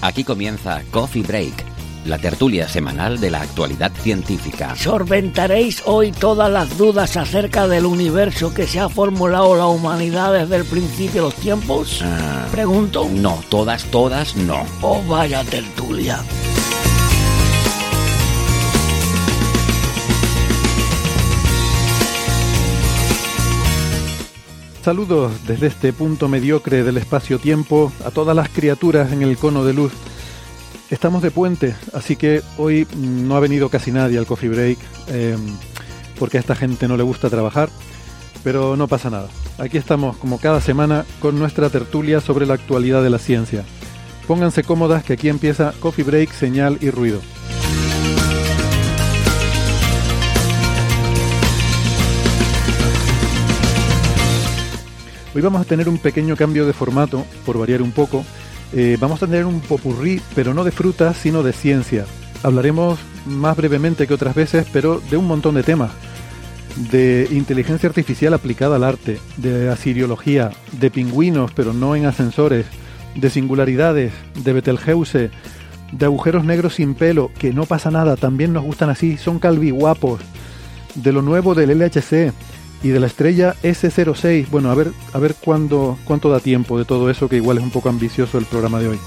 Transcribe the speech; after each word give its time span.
Aquí 0.00 0.24
comienza 0.24 0.82
Coffee 0.90 1.22
Break, 1.22 1.64
la 2.04 2.18
tertulia 2.18 2.68
semanal 2.68 3.18
de 3.20 3.30
la 3.30 3.40
actualidad 3.42 3.92
científica. 3.92 4.74
Solventaréis 4.76 5.82
hoy 5.86 6.12
todas 6.12 6.50
las 6.50 6.78
dudas 6.78 7.16
acerca 7.16 7.66
del 7.66 7.84
universo 7.84 8.54
que 8.54 8.66
se 8.66 8.78
ha 8.80 8.88
formulado 8.88 9.56
la 9.56 9.66
humanidad 9.66 10.32
desde 10.32 10.56
el 10.56 10.64
principio 10.64 11.22
de 11.22 11.28
los 11.28 11.34
tiempos. 11.34 12.00
Ah, 12.02 12.46
Pregunto. 12.52 13.08
no, 13.12 13.42
todas, 13.48 13.84
todas, 13.86 14.36
no. 14.36 14.64
Oh, 14.82 15.02
vaya 15.08 15.42
tertulia. 15.44 16.20
Saludos 24.88 25.30
desde 25.46 25.66
este 25.66 25.92
punto 25.92 26.28
mediocre 26.28 26.82
del 26.82 26.96
espacio-tiempo 26.96 27.92
a 28.06 28.10
todas 28.10 28.34
las 28.34 28.48
criaturas 28.48 29.12
en 29.12 29.20
el 29.20 29.36
cono 29.36 29.62
de 29.62 29.74
luz. 29.74 29.92
Estamos 30.88 31.20
de 31.20 31.30
puente, 31.30 31.76
así 31.92 32.16
que 32.16 32.40
hoy 32.56 32.88
no 32.96 33.36
ha 33.36 33.40
venido 33.40 33.68
casi 33.68 33.92
nadie 33.92 34.16
al 34.16 34.24
coffee 34.24 34.48
break 34.48 34.78
eh, 35.08 35.36
porque 36.18 36.38
a 36.38 36.40
esta 36.40 36.54
gente 36.54 36.88
no 36.88 36.96
le 36.96 37.02
gusta 37.02 37.28
trabajar, 37.28 37.68
pero 38.42 38.78
no 38.78 38.88
pasa 38.88 39.10
nada. 39.10 39.28
Aquí 39.58 39.76
estamos 39.76 40.16
como 40.16 40.38
cada 40.38 40.62
semana 40.62 41.04
con 41.20 41.38
nuestra 41.38 41.68
tertulia 41.68 42.22
sobre 42.22 42.46
la 42.46 42.54
actualidad 42.54 43.02
de 43.02 43.10
la 43.10 43.18
ciencia. 43.18 43.66
Pónganse 44.26 44.64
cómodas 44.64 45.04
que 45.04 45.12
aquí 45.12 45.28
empieza 45.28 45.74
coffee 45.80 46.04
break, 46.04 46.32
señal 46.32 46.78
y 46.80 46.88
ruido. 46.88 47.20
Hoy 55.38 55.42
vamos 55.42 55.60
a 55.60 55.64
tener 55.64 55.88
un 55.88 55.98
pequeño 55.98 56.34
cambio 56.34 56.66
de 56.66 56.72
formato, 56.72 57.24
por 57.46 57.56
variar 57.56 57.80
un 57.80 57.92
poco. 57.92 58.24
Eh, 58.72 58.96
vamos 58.98 59.22
a 59.22 59.26
tener 59.26 59.46
un 59.46 59.60
popurrí, 59.60 60.20
pero 60.34 60.52
no 60.52 60.64
de 60.64 60.72
frutas, 60.72 61.16
sino 61.16 61.44
de 61.44 61.52
ciencia. 61.52 62.06
Hablaremos 62.42 62.98
más 63.24 63.56
brevemente 63.56 64.08
que 64.08 64.14
otras 64.14 64.34
veces, 64.34 64.66
pero 64.72 65.00
de 65.08 65.16
un 65.16 65.28
montón 65.28 65.54
de 65.54 65.62
temas. 65.62 65.92
De 66.90 67.28
inteligencia 67.30 67.88
artificial 67.88 68.34
aplicada 68.34 68.74
al 68.74 68.82
arte, 68.82 69.20
de 69.36 69.68
asiriología, 69.70 70.50
de 70.72 70.90
pingüinos, 70.90 71.52
pero 71.52 71.72
no 71.72 71.94
en 71.94 72.06
ascensores, 72.06 72.66
de 73.14 73.30
singularidades, 73.30 74.12
de 74.42 74.52
Betelgeuse, 74.52 75.30
de 75.92 76.04
agujeros 76.04 76.44
negros 76.44 76.74
sin 76.74 76.96
pelo, 76.96 77.30
que 77.38 77.52
no 77.52 77.64
pasa 77.64 77.92
nada, 77.92 78.16
también 78.16 78.52
nos 78.52 78.64
gustan 78.64 78.90
así, 78.90 79.16
son 79.16 79.38
calviguapos, 79.38 80.20
de 80.96 81.12
lo 81.12 81.22
nuevo 81.22 81.54
del 81.54 81.78
LHC, 81.78 82.32
y 82.82 82.88
de 82.88 83.00
la 83.00 83.06
estrella 83.06 83.54
S06. 83.62 84.48
Bueno, 84.50 84.70
a 84.70 84.74
ver, 84.74 84.92
a 85.12 85.18
ver 85.18 85.34
cuándo, 85.34 85.98
cuánto 86.04 86.30
da 86.30 86.40
tiempo 86.40 86.78
de 86.78 86.84
todo 86.84 87.10
eso, 87.10 87.28
que 87.28 87.36
igual 87.36 87.58
es 87.58 87.64
un 87.64 87.70
poco 87.70 87.88
ambicioso 87.88 88.38
el 88.38 88.46
programa 88.46 88.78
de 88.78 88.88
hoy. 88.88 88.98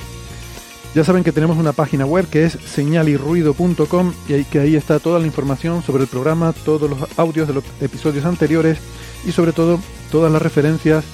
Ya 0.94 1.06
saben 1.06 1.24
que 1.24 1.32
tenemos 1.32 1.58
una 1.58 1.72
página 1.72 2.06
web 2.06 2.28
que 2.30 2.44
es 2.44 2.58
señalirruido.com 2.66 4.14
y 4.28 4.34
ahí, 4.34 4.44
que 4.44 4.60
ahí 4.60 4.76
está 4.76 5.00
toda 5.00 5.20
la 5.20 5.26
información 5.26 5.82
sobre 5.84 6.04
el 6.04 6.10
programa, 6.10 6.54
todos 6.66 6.90
los 6.90 7.00
audios 7.18 7.48
de 7.48 7.54
los 7.54 7.64
episodios 7.80 8.26
anteriores 8.26 8.78
y 9.26 9.32
sobre 9.32 9.54
todo 9.54 9.80
todas 10.12 10.32
las 10.32 10.42
referencias 10.42 11.06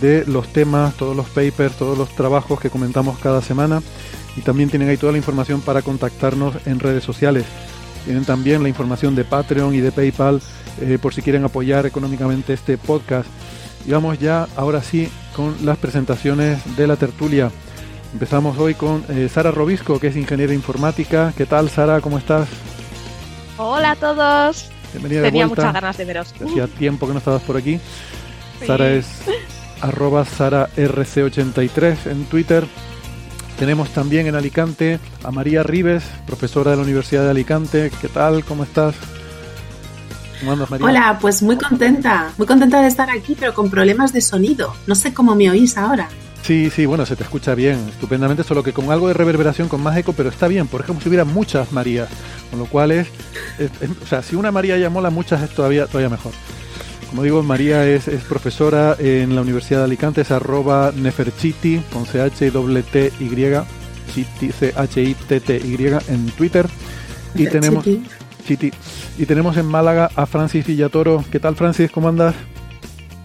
de 0.00 0.24
los 0.26 0.52
temas, 0.52 0.94
todos 0.96 1.14
los 1.16 1.28
papers, 1.28 1.76
todos 1.76 1.96
los 1.96 2.08
trabajos 2.16 2.58
que 2.58 2.70
comentamos 2.70 3.18
cada 3.18 3.42
semana 3.42 3.80
y 4.36 4.40
también 4.40 4.70
tienen 4.70 4.88
ahí 4.88 4.96
toda 4.96 5.12
la 5.12 5.18
información 5.18 5.60
para 5.60 5.82
contactarnos 5.82 6.56
en 6.66 6.80
redes 6.80 7.04
sociales. 7.04 7.44
Tienen 8.04 8.24
también 8.24 8.62
la 8.62 8.68
información 8.68 9.14
de 9.14 9.24
Patreon 9.24 9.74
y 9.74 9.80
de 9.80 9.92
PayPal 9.92 10.40
eh, 10.80 10.98
por 11.00 11.14
si 11.14 11.22
quieren 11.22 11.44
apoyar 11.44 11.86
económicamente 11.86 12.52
este 12.52 12.78
podcast. 12.78 13.28
Y 13.86 13.90
vamos 13.92 14.18
ya, 14.18 14.46
ahora 14.56 14.82
sí, 14.82 15.08
con 15.36 15.54
las 15.64 15.78
presentaciones 15.78 16.76
de 16.76 16.86
la 16.86 16.96
tertulia. 16.96 17.50
Empezamos 18.12 18.58
hoy 18.58 18.74
con 18.74 19.04
eh, 19.08 19.28
Sara 19.32 19.50
Robisco, 19.50 19.98
que 19.98 20.08
es 20.08 20.16
ingeniera 20.16 20.52
informática. 20.52 21.32
¿Qué 21.36 21.46
tal, 21.46 21.70
Sara? 21.70 22.00
¿Cómo 22.00 22.18
estás? 22.18 22.48
Hola 23.56 23.92
a 23.92 23.96
todos. 23.96 24.70
Bienvenida 24.92 25.22
Tenía 25.22 25.42
de 25.42 25.48
vuelta. 25.48 25.62
muchas 25.62 25.74
ganas 25.74 25.96
de 25.96 26.04
veros. 26.04 26.34
Hacía 26.44 26.66
tiempo 26.66 27.06
que 27.06 27.12
no 27.12 27.18
estabas 27.18 27.42
por 27.42 27.56
aquí. 27.56 27.80
Sí. 28.60 28.66
Sara 28.66 28.90
es 28.90 29.06
arroba 29.80 30.24
SaraRC83 30.24 32.10
en 32.10 32.24
Twitter. 32.26 32.66
Tenemos 33.58 33.90
también 33.90 34.26
en 34.26 34.34
Alicante 34.34 34.98
a 35.22 35.30
María 35.30 35.62
Rives, 35.62 36.02
profesora 36.26 36.72
de 36.72 36.78
la 36.78 36.82
Universidad 36.82 37.22
de 37.24 37.30
Alicante. 37.30 37.92
¿Qué 38.00 38.08
tal? 38.08 38.44
¿Cómo 38.44 38.64
estás? 38.64 38.94
¿Cómo 40.40 40.52
andas, 40.52 40.68
María? 40.70 40.86
Hola, 40.86 41.18
pues 41.20 41.42
muy 41.42 41.56
contenta, 41.56 42.32
muy 42.38 42.46
contenta 42.48 42.80
de 42.82 42.88
estar 42.88 43.08
aquí, 43.10 43.36
pero 43.38 43.54
con 43.54 43.70
problemas 43.70 44.12
de 44.12 44.20
sonido. 44.20 44.74
No 44.88 44.96
sé 44.96 45.14
cómo 45.14 45.36
me 45.36 45.48
oís 45.48 45.76
ahora. 45.78 46.08
Sí, 46.42 46.70
sí, 46.74 46.86
bueno, 46.86 47.06
se 47.06 47.14
te 47.14 47.22
escucha 47.22 47.54
bien, 47.54 47.78
estupendamente, 47.88 48.42
solo 48.42 48.64
que 48.64 48.72
con 48.72 48.90
algo 48.90 49.06
de 49.06 49.14
reverberación, 49.14 49.68
con 49.68 49.80
más 49.80 49.96
eco, 49.96 50.12
pero 50.12 50.28
está 50.28 50.48
bien. 50.48 50.66
Por 50.66 50.80
ejemplo, 50.80 51.00
si 51.00 51.08
hubiera 51.08 51.24
muchas 51.24 51.70
Marías, 51.70 52.08
con 52.50 52.58
lo 52.58 52.66
cual 52.66 52.90
es, 52.90 53.06
es- 53.60 53.70
es- 53.80 53.90
o 54.02 54.06
sea, 54.08 54.22
si 54.24 54.34
una 54.34 54.50
María 54.50 54.76
ya 54.76 54.90
mola, 54.90 55.10
muchas 55.10 55.40
es 55.42 55.50
todavía, 55.50 55.86
todavía 55.86 56.08
mejor. 56.08 56.32
Como 57.12 57.24
digo, 57.24 57.42
María 57.42 57.86
es, 57.86 58.08
es 58.08 58.22
profesora 58.24 58.96
en 58.98 59.34
la 59.34 59.42
Universidad 59.42 59.80
de 59.80 59.84
Alicante, 59.84 60.22
es 60.22 60.30
arroba 60.30 60.92
neferchiti, 60.96 61.82
con 61.92 62.06
Chiti, 62.06 62.50
C-H-I-T-T-Y 64.50 65.86
en 66.08 66.30
Twitter. 66.30 66.66
Y 67.34 67.46
tenemos. 67.48 67.84
Chiti. 68.46 68.72
y 69.18 69.26
tenemos 69.26 69.58
en 69.58 69.66
Málaga 69.66 70.10
a 70.16 70.24
Francis 70.24 70.66
Villatoro. 70.66 71.22
¿Qué 71.30 71.38
tal, 71.38 71.54
Francis? 71.54 71.90
¿Cómo 71.90 72.08
andas? 72.08 72.34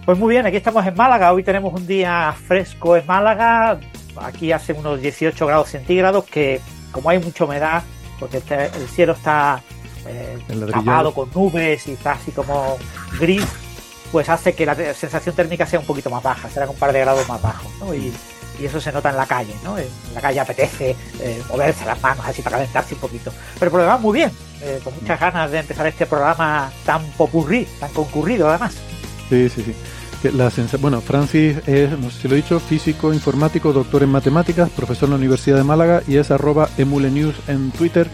Pues 0.04 0.18
muy 0.18 0.34
bien, 0.34 0.44
aquí 0.44 0.58
estamos 0.58 0.86
en 0.86 0.94
Málaga. 0.94 1.32
Hoy 1.32 1.42
tenemos 1.42 1.72
un 1.72 1.86
día 1.86 2.34
fresco 2.46 2.94
en 2.94 3.06
Málaga. 3.06 3.80
Aquí 4.20 4.52
hace 4.52 4.74
unos 4.74 5.00
18 5.00 5.46
grados 5.46 5.70
centígrados 5.70 6.26
que, 6.26 6.60
como 6.92 7.08
hay 7.08 7.20
mucha 7.20 7.46
humedad, 7.46 7.82
porque 8.20 8.36
este- 8.36 8.66
el 8.66 8.86
cielo 8.88 9.14
está 9.14 9.62
eh, 10.06 10.36
tapado 10.70 11.14
con 11.14 11.30
nubes 11.34 11.88
y 11.88 11.92
está 11.92 12.12
así 12.12 12.32
como 12.32 12.76
gris, 13.18 13.46
pues 14.12 14.28
hace 14.28 14.54
que 14.54 14.64
la 14.66 14.74
sensación 14.94 15.34
térmica 15.34 15.66
sea 15.66 15.80
un 15.80 15.86
poquito 15.86 16.10
más 16.10 16.22
baja, 16.22 16.48
serán 16.50 16.68
un 16.68 16.76
par 16.76 16.92
de 16.92 17.00
grados 17.00 17.28
más 17.28 17.40
bajos. 17.40 17.70
¿no? 17.80 17.94
Y, 17.94 18.12
y 18.60 18.64
eso 18.64 18.80
se 18.80 18.90
nota 18.92 19.10
en 19.10 19.16
la 19.16 19.26
calle. 19.26 19.54
¿no? 19.62 19.78
En 19.78 19.86
la 20.14 20.20
calle 20.20 20.40
apetece 20.40 20.96
eh, 21.20 21.42
moverse 21.48 21.84
las 21.84 22.00
manos 22.02 22.24
así 22.26 22.42
para 22.42 22.56
calentarse 22.58 22.94
un 22.94 23.00
poquito. 23.00 23.32
Pero 23.58 23.70
por 23.70 23.80
lo 23.80 23.86
demás, 23.86 24.00
muy 24.00 24.14
bien. 24.18 24.30
eh, 24.62 24.80
con 24.82 24.94
muchas 24.94 25.20
ganas 25.20 25.50
de 25.50 25.58
empezar 25.60 25.86
este 25.86 26.06
programa 26.06 26.70
tan 26.84 27.04
popurrí, 27.12 27.66
tan 27.78 27.90
concurrido 27.92 28.48
además. 28.48 28.74
Sí, 29.28 29.48
sí, 29.48 29.62
sí. 29.62 29.74
Que 30.22 30.32
La 30.32 30.50
bueno, 30.80 31.00
Francis 31.00 31.58
es, 31.66 31.96
no 31.96 32.10
sé 32.10 32.22
si 32.22 32.28
lo 32.28 32.34
he 32.34 32.38
dicho, 32.38 32.58
físico, 32.58 33.12
informático, 33.12 33.72
doctor 33.72 34.02
en 34.02 34.08
matemáticas, 34.08 34.68
profesor 34.70 35.04
en 35.06 35.10
la 35.10 35.16
Universidad 35.16 35.56
de 35.58 35.62
Málaga 35.62 36.02
y 36.08 36.16
es 36.16 36.32
arroba 36.32 36.68
emulenews 36.76 37.36
en 37.46 37.70
Twitter. 37.70 38.08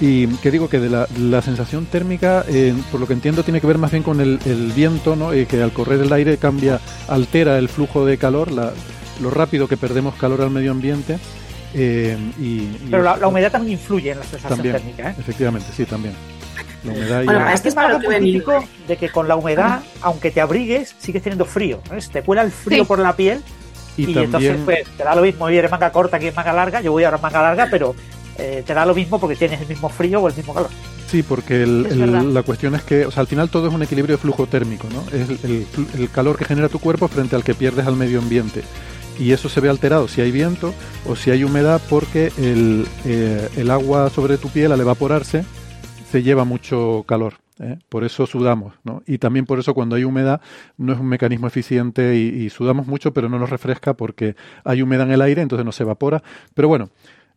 Y 0.00 0.28
que 0.36 0.50
digo 0.52 0.68
que 0.68 0.78
de 0.78 0.88
la, 0.90 1.08
la 1.18 1.42
sensación 1.42 1.86
térmica, 1.86 2.44
eh, 2.48 2.72
por 2.92 3.00
lo 3.00 3.06
que 3.08 3.14
entiendo, 3.14 3.42
tiene 3.42 3.60
que 3.60 3.66
ver 3.66 3.78
más 3.78 3.90
bien 3.90 4.04
con 4.04 4.20
el, 4.20 4.38
el 4.46 4.70
viento, 4.72 5.16
¿no? 5.16 5.32
Eh, 5.32 5.46
que 5.46 5.60
al 5.60 5.72
correr 5.72 6.00
el 6.00 6.12
aire 6.12 6.36
cambia, 6.36 6.78
altera 7.08 7.58
el 7.58 7.68
flujo 7.68 8.06
de 8.06 8.16
calor, 8.16 8.52
la- 8.52 8.72
lo 9.20 9.30
rápido 9.30 9.66
que 9.66 9.76
perdemos 9.76 10.14
calor 10.14 10.40
al 10.42 10.50
medio 10.50 10.70
ambiente. 10.70 11.18
eh, 11.74 12.16
y, 12.38 12.44
y 12.44 12.88
Pero 12.90 13.02
la, 13.02 13.16
la 13.16 13.26
humedad 13.26 13.50
también 13.50 13.72
influye 13.78 14.12
en 14.12 14.18
la 14.18 14.24
sensación 14.24 14.50
también, 14.58 14.76
térmica. 14.76 15.10
¿eh? 15.10 15.14
efectivamente, 15.18 15.68
sí, 15.76 15.84
también. 15.84 16.14
La 16.84 16.92
humedad 16.92 17.22
y 17.22 17.24
Bueno, 17.26 17.48
esto 17.50 17.68
es 17.68 17.74
para 17.74 17.88
lo 17.88 17.98
que 17.98 18.06
muy 18.06 18.14
venimos. 18.14 18.32
típico 18.44 18.68
de 18.86 18.96
que 18.96 19.08
con 19.08 19.26
la 19.26 19.34
humedad, 19.34 19.80
aunque 20.00 20.30
te 20.30 20.40
abrigues, 20.40 20.94
sigues 21.00 21.22
teniendo 21.24 21.44
frío. 21.44 21.80
Te 22.12 22.22
cuela 22.22 22.42
el 22.42 22.52
frío 22.52 22.84
Sí. 22.84 22.86
por 22.86 23.00
la 23.00 23.16
piel 23.16 23.42
y 23.96 24.02
y, 24.02 24.04
también 24.14 24.24
entonces 24.26 24.56
pues 24.64 24.84
te 24.96 25.02
da 25.02 25.16
lo 25.16 25.22
mismo 25.22 25.50
ir 25.50 25.64
en 25.64 25.70
manga 25.72 25.90
corta 25.90 26.20
que 26.20 26.28
en 26.28 26.34
manga 26.36 26.52
larga. 26.52 26.80
Yo 26.80 26.92
voy 26.92 27.02
ahora 27.02 27.16
en 27.16 27.22
manga 27.22 27.42
larga, 27.42 27.66
pero 27.68 27.96
eh, 28.38 28.62
te 28.66 28.72
da 28.74 28.86
lo 28.86 28.94
mismo 28.94 29.18
porque 29.20 29.36
tienes 29.36 29.60
el 29.60 29.68
mismo 29.68 29.88
frío 29.88 30.20
o 30.20 30.28
el 30.28 30.34
mismo 30.36 30.54
calor. 30.54 30.70
Sí, 31.08 31.22
porque 31.22 31.62
el- 31.62 31.86
el- 31.86 32.34
la 32.34 32.42
cuestión 32.42 32.74
es 32.74 32.82
que, 32.82 33.06
o 33.06 33.10
sea, 33.10 33.22
al 33.22 33.26
final 33.26 33.48
todo 33.50 33.68
es 33.68 33.74
un 33.74 33.82
equilibrio 33.82 34.16
de 34.16 34.20
flujo 34.20 34.46
térmico, 34.46 34.86
¿no? 34.92 35.00
Es 35.16 35.28
el, 35.28 35.38
el- 35.50 35.66
el 36.00 36.10
calor 36.10 36.36
que 36.36 36.44
genera 36.44 36.68
tu 36.68 36.78
cuerpo 36.78 37.08
frente 37.08 37.34
al 37.34 37.44
que 37.44 37.54
pierdes 37.54 37.86
al 37.86 37.96
medio 37.96 38.18
ambiente. 38.20 38.62
y 39.20 39.32
eso 39.32 39.48
se 39.48 39.60
ve 39.60 39.68
alterado 39.68 40.06
si 40.06 40.20
hay 40.20 40.30
viento 40.30 40.72
o 41.04 41.16
si 41.16 41.32
hay 41.32 41.42
humedad 41.42 41.82
porque 41.90 42.30
el, 42.38 42.86
eh, 43.04 43.48
el 43.56 43.68
agua 43.72 44.10
sobre 44.10 44.38
tu 44.38 44.48
piel 44.48 44.70
al 44.70 44.80
evaporarse 44.80 45.44
se 46.12 46.22
lleva 46.22 46.44
mucho 46.44 47.02
calor. 47.04 47.34
¿eh? 47.58 47.78
Por 47.88 48.04
eso 48.04 48.28
sudamos, 48.28 48.74
¿no? 48.84 49.02
Y 49.08 49.18
también 49.18 49.44
por 49.44 49.58
eso 49.58 49.74
cuando 49.74 49.96
hay 49.96 50.04
humedad 50.04 50.40
no 50.76 50.92
es 50.92 51.00
un 51.00 51.06
mecanismo 51.08 51.48
eficiente 51.48 52.14
y, 52.16 52.44
y, 52.44 52.50
sudamos 52.50 52.86
mucho, 52.86 53.12
pero 53.12 53.28
no 53.28 53.40
nos 53.40 53.50
refresca 53.50 53.94
porque 53.94 54.36
hay 54.62 54.82
humedad 54.82 55.06
en 55.08 55.14
el 55.14 55.22
aire, 55.22 55.42
entonces 55.42 55.64
no 55.66 55.72
se 55.72 55.82
evapora. 55.82 56.22
Pero 56.54 56.68
bueno, 56.68 56.88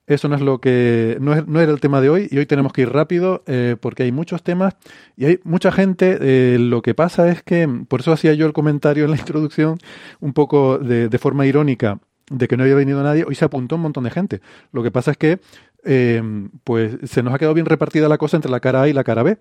eso 0.07 0.27
no 0.27 0.35
es 0.35 0.41
lo 0.41 0.59
que 0.59 1.17
no, 1.21 1.33
es, 1.33 1.47
no 1.47 1.61
era 1.61 1.71
el 1.71 1.79
tema 1.79 2.01
de 2.01 2.09
hoy 2.09 2.27
y 2.31 2.37
hoy 2.37 2.45
tenemos 2.45 2.73
que 2.73 2.81
ir 2.81 2.89
rápido 2.89 3.43
eh, 3.47 3.75
porque 3.79 4.03
hay 4.03 4.11
muchos 4.11 4.43
temas 4.43 4.75
y 5.15 5.25
hay 5.25 5.39
mucha 5.43 5.71
gente. 5.71 6.17
Eh, 6.19 6.57
lo 6.59 6.81
que 6.81 6.93
pasa 6.93 7.29
es 7.29 7.43
que 7.43 7.67
por 7.87 8.01
eso 8.01 8.11
hacía 8.11 8.33
yo 8.33 8.45
el 8.45 8.53
comentario 8.53 9.05
en 9.05 9.11
la 9.11 9.17
introducción 9.19 9.77
un 10.19 10.33
poco 10.33 10.79
de, 10.79 11.07
de 11.07 11.17
forma 11.17 11.45
irónica 11.45 11.99
de 12.29 12.47
que 12.47 12.57
no 12.57 12.63
había 12.63 12.75
venido 12.75 13.03
nadie. 13.03 13.25
Hoy 13.27 13.35
se 13.35 13.45
apuntó 13.45 13.75
un 13.75 13.81
montón 13.81 14.05
de 14.05 14.11
gente. 14.11 14.41
Lo 14.71 14.83
que 14.83 14.91
pasa 14.91 15.11
es 15.11 15.17
que 15.17 15.39
eh, 15.83 16.21
pues 16.63 16.97
se 17.03 17.23
nos 17.23 17.33
ha 17.33 17.39
quedado 17.39 17.53
bien 17.53 17.65
repartida 17.65 18.07
la 18.07 18.17
cosa 18.17 18.37
entre 18.37 18.51
la 18.51 18.59
cara 18.59 18.83
A 18.83 18.87
y 18.87 18.93
la 18.93 19.03
cara 19.03 19.23
B. 19.23 19.37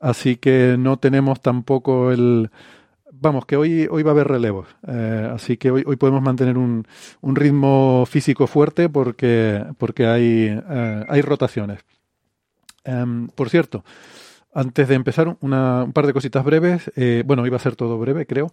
Así 0.00 0.36
que 0.36 0.76
no 0.78 0.98
tenemos 0.98 1.40
tampoco 1.40 2.12
el... 2.12 2.50
Vamos, 3.24 3.46
que 3.46 3.56
hoy, 3.56 3.88
hoy 3.90 4.02
va 4.02 4.10
a 4.10 4.12
haber 4.12 4.28
relevos. 4.28 4.66
Eh, 4.86 5.30
así 5.32 5.56
que 5.56 5.70
hoy, 5.70 5.82
hoy 5.86 5.96
podemos 5.96 6.20
mantener 6.20 6.58
un, 6.58 6.86
un, 7.22 7.36
ritmo 7.36 8.04
físico 8.04 8.46
fuerte 8.46 8.90
porque, 8.90 9.64
porque 9.78 10.04
hay, 10.04 10.62
eh, 10.70 11.04
hay 11.08 11.22
rotaciones. 11.22 11.80
Um, 12.84 13.28
por 13.28 13.48
cierto, 13.48 13.82
antes 14.52 14.88
de 14.88 14.94
empezar, 14.94 15.38
un 15.40 15.92
par 15.94 16.06
de 16.06 16.12
cositas 16.12 16.44
breves. 16.44 16.92
Eh, 16.96 17.22
bueno, 17.24 17.46
iba 17.46 17.56
a 17.56 17.60
ser 17.60 17.76
todo 17.76 17.96
breve, 17.96 18.26
creo. 18.26 18.52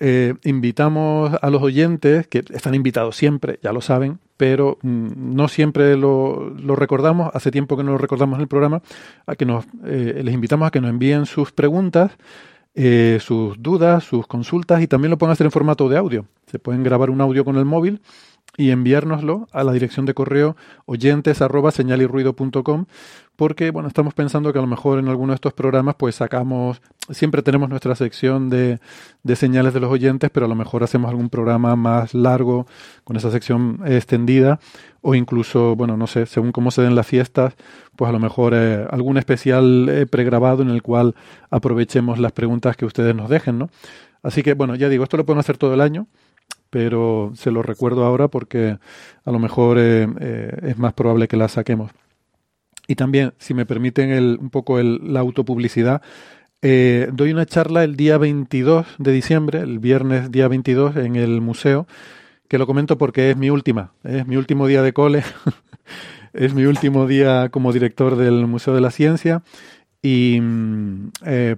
Eh, 0.00 0.34
invitamos 0.42 1.32
a 1.40 1.48
los 1.48 1.62
oyentes, 1.62 2.26
que 2.26 2.42
están 2.52 2.74
invitados 2.74 3.14
siempre, 3.14 3.60
ya 3.62 3.72
lo 3.72 3.80
saben, 3.80 4.18
pero 4.36 4.78
mm, 4.82 5.36
no 5.36 5.46
siempre 5.46 5.96
lo, 5.96 6.50
lo, 6.50 6.74
recordamos, 6.74 7.30
hace 7.32 7.52
tiempo 7.52 7.76
que 7.76 7.84
no 7.84 7.92
lo 7.92 7.98
recordamos 7.98 8.38
en 8.38 8.42
el 8.42 8.48
programa, 8.48 8.82
a 9.26 9.36
que 9.36 9.44
nos, 9.44 9.66
les 9.84 10.34
invitamos 10.34 10.66
a 10.66 10.72
que 10.72 10.80
nos 10.80 10.90
envíen 10.90 11.26
sus 11.26 11.52
preguntas, 11.52 12.10
eh, 12.74 13.18
sus 13.20 13.60
dudas, 13.60 14.04
sus 14.04 14.26
consultas 14.26 14.82
y 14.82 14.86
también 14.86 15.10
lo 15.10 15.18
pueden 15.18 15.32
hacer 15.32 15.46
en 15.46 15.50
formato 15.50 15.88
de 15.88 15.96
audio. 15.96 16.26
Se 16.46 16.58
pueden 16.58 16.82
grabar 16.82 17.10
un 17.10 17.20
audio 17.20 17.44
con 17.44 17.56
el 17.56 17.64
móvil 17.64 18.00
y 18.60 18.72
enviárnoslo 18.72 19.48
a 19.52 19.64
la 19.64 19.72
dirección 19.72 20.04
de 20.04 20.12
correo 20.12 20.54
oyentes 20.84 21.40
arroba 21.40 21.70
señalirruido.com 21.70 22.84
porque 23.36 23.70
bueno 23.70 23.88
estamos 23.88 24.12
pensando 24.12 24.52
que 24.52 24.58
a 24.58 24.60
lo 24.60 24.68
mejor 24.68 24.98
en 24.98 25.08
alguno 25.08 25.32
de 25.32 25.36
estos 25.36 25.54
programas 25.54 25.94
pues 25.94 26.16
sacamos 26.16 26.82
siempre 27.08 27.40
tenemos 27.40 27.70
nuestra 27.70 27.94
sección 27.94 28.50
de, 28.50 28.78
de 29.22 29.36
señales 29.36 29.72
de 29.72 29.80
los 29.80 29.90
oyentes 29.90 30.28
pero 30.28 30.44
a 30.44 30.48
lo 30.50 30.54
mejor 30.54 30.84
hacemos 30.84 31.08
algún 31.08 31.30
programa 31.30 31.74
más 31.74 32.12
largo 32.12 32.66
con 33.02 33.16
esa 33.16 33.30
sección 33.30 33.80
extendida 33.86 34.60
o 35.00 35.14
incluso 35.14 35.74
bueno 35.74 35.96
no 35.96 36.06
sé 36.06 36.26
según 36.26 36.52
cómo 36.52 36.70
se 36.70 36.82
den 36.82 36.94
las 36.94 37.06
fiestas 37.06 37.54
pues 37.96 38.10
a 38.10 38.12
lo 38.12 38.18
mejor 38.18 38.52
eh, 38.54 38.86
algún 38.90 39.16
especial 39.16 39.88
eh, 39.88 40.04
pregrabado 40.04 40.60
en 40.60 40.68
el 40.68 40.82
cual 40.82 41.14
aprovechemos 41.48 42.18
las 42.18 42.32
preguntas 42.32 42.76
que 42.76 42.84
ustedes 42.84 43.16
nos 43.16 43.30
dejen 43.30 43.58
no 43.58 43.70
así 44.22 44.42
que 44.42 44.52
bueno 44.52 44.74
ya 44.74 44.90
digo 44.90 45.04
esto 45.04 45.16
lo 45.16 45.24
podemos 45.24 45.46
hacer 45.46 45.56
todo 45.56 45.72
el 45.72 45.80
año 45.80 46.08
pero 46.70 47.32
se 47.34 47.50
lo 47.50 47.62
recuerdo 47.62 48.04
ahora 48.04 48.28
porque 48.28 48.78
a 49.24 49.30
lo 49.30 49.38
mejor 49.38 49.78
eh, 49.78 50.08
eh, 50.20 50.58
es 50.62 50.78
más 50.78 50.94
probable 50.94 51.28
que 51.28 51.36
la 51.36 51.48
saquemos. 51.48 51.90
Y 52.86 52.94
también, 52.94 53.34
si 53.38 53.54
me 53.54 53.66
permiten 53.66 54.10
el, 54.10 54.38
un 54.40 54.50
poco 54.50 54.78
el, 54.78 55.12
la 55.12 55.20
autopublicidad, 55.20 56.02
eh, 56.62 57.08
doy 57.12 57.32
una 57.32 57.46
charla 57.46 57.84
el 57.84 57.96
día 57.96 58.18
22 58.18 58.86
de 58.98 59.12
diciembre, 59.12 59.60
el 59.60 59.78
viernes 59.78 60.30
día 60.30 60.48
22, 60.48 60.96
en 60.96 61.16
el 61.16 61.40
museo, 61.40 61.86
que 62.48 62.58
lo 62.58 62.66
comento 62.66 62.98
porque 62.98 63.30
es 63.30 63.36
mi 63.36 63.50
última, 63.50 63.92
es 64.04 64.26
mi 64.26 64.36
último 64.36 64.66
día 64.66 64.82
de 64.82 64.92
cole, 64.92 65.22
es 66.32 66.54
mi 66.54 66.64
último 66.64 67.06
día 67.06 67.48
como 67.50 67.72
director 67.72 68.16
del 68.16 68.46
Museo 68.46 68.74
de 68.74 68.80
la 68.80 68.90
Ciencia 68.90 69.42
y 70.02 70.38
mm, 70.40 71.10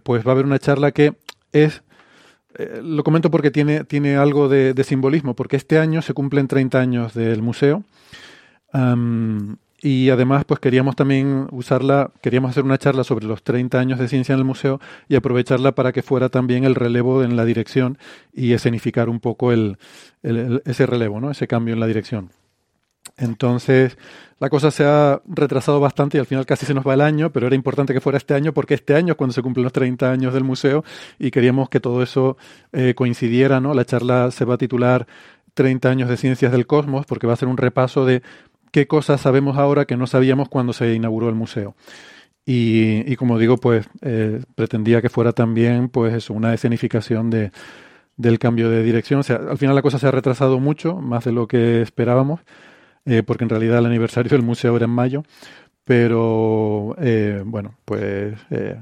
pues 0.03 0.27
va 0.27 0.31
a 0.31 0.35
haber 0.35 0.45
una 0.45 0.59
charla 0.59 0.93
que 0.93 1.15
es 1.53 1.83
eh, 2.59 2.81
lo 2.83 3.05
comento 3.05 3.31
porque 3.31 3.51
tiene, 3.51 3.85
tiene 3.85 4.17
algo 4.17 4.49
de, 4.49 4.75
de, 4.75 4.85
simbolismo, 4.85 5.35
porque 5.35 5.57
este 5.57 5.79
año 5.79 6.03
se 6.03 6.15
cumplen 6.15 6.49
30 6.49 6.81
años 6.81 7.15
del 7.15 7.43
museo. 7.43 7.85
Y 9.85 10.11
además, 10.11 10.45
pues 10.45 10.61
queríamos 10.61 10.95
también 10.95 11.49
usarla, 11.51 12.13
queríamos 12.21 12.53
hacer 12.53 12.63
una 12.63 12.79
charla 12.79 13.03
sobre 13.03 13.27
los 13.27 13.43
30 13.43 13.81
años 13.81 13.99
de 13.99 14.07
ciencia 14.07 14.33
en 14.33 14.39
el 14.39 14.45
museo 14.45 14.81
y 15.09 15.17
aprovecharla 15.17 15.73
para 15.73 15.91
que 15.91 16.03
fuera 16.03 16.29
también 16.29 16.63
el 16.63 16.77
relevo 16.77 17.25
en 17.25 17.35
la 17.35 17.45
dirección 17.45 17.99
y 18.33 18.53
escenificar 18.53 19.09
un 19.09 19.19
poco 19.19 19.51
el, 19.51 19.79
el, 20.23 20.63
ese 20.67 20.87
relevo, 20.87 21.21
¿no? 21.21 21.33
ese 21.33 21.49
cambio 21.49 21.75
en 21.75 21.81
la 21.81 21.89
dirección. 21.89 22.31
Entonces, 23.17 23.99
la 24.39 24.51
cosa 24.51 24.71
se 24.71 24.85
ha 24.85 25.23
retrasado 25.27 25.79
bastante 25.81 26.17
y 26.17 26.21
al 26.21 26.27
final 26.27 26.47
casi 26.47 26.67
se 26.67 26.75
nos 26.75 26.87
va 26.87 26.95
el 26.95 27.01
año, 27.01 27.31
pero 27.31 27.47
era 27.47 27.55
importante 27.55 27.93
que 27.93 28.01
fuera 28.01 28.19
este 28.19 28.35
año 28.35 28.53
porque 28.53 28.75
este 28.75 28.95
año 28.95 29.13
es 29.13 29.17
cuando 29.17 29.33
se 29.33 29.43
cumplen 29.43 29.65
los 29.65 29.73
30 29.73 30.11
años 30.11 30.35
del 30.35 30.45
museo 30.45 30.85
y 31.19 31.31
queríamos 31.31 31.69
que 31.69 31.81
todo 31.81 32.03
eso 32.03 32.37
eh, 32.73 32.95
coincidiera, 32.95 33.61
¿no? 33.61 33.75
La 33.75 33.85
charla 33.85 34.31
se 34.31 34.45
va 34.45 34.55
a 34.55 34.59
titular 34.59 35.07
30 35.55 35.89
años 35.91 36.09
de 36.09 36.17
ciencias 36.17 36.51
del 36.53 36.67
cosmos 36.67 37.07
porque 37.07 37.27
va 37.27 37.35
a 37.35 37.37
ser 37.37 37.49
un 37.49 37.57
repaso 37.57 38.05
de 38.05 38.23
qué 38.73 38.87
cosas 38.87 39.21
sabemos 39.21 39.59
ahora 39.59 39.85
que 39.85 39.97
no 39.97 40.07
sabíamos 40.07 40.49
cuando 40.49 40.73
se 40.73 40.93
inauguró 40.95 41.29
el 41.29 41.35
museo. 41.35 41.77
Y, 42.45 43.11
y 43.13 43.15
como 43.15 43.39
digo, 43.39 43.59
pues 43.59 43.89
eh, 44.01 44.43
pretendía 44.57 45.01
que 45.01 45.09
fuera 45.09 45.33
también 45.33 45.89
pues 45.89 46.15
eso, 46.15 46.35
una 46.35 46.53
escenificación 46.55 47.31
de, 47.31 47.53
del 48.17 48.41
cambio 48.41 48.71
de 48.71 48.83
dirección. 48.83 49.21
O 49.21 49.23
sea, 49.23 49.37
al 49.37 49.59
final 49.59 49.77
la 49.77 49.83
cosa 49.83 50.01
se 50.01 50.09
ha 50.09 50.11
retrasado 50.11 50.59
mucho, 50.59 50.97
más 50.97 51.25
de 51.25 51.33
lo 51.33 51.47
que 51.47 51.83
esperábamos 51.83 52.41
eh, 53.05 53.23
porque 53.23 53.45
en 53.45 53.51
realidad 53.51 53.79
el 53.79 53.87
aniversario 53.87 54.31
del 54.31 54.43
museo 54.43 54.77
era 54.77 54.85
en 54.85 54.91
mayo, 54.91 55.25
pero 55.85 56.97
eh, 57.01 57.43
bueno, 57.45 57.75
pues 57.85 58.35
eh, 58.51 58.77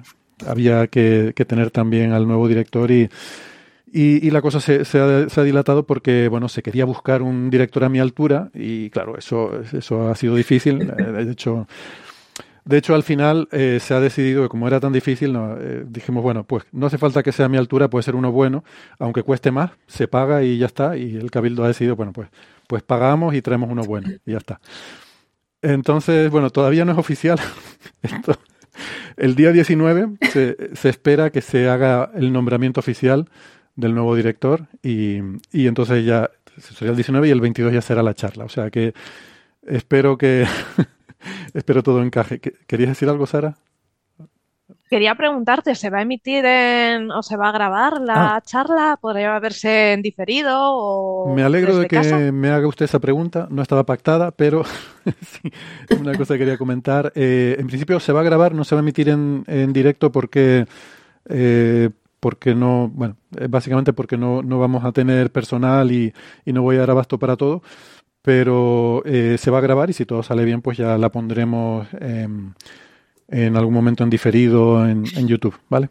había 0.46 0.86
que, 0.88 1.32
que, 1.34 1.44
tener 1.44 1.70
también 1.70 2.12
al 2.12 2.26
nuevo 2.26 2.48
director 2.48 2.90
y, 2.90 3.08
y, 3.92 4.30
la 4.30 4.42
cosa 4.42 4.60
se, 4.60 4.84
se, 4.84 5.00
ha, 5.00 5.28
se, 5.28 5.40
ha, 5.40 5.44
dilatado 5.44 5.86
porque, 5.86 6.28
bueno, 6.28 6.48
se 6.48 6.62
quería 6.62 6.84
buscar 6.84 7.22
un 7.22 7.50
director 7.50 7.84
a 7.84 7.88
mi 7.88 7.98
altura 7.98 8.50
y 8.54 8.90
claro, 8.90 9.18
eso, 9.18 9.62
eso 9.72 10.08
ha 10.08 10.14
sido 10.14 10.34
difícil. 10.34 10.78
De 10.96 11.32
hecho, 11.32 11.66
de 12.64 12.78
hecho, 12.78 12.94
al 12.94 13.02
final 13.02 13.48
eh, 13.52 13.78
se 13.80 13.94
ha 13.94 14.00
decidido 14.00 14.42
que 14.42 14.48
como 14.48 14.68
era 14.68 14.80
tan 14.80 14.92
difícil, 14.92 15.32
no, 15.32 15.56
eh, 15.58 15.84
dijimos, 15.88 16.22
bueno, 16.22 16.44
pues 16.44 16.64
no 16.72 16.86
hace 16.86 16.98
falta 16.98 17.22
que 17.22 17.32
sea 17.32 17.46
a 17.46 17.48
mi 17.48 17.56
altura, 17.56 17.88
puede 17.88 18.02
ser 18.02 18.14
uno 18.14 18.32
bueno, 18.32 18.64
aunque 18.98 19.22
cueste 19.22 19.50
más, 19.50 19.72
se 19.86 20.08
paga 20.08 20.42
y 20.42 20.58
ya 20.58 20.66
está. 20.66 20.96
Y 20.96 21.16
el 21.16 21.30
cabildo 21.30 21.64
ha 21.64 21.68
decidido, 21.68 21.96
bueno, 21.96 22.12
pues, 22.12 22.28
pues 22.70 22.84
pagamos 22.84 23.34
y 23.34 23.42
traemos 23.42 23.68
uno 23.68 23.82
bueno 23.82 24.08
y 24.24 24.30
ya 24.30 24.38
está. 24.38 24.60
Entonces, 25.60 26.30
bueno, 26.30 26.50
todavía 26.50 26.84
no 26.84 26.92
es 26.92 26.98
oficial. 26.98 27.36
Esto, 28.02 28.38
el 29.16 29.34
día 29.34 29.50
19 29.50 30.18
se, 30.30 30.76
se, 30.76 30.88
espera 30.88 31.30
que 31.30 31.40
se 31.40 31.68
haga 31.68 32.12
el 32.14 32.32
nombramiento 32.32 32.78
oficial 32.78 33.28
del 33.74 33.92
nuevo 33.94 34.14
director 34.14 34.68
y, 34.84 35.18
y 35.50 35.66
entonces 35.66 36.06
ya 36.06 36.30
sería 36.58 36.90
el 36.90 36.96
19 36.96 37.26
y 37.26 37.30
el 37.32 37.40
22 37.40 37.72
ya 37.72 37.82
será 37.82 38.04
la 38.04 38.14
charla. 38.14 38.44
O 38.44 38.48
sea 38.48 38.70
que 38.70 38.94
espero 39.66 40.16
que 40.16 40.46
Espero 41.54 41.82
todo 41.82 42.02
encaje. 42.02 42.40
¿Querías 42.40 42.90
decir 42.90 43.08
algo, 43.08 43.26
Sara? 43.26 43.56
Quería 44.90 45.14
preguntarte, 45.14 45.76
¿se 45.76 45.88
va 45.88 45.98
a 45.98 46.02
emitir 46.02 46.44
en, 46.44 47.12
o 47.12 47.22
se 47.22 47.36
va 47.36 47.50
a 47.50 47.52
grabar 47.52 48.00
la 48.00 48.34
ah. 48.34 48.40
charla? 48.40 48.98
¿Podría 49.00 49.38
verse 49.38 49.92
en 49.92 50.02
diferido? 50.02 50.58
O 50.58 51.32
me 51.32 51.44
alegro 51.44 51.76
de 51.76 51.86
que 51.86 51.94
casa? 51.94 52.18
me 52.32 52.50
haga 52.50 52.66
usted 52.66 52.86
esa 52.86 52.98
pregunta. 52.98 53.46
No 53.52 53.62
estaba 53.62 53.86
pactada, 53.86 54.32
pero 54.32 54.64
sí, 55.22 55.52
una 55.96 56.18
cosa 56.18 56.34
que 56.34 56.40
quería 56.40 56.58
comentar. 56.58 57.12
Eh, 57.14 57.54
en 57.56 57.68
principio 57.68 58.00
se 58.00 58.12
va 58.12 58.18
a 58.18 58.24
grabar, 58.24 58.52
no 58.52 58.64
se 58.64 58.74
va 58.74 58.80
a 58.80 58.82
emitir 58.82 59.10
en, 59.10 59.44
en 59.46 59.72
directo 59.72 60.10
porque, 60.10 60.66
eh, 61.28 61.90
porque 62.18 62.56
no, 62.56 62.90
bueno, 62.92 63.16
eh, 63.38 63.46
básicamente 63.48 63.92
porque 63.92 64.16
no, 64.16 64.42
no 64.42 64.58
vamos 64.58 64.84
a 64.84 64.90
tener 64.90 65.30
personal 65.30 65.92
y, 65.92 66.12
y 66.44 66.52
no 66.52 66.62
voy 66.62 66.74
a 66.74 66.80
dar 66.80 66.90
abasto 66.90 67.16
para 67.16 67.36
todo 67.36 67.62
pero 68.22 69.02
eh, 69.06 69.36
se 69.38 69.50
va 69.50 69.58
a 69.58 69.62
grabar 69.62 69.88
y 69.88 69.94
si 69.94 70.04
todo 70.04 70.22
sale 70.22 70.44
bien, 70.44 70.60
pues 70.60 70.76
ya 70.76 70.98
la 70.98 71.10
pondremos 71.10 71.86
eh, 72.00 72.28
en 73.30 73.56
algún 73.56 73.74
momento 73.74 74.04
en 74.04 74.10
diferido 74.10 74.86
en, 74.86 75.04
en, 75.16 75.28
YouTube, 75.28 75.58
¿vale? 75.68 75.88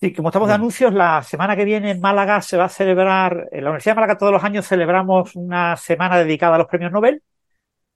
Sí, 0.00 0.12
como 0.14 0.28
estamos 0.28 0.48
de 0.48 0.54
anuncios, 0.54 0.94
la 0.94 1.22
semana 1.22 1.54
que 1.54 1.64
viene 1.64 1.90
en 1.90 2.00
Málaga 2.00 2.40
se 2.40 2.56
va 2.56 2.64
a 2.64 2.68
celebrar, 2.68 3.48
en 3.52 3.64
la 3.64 3.70
Universidad 3.70 3.94
de 3.94 4.00
Málaga 4.00 4.18
todos 4.18 4.32
los 4.32 4.44
años 4.44 4.66
celebramos 4.66 5.36
una 5.36 5.76
semana 5.76 6.18
dedicada 6.18 6.54
a 6.54 6.58
los 6.58 6.68
premios 6.68 6.90
Nobel 6.90 7.22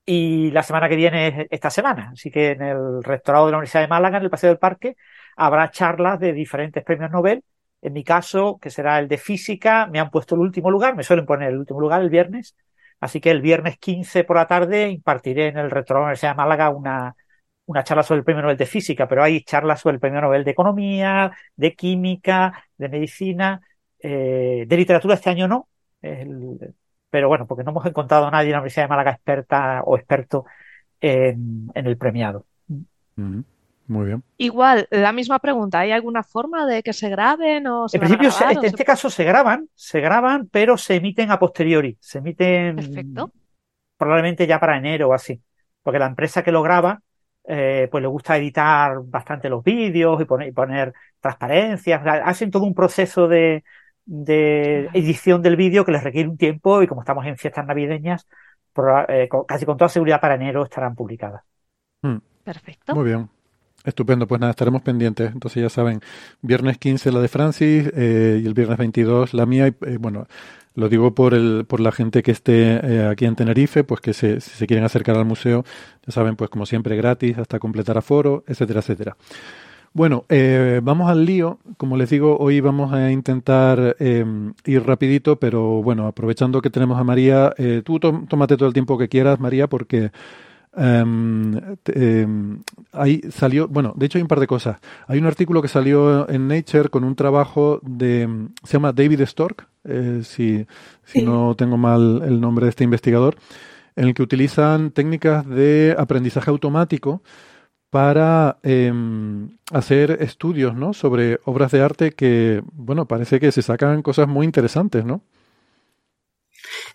y 0.05 0.51
la 0.51 0.63
semana 0.63 0.89
que 0.89 0.97
viene 0.97 1.29
es 1.29 1.47
esta 1.51 1.71
semana. 1.71 2.11
Así 2.13 2.31
que 2.31 2.51
en 2.51 2.63
el 2.63 3.03
rectorado 3.03 3.47
de 3.47 3.53
la 3.53 3.59
Universidad 3.59 3.83
de 3.83 3.89
Málaga, 3.89 4.19
en 4.19 4.25
el 4.25 4.31
Paseo 4.31 4.51
del 4.51 4.59
Parque, 4.59 4.97
habrá 5.37 5.71
charlas 5.71 6.21
de 6.21 6.33
diferentes 6.35 6.85
premios 6.85 7.11
Nobel 7.11 7.43
en 7.85 7.93
mi 7.93 8.03
caso, 8.03 8.59
que 8.61 8.71
será 8.71 8.99
el 8.99 9.09
de 9.09 9.19
física, 9.19 9.87
me 9.87 10.01
han 10.01 10.11
puesto 10.11 10.35
el 10.35 10.41
último 10.41 10.71
lugar, 10.71 10.97
me 10.97 11.03
suelen 11.03 11.27
poner 11.27 11.51
el 11.51 11.59
último 11.59 11.81
lugar 11.81 12.01
el 12.01 12.09
viernes, 12.09 12.57
así 12.99 13.21
que 13.21 13.31
el 13.31 13.43
viernes 13.43 13.77
15 13.79 14.25
por 14.25 14.37
la 14.37 14.47
tarde 14.47 14.89
impartiré 14.89 15.49
en 15.49 15.59
el 15.59 15.71
Retro 15.71 15.97
de 15.97 16.01
la 16.01 16.05
Universidad 16.07 16.31
de 16.33 16.37
Málaga 16.37 16.71
una, 16.71 17.15
una 17.67 17.83
charla 17.85 18.03
sobre 18.03 18.19
el 18.19 18.25
premio 18.25 18.43
Nobel 18.43 18.57
de 18.57 18.67
física, 18.67 19.09
pero 19.09 19.23
hay 19.23 19.43
charlas 19.43 19.81
sobre 19.81 19.95
el 19.95 20.01
premio 20.01 20.21
Nobel 20.21 20.45
de 20.45 20.51
economía, 20.51 21.33
de 21.57 21.75
química, 21.75 22.65
de 22.77 22.89
medicina, 22.89 23.61
eh, 23.99 24.65
de 24.67 24.77
literatura 24.77 25.15
este 25.15 25.31
año 25.31 25.49
no, 25.49 25.69
El- 26.03 26.75
pero 27.11 27.29
bueno, 27.29 27.47
porque 27.47 27.65
no 27.65 27.71
hemos 27.71 27.87
encontrado 27.87 28.27
a 28.27 28.31
nadie 28.31 28.47
en 28.49 28.53
la 28.53 28.59
Universidad 28.59 28.85
de 28.85 28.89
Málaga 28.89 29.13
experta 29.13 29.83
o 29.85 29.97
experto 29.97 30.45
en, 31.01 31.71
en 31.75 31.87
el 31.87 31.97
premiado. 31.97 32.45
Muy 33.87 34.07
bien. 34.07 34.23
Igual, 34.39 34.89
la 34.91 35.13
misma 35.13 35.39
pregunta, 35.39 35.79
¿hay 35.81 35.93
alguna 35.93 36.23
forma 36.23 36.67
de 36.67 36.83
que 36.83 36.93
se 36.93 37.09
graben 37.11 37.67
o 37.67 37.87
se 37.89 37.99
En 37.99 38.01
principio, 38.01 38.31
grabar 38.31 38.53
en 38.57 38.61
se- 38.63 38.67
este 38.69 38.85
caso 38.85 39.11
se 39.11 39.25
graban, 39.25 39.69
se 39.75 40.01
graban, 40.01 40.49
pero 40.51 40.77
se 40.77 40.97
emiten 40.97 41.31
a 41.31 41.39
posteriori. 41.39 41.97
Se 42.01 42.19
emiten 42.19 42.77
Perfecto. 42.77 43.31
probablemente 43.97 44.47
ya 44.47 44.59
para 44.59 44.77
enero 44.79 45.11
o 45.11 45.13
así. 45.15 45.41
Porque 45.83 45.99
la 45.99 46.07
empresa 46.07 46.43
que 46.43 46.51
lo 46.53 46.63
graba, 46.63 47.01
eh, 47.47 47.89
pues 47.91 48.03
le 48.03 48.09
gusta 48.09 48.37
editar 48.37 49.01
bastante 49.05 49.49
los 49.49 49.63
vídeos 49.65 50.21
y 50.21 50.25
poner, 50.25 50.49
y 50.49 50.53
poner 50.53 50.93
transparencias. 51.21 52.01
O 52.01 52.05
sea, 52.05 52.15
Hacen 52.25 52.51
todo 52.51 52.65
un 52.65 52.75
proceso 52.75 53.29
de, 53.29 53.65
de 54.05 54.89
edición 54.95 55.43
del 55.43 55.57
vídeo 55.57 55.85
que 55.85 55.93
les 55.93 56.05
requiere 56.05 56.29
un 56.29 56.37
tiempo 56.39 56.83
y 56.83 56.87
como 56.87 57.03
estamos 57.03 57.27
en 57.27 57.37
fiestas 57.37 57.67
navideñas, 57.67 58.27
eh, 59.09 59.29
con- 59.29 59.45
casi 59.45 59.65
con 59.67 59.77
toda 59.77 59.89
seguridad 59.89 60.21
para 60.21 60.35
enero 60.35 60.65
estarán 60.65 60.95
publicadas. 60.95 61.43
Mm. 62.03 62.17
Perfecto. 62.45 62.95
Muy 62.95 63.05
bien. 63.05 63.31
Estupendo, 63.85 64.27
pues 64.27 64.41
nada, 64.41 64.51
estaremos 64.53 64.81
pendientes. 64.83 65.31
Entonces 65.33 65.63
ya 65.63 65.69
saben, 65.69 66.01
viernes 66.41 66.79
15 66.79 67.13
la 67.13 67.21
de 67.21 67.29
Francis 67.29 67.91
eh, 67.95 68.41
y 68.43 68.47
el 68.47 68.55
viernes 68.55 68.79
22 68.79 69.35
la 69.35 69.45
mía. 69.45 69.69
Y, 69.69 69.75
eh, 69.87 69.99
bueno, 70.01 70.27
lo 70.75 70.89
digo 70.89 71.15
por 71.15 71.35
el, 71.35 71.67
por 71.69 71.81
la 71.81 71.93
gente 71.93 72.23
que 72.23 72.31
esté 72.31 72.81
eh, 72.83 73.07
aquí 73.07 73.27
en 73.27 73.37
Tenerife, 73.37 73.85
pues 73.85 74.01
que 74.01 74.15
se, 74.15 74.41
si 74.41 74.51
se 74.53 74.67
quieren 74.67 74.85
acercar 74.87 75.17
al 75.17 75.27
museo, 75.27 75.65
ya 76.07 76.13
saben, 76.13 76.35
pues 76.37 76.49
como 76.49 76.65
siempre 76.65 76.97
gratis 76.97 77.37
hasta 77.37 77.59
completar 77.59 77.99
aforo, 77.99 78.43
etcétera, 78.47 78.81
etcétera. 78.81 79.17
Bueno, 79.93 80.25
eh, 80.29 80.81
vamos 80.83 81.11
al 81.11 81.25
lío. 81.25 81.59
Como 81.77 81.97
les 81.97 82.11
digo, 82.11 82.37
hoy 82.39 82.61
vamos 82.61 82.93
a 82.93 83.13
intentar 83.13 83.97
eh, 84.01 84.25
ir 84.65 84.83
rapidito, 84.87 85.39
pero 85.39 85.83
bueno, 85.83 86.07
aprovechando 86.09 86.63
que 86.63 86.71
tenemos 86.71 86.99
a 86.99 87.05
María, 87.05 87.53
eh, 87.59 87.83
tú 87.85 88.01
tó- 88.01 88.25
tómate 88.29 88.57
todo 88.57 88.67
el 88.69 88.73
tiempo 88.75 88.99
que 88.99 89.09
quieras, 89.09 89.39
María, 89.41 89.69
porque 89.69 90.11
em, 90.77 91.53
em, 91.87 92.61
ahí 92.93 93.21
salió, 93.31 93.69
bueno, 93.69 93.93
de 93.97 94.07
hecho 94.07 94.19
hay 94.19 94.23
un 94.23 94.29
par 94.29 94.41
de 94.41 94.47
cosas. 94.47 94.79
Hay 95.07 95.19
un 95.19 95.27
artículo 95.27 95.63
que 95.63 95.69
salió 95.69 96.29
en 96.29 96.49
Nature 96.49 96.89
con 96.91 97.05
un 97.05 97.15
trabajo 97.17 97.81
de, 97.83 98.29
se 98.65 98.75
llama 98.75 98.93
David 98.93 99.23
Stork, 99.27 99.69
eh, 99.85 100.21
si, 100.25 100.67
si 101.05 101.21
Sí. 101.21 101.23
no 101.23 101.55
tengo 101.57 101.77
mal 101.77 102.23
el 102.25 102.41
nombre 102.41 102.67
de 102.67 102.71
este 102.71 102.85
investigador, 102.85 103.37
en 103.97 104.09
el 104.09 104.15
que 104.15 104.23
utilizan 104.23 104.91
técnicas 104.93 105.47
de 105.49 105.95
aprendizaje 105.99 106.51
automático 106.51 107.23
para 107.91 108.59
em, 108.63 109.51
hacer 109.73 110.19
estudios, 110.23 110.75
¿no? 110.75 110.95
Sobre 110.95 111.41
obras 111.45 111.73
de 111.73 111.83
arte 111.83 112.13
que, 112.13 112.63
bueno, 112.75 113.07
parece 113.07 113.41
que 113.41 113.53
se 113.53 113.63
sacan 113.63 114.03
cosas 114.03 114.29
muy 114.29 114.47
interesantes, 114.47 115.05
¿no? 115.05 115.23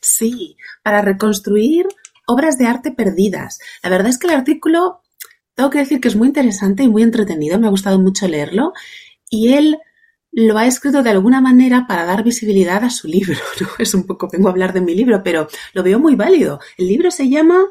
Sí, 0.01 0.57
para 0.83 1.01
reconstruir 1.01 1.85
obras 2.29 2.57
de 2.57 2.67
arte 2.67 2.91
perdidas. 2.91 3.59
La 3.81 3.89
verdad 3.89 4.07
es 4.07 4.19
que 4.19 4.27
el 4.27 4.33
artículo, 4.33 5.01
tengo 5.55 5.69
que 5.69 5.79
decir 5.79 5.99
que 5.99 6.07
es 6.07 6.15
muy 6.15 6.27
interesante 6.27 6.83
y 6.83 6.87
muy 6.87 7.01
entretenido, 7.01 7.59
me 7.59 7.67
ha 7.67 7.71
gustado 7.71 7.99
mucho 7.99 8.27
leerlo, 8.27 8.73
y 9.29 9.53
él 9.53 9.79
lo 10.31 10.57
ha 10.59 10.67
escrito 10.67 11.01
de 11.01 11.09
alguna 11.09 11.41
manera 11.41 11.85
para 11.87 12.05
dar 12.05 12.23
visibilidad 12.23 12.83
a 12.83 12.91
su 12.91 13.07
libro. 13.07 13.39
Es 13.79 13.93
un 13.93 14.05
poco, 14.05 14.29
vengo 14.31 14.47
a 14.47 14.51
hablar 14.51 14.73
de 14.73 14.81
mi 14.81 14.93
libro, 14.93 15.23
pero 15.23 15.47
lo 15.73 15.83
veo 15.83 15.99
muy 15.99 16.15
válido. 16.15 16.59
El 16.77 16.87
libro 16.87 17.09
se 17.09 17.29
llama 17.29 17.65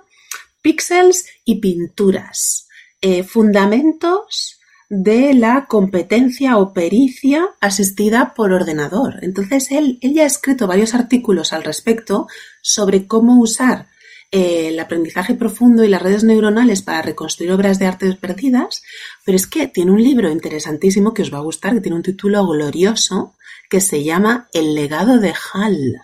Píxeles 0.60 1.26
y 1.44 1.60
Pinturas, 1.60 2.66
eh, 3.00 3.22
Fundamentos 3.22 4.58
de 4.90 5.34
la 5.34 5.66
competencia 5.66 6.56
o 6.56 6.72
pericia 6.72 7.46
asistida 7.60 8.32
por 8.34 8.52
ordenador. 8.52 9.18
Entonces, 9.22 9.70
él, 9.70 9.98
él 10.00 10.14
ya 10.14 10.22
ha 10.24 10.26
escrito 10.26 10.66
varios 10.66 10.94
artículos 10.94 11.52
al 11.52 11.62
respecto 11.62 12.26
sobre 12.62 13.06
cómo 13.06 13.38
usar 13.40 13.86
eh, 14.30 14.68
el 14.68 14.78
aprendizaje 14.78 15.34
profundo 15.34 15.84
y 15.84 15.88
las 15.88 16.02
redes 16.02 16.22
neuronales 16.22 16.82
para 16.82 17.02
reconstruir 17.02 17.50
obras 17.52 17.78
de 17.78 17.86
arte 17.86 18.12
perdidas, 18.14 18.82
pero 19.24 19.36
es 19.36 19.46
que 19.46 19.68
tiene 19.68 19.90
un 19.90 20.02
libro 20.02 20.30
interesantísimo 20.30 21.14
que 21.14 21.22
os 21.22 21.32
va 21.32 21.38
a 21.38 21.42
gustar, 21.42 21.74
que 21.74 21.80
tiene 21.80 21.96
un 21.96 22.02
título 22.02 22.46
glorioso 22.46 23.34
que 23.70 23.80
se 23.80 24.04
llama 24.04 24.48
El 24.52 24.74
legado 24.74 25.18
de 25.18 25.32
Hall. 25.32 26.00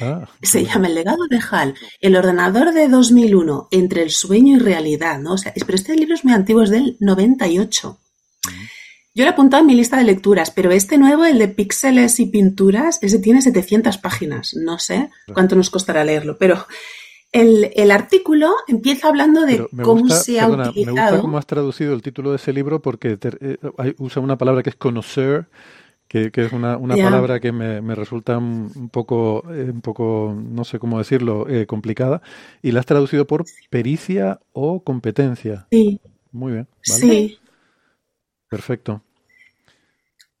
Ah, 0.00 0.28
Se 0.42 0.64
llama 0.64 0.86
El 0.86 0.94
legado 0.94 1.26
de 1.28 1.40
Hall, 1.40 1.74
el 2.00 2.16
ordenador 2.16 2.72
de 2.72 2.88
2001, 2.88 3.68
entre 3.70 4.02
el 4.02 4.10
sueño 4.10 4.56
y 4.56 4.60
realidad, 4.60 5.18
¿no? 5.18 5.34
O 5.34 5.38
sea, 5.38 5.52
pero 5.54 5.74
este 5.74 5.96
libro 5.96 6.14
es 6.14 6.24
muy 6.24 6.34
antiguo, 6.34 6.62
es 6.62 6.70
del 6.70 6.96
98. 7.00 7.98
Yo 9.14 9.24
lo 9.24 9.30
he 9.30 9.32
apuntado 9.32 9.62
en 9.62 9.66
mi 9.66 9.74
lista 9.74 9.96
de 9.96 10.04
lecturas, 10.04 10.52
pero 10.52 10.70
este 10.70 10.96
nuevo, 10.96 11.24
el 11.24 11.38
de 11.38 11.48
píxeles 11.48 12.20
y 12.20 12.26
pinturas, 12.26 12.98
ese 13.02 13.18
tiene 13.18 13.42
700 13.42 13.98
páginas. 13.98 14.54
No 14.54 14.78
sé 14.78 15.10
cuánto 15.34 15.56
nos 15.56 15.70
costará 15.70 16.04
leerlo, 16.04 16.38
pero 16.38 16.66
el, 17.32 17.70
el 17.74 17.90
artículo 17.90 18.54
empieza 18.66 19.08
hablando 19.08 19.42
de 19.44 19.68
cómo 19.82 20.02
gusta, 20.02 20.16
se 20.16 20.40
ha 20.40 20.46
perdona, 20.46 20.64
me 20.64 20.68
gusta 20.70 20.80
utilizado. 20.80 21.20
cómo 21.20 21.38
has 21.38 21.46
traducido 21.46 21.94
el 21.94 22.02
título 22.02 22.30
de 22.30 22.36
ese 22.36 22.52
libro 22.52 22.80
porque 22.80 23.16
te- 23.16 23.36
eh, 23.40 23.58
usa 23.98 24.22
una 24.22 24.38
palabra 24.38 24.62
que 24.62 24.70
es 24.70 24.76
conocer, 24.76 25.48
que, 26.08 26.30
que 26.32 26.46
es 26.46 26.52
una, 26.52 26.78
palabra 26.78 27.38
que 27.40 27.52
me, 27.52 27.82
me 27.82 27.94
resulta 27.94 28.38
un, 28.38 28.88
poco, 28.90 29.44
eh, 29.52 29.70
un 29.70 29.82
poco, 29.82 30.34
no 30.36 30.64
sé 30.64 30.78
cómo 30.78 30.98
decirlo, 30.98 31.46
eh, 31.48 31.66
complicada, 31.66 32.22
y 32.62 32.72
la 32.72 32.80
has 32.80 32.86
traducido 32.86 33.26
por 33.26 33.44
pericia 33.68 34.40
o 34.52 34.82
competencia. 34.82 35.66
Sí, 35.70 36.00
Muy 36.32 36.52
bien, 36.52 36.68
¿vale? 36.86 37.00
sí. 37.00 37.38
Perfecto. 38.48 39.02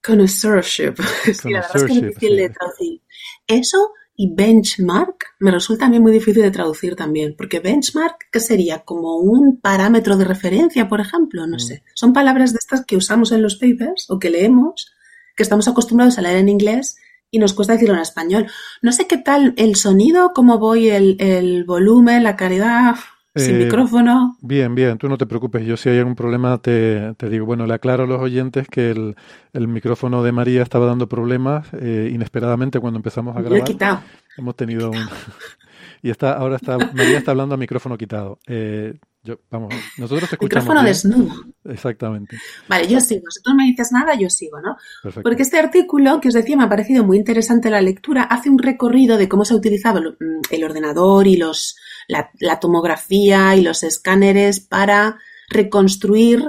Connoisseurship. 0.02 0.94
Sí, 1.34 1.50
la 1.50 1.60
verdad 1.60 1.76
es 1.76 1.84
que 1.84 1.92
es 1.92 2.00
Connoisseurship, 2.00 2.00
difícil 2.00 2.30
sí. 2.30 2.36
de 2.36 2.48
traducir. 2.50 3.00
Eso 3.46 3.90
y 4.20 4.34
benchmark 4.34 5.26
me 5.38 5.52
resulta 5.52 5.86
a 5.86 5.88
mí 5.88 6.00
muy 6.00 6.10
difícil 6.10 6.42
de 6.42 6.50
traducir 6.50 6.96
también, 6.96 7.36
porque 7.38 7.60
benchmark, 7.60 8.16
¿qué 8.32 8.40
sería? 8.40 8.80
Como 8.80 9.16
un 9.18 9.60
parámetro 9.60 10.16
de 10.16 10.24
referencia, 10.24 10.88
por 10.88 11.00
ejemplo, 11.00 11.46
no 11.46 11.56
Mm. 11.56 11.60
sé. 11.60 11.84
Son 11.94 12.12
palabras 12.12 12.52
de 12.52 12.58
estas 12.58 12.84
que 12.84 12.96
usamos 12.96 13.30
en 13.30 13.42
los 13.42 13.54
papers 13.56 14.10
o 14.10 14.18
que 14.18 14.28
leemos, 14.30 14.92
que 15.36 15.44
estamos 15.44 15.68
acostumbrados 15.68 16.18
a 16.18 16.22
leer 16.22 16.38
en 16.38 16.48
inglés 16.48 16.96
y 17.30 17.38
nos 17.38 17.52
cuesta 17.54 17.74
decirlo 17.74 17.94
en 17.94 18.00
español. 18.00 18.46
No 18.82 18.90
sé 18.90 19.06
qué 19.06 19.18
tal 19.18 19.54
el 19.56 19.76
sonido, 19.76 20.32
cómo 20.34 20.58
voy, 20.58 20.88
el, 20.90 21.16
el 21.20 21.62
volumen, 21.64 22.24
la 22.24 22.34
calidad, 22.34 22.96
sin 23.34 23.56
Eh, 23.56 23.64
micrófono. 23.64 24.36
Bien, 24.40 24.74
bien, 24.74 24.98
tú 24.98 25.08
no 25.08 25.16
te 25.18 25.26
preocupes. 25.26 25.64
Yo 25.66 25.76
si 25.76 25.88
hay 25.88 25.98
algún 25.98 26.14
problema 26.16 26.58
te, 26.58 27.14
te 27.16 27.28
digo. 27.28 27.46
Bueno, 27.46 27.66
le 27.66 27.74
aclaro 27.74 28.04
a 28.04 28.06
los 28.06 28.20
oyentes 28.20 28.66
que 28.68 28.90
el, 28.90 29.16
el 29.52 29.68
micrófono 29.68 30.22
de 30.22 30.32
María 30.32 30.62
estaba 30.62 30.86
dando 30.86 31.08
problemas 31.08 31.68
eh, 31.74 32.10
inesperadamente 32.12 32.80
cuando 32.80 32.98
empezamos 32.98 33.36
a 33.36 33.42
Yo 33.42 33.48
lo 33.50 33.56
he 33.56 33.60
grabar. 33.60 33.64
quitado. 33.64 34.00
Hemos 34.36 34.56
tenido 34.56 34.90
un... 34.90 34.98
y 36.02 36.10
está, 36.10 36.32
ahora 36.34 36.56
está, 36.56 36.78
María 36.78 37.18
está 37.18 37.32
hablando 37.32 37.54
a 37.54 37.58
micrófono 37.58 37.96
quitado. 37.98 38.38
Eh, 38.46 38.94
yo, 39.24 39.40
vamos, 39.50 39.74
nosotros 39.98 40.30
te 40.30 40.36
escuchamos 40.36 40.64
Micrófono 40.64 40.80
bien. 40.80 40.86
desnudo. 40.86 41.34
Exactamente. 41.64 42.38
Vale, 42.68 42.86
yo 42.88 43.00
sigo. 43.00 43.24
Si 43.30 43.42
tú 43.42 43.50
no 43.50 43.56
me 43.56 43.64
dices 43.64 43.90
nada, 43.92 44.14
yo 44.14 44.30
sigo, 44.30 44.60
¿no? 44.60 44.76
Perfecto. 45.02 45.22
Porque 45.28 45.42
este 45.42 45.58
artículo, 45.58 46.20
que 46.20 46.28
os 46.28 46.34
decía, 46.34 46.56
me 46.56 46.64
ha 46.64 46.68
parecido 46.68 47.04
muy 47.04 47.18
interesante 47.18 47.68
la 47.68 47.82
lectura, 47.82 48.22
hace 48.22 48.48
un 48.48 48.58
recorrido 48.58 49.18
de 49.18 49.28
cómo 49.28 49.44
se 49.44 49.54
ha 49.54 49.56
utilizado 49.56 50.00
mm, 50.00 50.14
el 50.50 50.64
ordenador 50.64 51.26
y 51.26 51.36
los, 51.36 51.76
la, 52.08 52.60
tomografía 52.60 53.54
y 53.56 53.62
los 53.62 53.84
escáneres 53.84 54.60
para 54.60 55.18
reconstruir 55.50 56.42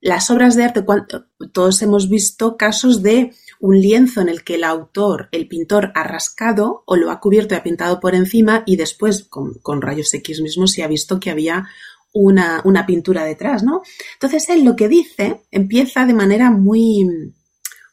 las 0.00 0.30
obras 0.30 0.56
de 0.56 0.64
arte. 0.64 0.84
Cuan- 0.84 1.06
Todos 1.52 1.82
hemos 1.82 2.08
visto 2.08 2.56
casos 2.56 3.02
de 3.02 3.32
un 3.60 3.78
lienzo 3.80 4.22
en 4.22 4.30
el 4.30 4.42
que 4.44 4.54
el 4.54 4.64
autor, 4.64 5.28
el 5.32 5.46
pintor, 5.48 5.92
ha 5.94 6.04
rascado 6.04 6.82
o 6.86 6.96
lo 6.96 7.10
ha 7.10 7.20
cubierto 7.20 7.54
y 7.54 7.58
ha 7.58 7.62
pintado 7.62 8.00
por 8.00 8.14
encima 8.14 8.62
y 8.66 8.76
después 8.76 9.24
con, 9.24 9.54
con 9.62 9.82
rayos 9.82 10.14
X 10.14 10.40
mismo 10.40 10.66
se 10.66 10.82
ha 10.82 10.88
visto 10.88 11.20
que 11.20 11.30
había 11.30 11.68
una, 12.12 12.62
una 12.64 12.86
pintura 12.86 13.24
detrás, 13.24 13.62
¿no? 13.62 13.82
Entonces 14.14 14.48
él 14.48 14.64
lo 14.64 14.74
que 14.76 14.88
dice 14.88 15.42
empieza 15.50 16.06
de 16.06 16.14
manera 16.14 16.50
muy, 16.50 17.06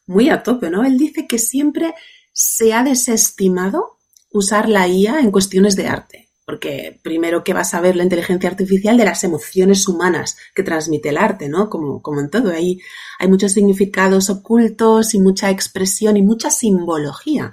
muy 0.05 0.29
a 0.29 0.43
tope, 0.43 0.69
¿no? 0.69 0.83
Él 0.83 0.97
dice 0.97 1.27
que 1.27 1.39
siempre 1.39 1.93
se 2.33 2.73
ha 2.73 2.83
desestimado 2.83 3.97
usar 4.31 4.69
la 4.69 4.87
IA 4.87 5.19
en 5.19 5.31
cuestiones 5.31 5.75
de 5.75 5.87
arte, 5.87 6.26
porque 6.47 6.97
primero 7.03 7.43
que 7.43 7.51
vas 7.51 7.73
a 7.73 7.81
ver 7.81 7.97
la 7.97 8.03
inteligencia 8.03 8.49
artificial 8.49 8.95
de 8.95 9.03
las 9.03 9.25
emociones 9.25 9.85
humanas 9.85 10.37
que 10.55 10.63
transmite 10.63 11.09
el 11.09 11.17
arte, 11.17 11.49
¿no? 11.49 11.69
Como, 11.69 12.01
como 12.01 12.21
en 12.21 12.29
todo, 12.29 12.51
hay, 12.51 12.79
hay 13.19 13.27
muchos 13.27 13.51
significados 13.51 14.29
ocultos 14.29 15.13
y 15.13 15.19
mucha 15.19 15.49
expresión 15.49 16.15
y 16.15 16.21
mucha 16.21 16.49
simbología. 16.49 17.51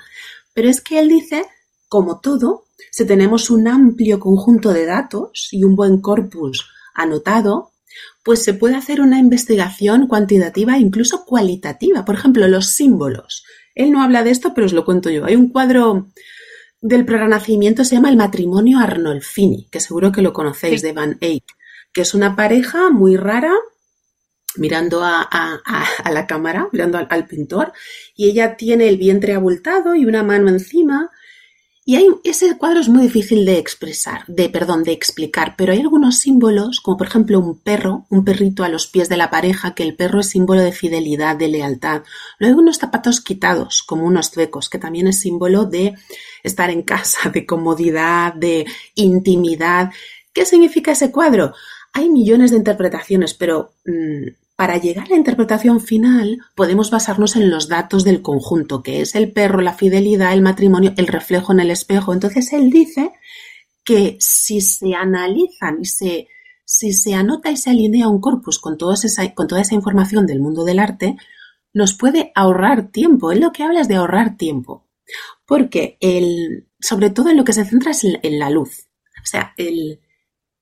Pero 0.54 0.68
es 0.68 0.80
que 0.80 1.00
él 1.00 1.08
dice, 1.08 1.44
como 1.88 2.20
todo, 2.20 2.66
si 2.92 3.04
tenemos 3.04 3.50
un 3.50 3.66
amplio 3.66 4.20
conjunto 4.20 4.72
de 4.72 4.86
datos 4.86 5.48
y 5.50 5.64
un 5.64 5.74
buen 5.74 6.00
corpus 6.00 6.70
anotado, 6.94 7.72
pues 8.22 8.44
se 8.44 8.54
puede 8.54 8.76
hacer 8.76 9.00
una 9.00 9.18
investigación 9.18 10.06
cuantitativa 10.06 10.76
e 10.76 10.80
incluso 10.80 11.24
cualitativa. 11.24 12.04
Por 12.04 12.14
ejemplo, 12.14 12.46
los 12.46 12.68
símbolos. 12.68 13.42
Él 13.74 13.90
no 13.90 14.04
habla 14.04 14.22
de 14.22 14.30
esto, 14.30 14.54
pero 14.54 14.66
os 14.66 14.72
lo 14.72 14.84
cuento 14.84 15.10
yo. 15.10 15.24
Hay 15.24 15.34
un 15.34 15.48
cuadro 15.48 16.12
del 16.86 17.06
Renacimiento, 17.06 17.82
se 17.82 17.94
llama 17.94 18.10
El 18.10 18.16
matrimonio 18.16 18.78
Arnolfini, 18.78 19.68
que 19.70 19.80
seguro 19.80 20.12
que 20.12 20.20
lo 20.22 20.34
conocéis, 20.34 20.82
Sí. 20.82 20.86
de 20.86 20.92
Van 20.92 21.16
Eyck, 21.20 21.44
que 21.94 22.02
es 22.02 22.12
una 22.12 22.36
pareja 22.36 22.90
muy 22.90 23.16
rara, 23.16 23.52
mirando 24.56 25.02
a, 25.02 25.22
a- 25.22 25.60
a- 25.64 25.86
a 26.04 26.10
la 26.12 26.26
cámara, 26.26 26.68
mirando 26.72 26.98
al, 26.98 27.06
al 27.10 27.26
pintor, 27.26 27.72
y 28.14 28.28
ella 28.28 28.56
tiene 28.56 28.88
el 28.88 28.98
vientre 28.98 29.32
abultado 29.34 29.94
y 29.94 30.04
una 30.04 30.22
mano 30.22 30.48
encima, 30.48 31.10
Y 31.86 31.96
hay, 31.96 32.06
ese 32.24 32.56
cuadro 32.56 32.80
es 32.80 32.88
muy 32.88 33.02
difícil 33.02 33.44
de 33.44 33.58
expresar, 33.58 34.24
de, 34.26 34.48
perdón, 34.48 34.84
de 34.84 34.92
explicar, 34.92 35.54
pero 35.56 35.72
hay 35.72 35.80
algunos 35.80 36.18
símbolos, 36.18 36.80
como 36.80 36.96
por 36.96 37.08
ejemplo 37.08 37.38
un 37.38 37.58
perro, 37.58 38.06
un 38.08 38.24
perrito 38.24 38.64
a 38.64 38.70
los 38.70 38.86
pies 38.86 39.10
de 39.10 39.18
la 39.18 39.28
pareja, 39.28 39.74
que 39.74 39.82
el 39.82 39.94
perro 39.94 40.20
es 40.20 40.30
símbolo 40.30 40.62
de 40.62 40.72
fidelidad, 40.72 41.36
de 41.36 41.48
lealtad. 41.48 42.02
Luego 42.38 42.60
unos 42.60 42.78
zapatos 42.78 43.20
quitados, 43.20 43.82
como 43.82 44.06
unos 44.06 44.30
zuecos, 44.30 44.70
que 44.70 44.78
también 44.78 45.08
es 45.08 45.20
símbolo 45.20 45.66
de 45.66 45.94
estar 46.42 46.70
en 46.70 46.82
casa, 46.82 47.28
de 47.28 47.44
comodidad, 47.44 48.32
de 48.32 48.64
intimidad. 48.94 49.90
¿Qué 50.32 50.46
significa 50.46 50.92
ese 50.92 51.12
cuadro? 51.12 51.52
Hay 51.92 52.08
millones 52.08 52.50
de 52.50 52.56
interpretaciones, 52.56 53.34
pero 53.34 53.74
mm, 53.84 54.28
para 54.56 54.76
llegar 54.78 55.06
a 55.06 55.10
la 55.10 55.16
interpretación 55.16 55.80
final 55.80 56.38
podemos 56.54 56.90
basarnos 56.90 57.34
en 57.36 57.50
los 57.50 57.68
datos 57.68 58.04
del 58.04 58.22
conjunto, 58.22 58.82
que 58.82 59.00
es 59.00 59.14
el 59.14 59.32
perro, 59.32 59.60
la 59.60 59.74
fidelidad, 59.74 60.32
el 60.32 60.42
matrimonio, 60.42 60.94
el 60.96 61.08
reflejo 61.08 61.52
en 61.52 61.60
el 61.60 61.70
espejo. 61.70 62.12
Entonces 62.12 62.52
él 62.52 62.70
dice 62.70 63.10
que 63.84 64.16
si 64.20 64.60
se 64.60 64.94
analizan 64.94 65.78
y 65.80 65.86
se, 65.86 66.28
si 66.64 66.92
se 66.92 67.14
anota 67.14 67.50
y 67.50 67.56
se 67.56 67.70
alinea 67.70 68.08
un 68.08 68.20
corpus 68.20 68.60
con, 68.60 68.76
esa, 69.02 69.34
con 69.34 69.48
toda 69.48 69.60
esa 69.60 69.74
información 69.74 70.26
del 70.26 70.40
mundo 70.40 70.64
del 70.64 70.78
arte, 70.78 71.16
nos 71.72 71.94
puede 71.94 72.30
ahorrar 72.36 72.92
tiempo. 72.92 73.32
Él 73.32 73.40
lo 73.40 73.50
que 73.50 73.64
habla 73.64 73.80
es 73.80 73.88
de 73.88 73.96
ahorrar 73.96 74.36
tiempo. 74.36 74.86
Porque 75.46 75.98
el, 76.00 76.68
sobre 76.80 77.10
todo 77.10 77.28
en 77.28 77.36
lo 77.36 77.44
que 77.44 77.52
se 77.52 77.64
centra 77.64 77.90
es 77.90 78.04
en 78.04 78.38
la 78.38 78.50
luz. 78.50 78.88
O 79.20 79.26
sea, 79.26 79.52
el, 79.56 80.00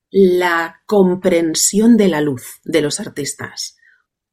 la 0.09 0.81
comprensión 0.87 1.95
de 1.95 2.07
la 2.07 2.21
luz 2.21 2.59
de 2.63 2.81
los 2.81 2.99
artistas 2.99 3.72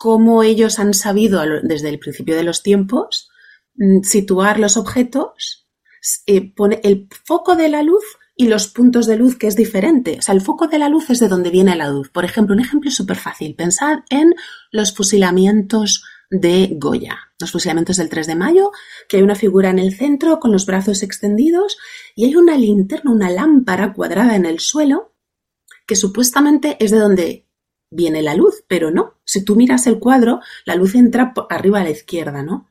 cómo 0.00 0.42
ellos 0.42 0.78
han 0.78 0.95
sabido 0.95 1.42
desde 1.62 1.90
el 1.90 1.99
principio 1.99 2.35
de 2.35 2.42
los 2.42 2.62
tiempos 2.62 3.28
mm, 3.75 4.00
situar 4.00 4.59
los 4.59 4.78
objetos, 4.78 5.69
eh, 6.26 6.54
pone 6.54 6.80
el 6.85 7.07
foco 7.26 7.54
de 7.54 7.69
la 7.69 7.83
luz 7.83 8.02
y 8.35 8.49
los 8.49 8.66
puntos 8.69 9.04
de 9.04 9.19
luz 9.19 9.37
que 9.37 9.47
es 9.47 9.57
diferente. 9.57 10.16
O 10.19 10.23
sea, 10.23 10.35
el 10.35 10.40
foco 10.40 10.69
de 10.69 10.78
la 10.78 10.88
luz 10.88 11.11
es 11.11 11.21
de 11.21 11.28
donde 11.28 11.50
viene 11.50 11.76
la 11.76 11.90
luz. 11.90 12.09
Por 12.09 12.25
ejemplo, 12.25 12.54
un 12.54 12.62
ejemplo 12.62 12.90
súper 12.90 13.19
fácil. 13.19 13.54
Pensad 13.54 13.99
en 14.09 14.33
los 14.73 14.95
fusilamientos 14.95 16.02
de 16.30 16.71
Goya, 16.78 17.19
los 17.38 17.52
fusilamientos 17.52 17.99
del 17.99 18.09
3 18.09 18.26
de 18.26 18.37
mayo, 18.37 18.71
que 19.07 19.19
hay 19.19 19.23
una 19.23 19.35
figura 19.35 19.69
en 19.69 19.78
el 19.78 19.95
centro 19.95 20.40
con 20.40 20.50
los 20.50 20.64
brazos 20.64 21.02
extendidos 21.02 21.76
y 22.16 22.25
hay 22.25 22.37
una 22.37 22.57
linterna, 22.57 23.12
una 23.12 23.28
lámpara 23.28 23.92
cuadrada 23.92 24.35
en 24.35 24.47
el 24.47 24.61
suelo, 24.61 25.12
que 25.87 25.95
supuestamente 25.95 26.78
es 26.83 26.90
de 26.90 26.99
donde 26.99 27.50
viene 27.90 28.23
la 28.23 28.35
luz, 28.35 28.64
pero 28.68 28.90
no. 28.90 29.14
Si 29.25 29.44
tú 29.44 29.56
miras 29.56 29.87
el 29.87 29.99
cuadro, 29.99 30.40
la 30.64 30.76
luz 30.76 30.94
entra 30.94 31.32
arriba 31.50 31.80
a 31.80 31.85
la 31.85 31.90
izquierda, 31.90 32.42
¿no? 32.42 32.68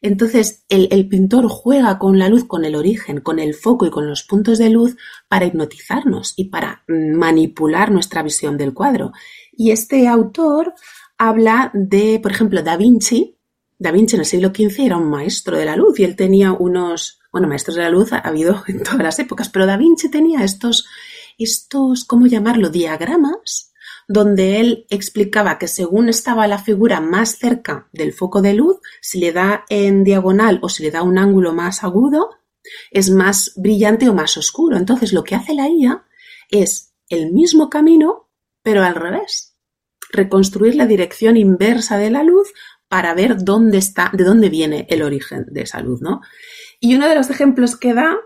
Entonces, 0.00 0.64
el, 0.68 1.08
pintor 1.08 1.48
juega 1.48 1.98
con 1.98 2.18
la 2.18 2.28
luz, 2.28 2.44
con 2.44 2.66
el 2.66 2.74
origen, 2.74 3.22
con 3.22 3.38
el 3.38 3.54
foco 3.54 3.86
y 3.86 3.90
con 3.90 4.06
los 4.06 4.22
puntos 4.22 4.58
de 4.58 4.68
luz 4.68 4.98
para 5.28 5.46
hipnotizarnos 5.46 6.34
y 6.36 6.50
para 6.50 6.84
manipular 6.88 7.90
nuestra 7.90 8.22
visión 8.22 8.58
del 8.58 8.74
cuadro. 8.74 9.12
Y 9.50 9.70
este 9.70 10.06
autor 10.06 10.74
habla 11.16 11.70
de, 11.72 12.20
por 12.22 12.32
ejemplo, 12.32 12.62
Da 12.62 12.76
Vinci. 12.76 13.38
Da 13.78 13.92
Vinci 13.92 14.16
en 14.16 14.20
el 14.20 14.26
siglo 14.26 14.48
XV 14.48 14.84
era 14.84 14.98
un 14.98 15.08
maestro 15.08 15.56
de 15.56 15.64
la 15.64 15.76
luz 15.76 15.98
y 15.98 16.04
él 16.04 16.16
tenía 16.16 16.52
unos, 16.52 17.20
bueno, 17.32 17.48
maestros 17.48 17.76
de 17.76 17.82
la 17.84 17.90
luz 17.90 18.12
ha 18.12 18.18
habido 18.18 18.62
en 18.66 18.82
todas 18.82 19.02
las 19.02 19.18
épocas, 19.18 19.48
pero 19.48 19.64
Da 19.64 19.78
Vinci 19.78 20.10
tenía 20.10 20.44
estos, 20.44 20.86
estos, 21.38 22.04
¿cómo 22.04 22.26
llamarlo? 22.26 22.68
Diagramas 22.68 23.73
donde 24.08 24.60
él 24.60 24.86
explicaba 24.90 25.58
que 25.58 25.68
según 25.68 26.08
estaba 26.08 26.46
la 26.46 26.58
figura 26.58 27.00
más 27.00 27.36
cerca 27.38 27.88
del 27.92 28.12
foco 28.12 28.42
de 28.42 28.54
luz, 28.54 28.78
si 29.00 29.18
le 29.18 29.32
da 29.32 29.64
en 29.68 30.04
diagonal 30.04 30.58
o 30.62 30.68
si 30.68 30.82
le 30.82 30.90
da 30.90 31.02
un 31.02 31.18
ángulo 31.18 31.52
más 31.52 31.84
agudo, 31.84 32.30
es 32.90 33.10
más 33.10 33.52
brillante 33.56 34.08
o 34.08 34.14
más 34.14 34.36
oscuro. 34.36 34.76
Entonces 34.76 35.12
lo 35.12 35.24
que 35.24 35.34
hace 35.34 35.54
la 35.54 35.68
IA 35.68 36.04
es 36.50 36.94
el 37.08 37.32
mismo 37.32 37.70
camino, 37.70 38.30
pero 38.62 38.82
al 38.82 38.94
revés. 38.94 39.56
Reconstruir 40.10 40.76
la 40.76 40.86
dirección 40.86 41.36
inversa 41.36 41.98
de 41.98 42.10
la 42.10 42.22
luz 42.22 42.52
para 42.88 43.14
ver 43.14 43.42
dónde 43.42 43.78
está, 43.78 44.10
de 44.12 44.24
dónde 44.24 44.48
viene 44.48 44.86
el 44.88 45.02
origen 45.02 45.46
de 45.50 45.62
esa 45.62 45.80
luz, 45.80 46.00
¿no? 46.00 46.20
Y 46.78 46.94
uno 46.94 47.08
de 47.08 47.14
los 47.14 47.30
ejemplos 47.30 47.76
que 47.76 47.94
da 47.94 48.16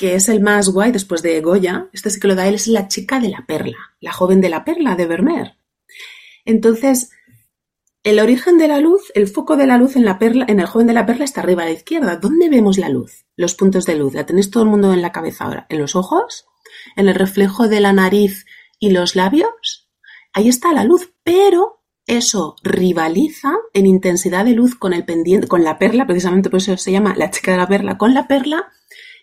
que 0.00 0.14
es 0.14 0.30
el 0.30 0.40
más 0.40 0.70
guay 0.70 0.92
después 0.92 1.20
de 1.20 1.38
Goya, 1.42 1.90
este 1.92 2.08
sí 2.08 2.18
que 2.18 2.26
lo 2.26 2.34
da 2.34 2.48
él, 2.48 2.54
es 2.54 2.68
la 2.68 2.88
chica 2.88 3.20
de 3.20 3.28
la 3.28 3.44
perla, 3.46 3.76
la 4.00 4.12
joven 4.12 4.40
de 4.40 4.48
la 4.48 4.64
perla 4.64 4.96
de 4.96 5.04
Vermeer. 5.04 5.58
Entonces, 6.46 7.10
el 8.02 8.18
origen 8.18 8.56
de 8.56 8.66
la 8.66 8.80
luz, 8.80 9.12
el 9.14 9.28
foco 9.28 9.58
de 9.58 9.66
la 9.66 9.76
luz 9.76 9.96
en 9.96 10.06
la 10.06 10.18
perla, 10.18 10.46
en 10.48 10.58
el 10.58 10.64
joven 10.64 10.86
de 10.86 10.94
la 10.94 11.04
perla 11.04 11.26
está 11.26 11.42
arriba 11.42 11.64
a 11.64 11.66
la 11.66 11.72
izquierda. 11.72 12.16
¿Dónde 12.16 12.48
vemos 12.48 12.78
la 12.78 12.88
luz? 12.88 13.26
Los 13.36 13.54
puntos 13.54 13.84
de 13.84 13.96
luz. 13.96 14.14
La 14.14 14.24
tenéis 14.24 14.50
todo 14.50 14.62
el 14.62 14.70
mundo 14.70 14.90
en 14.94 15.02
la 15.02 15.12
cabeza 15.12 15.44
ahora. 15.44 15.66
¿En 15.68 15.78
los 15.78 15.94
ojos? 15.94 16.46
¿En 16.96 17.06
el 17.06 17.14
reflejo 17.14 17.68
de 17.68 17.80
la 17.80 17.92
nariz 17.92 18.46
y 18.78 18.92
los 18.92 19.16
labios? 19.16 19.90
Ahí 20.32 20.48
está 20.48 20.72
la 20.72 20.84
luz, 20.84 21.12
pero 21.24 21.82
eso 22.06 22.56
rivaliza 22.62 23.52
en 23.74 23.84
intensidad 23.84 24.46
de 24.46 24.52
luz 24.52 24.76
con 24.76 24.94
el 24.94 25.04
pendiente, 25.04 25.46
con 25.46 25.62
la 25.62 25.78
perla, 25.78 26.06
precisamente 26.06 26.48
por 26.48 26.60
eso 26.60 26.74
se 26.78 26.90
llama 26.90 27.14
la 27.18 27.28
chica 27.28 27.50
de 27.50 27.58
la 27.58 27.68
perla, 27.68 27.98
con 27.98 28.14
la 28.14 28.26
perla 28.26 28.72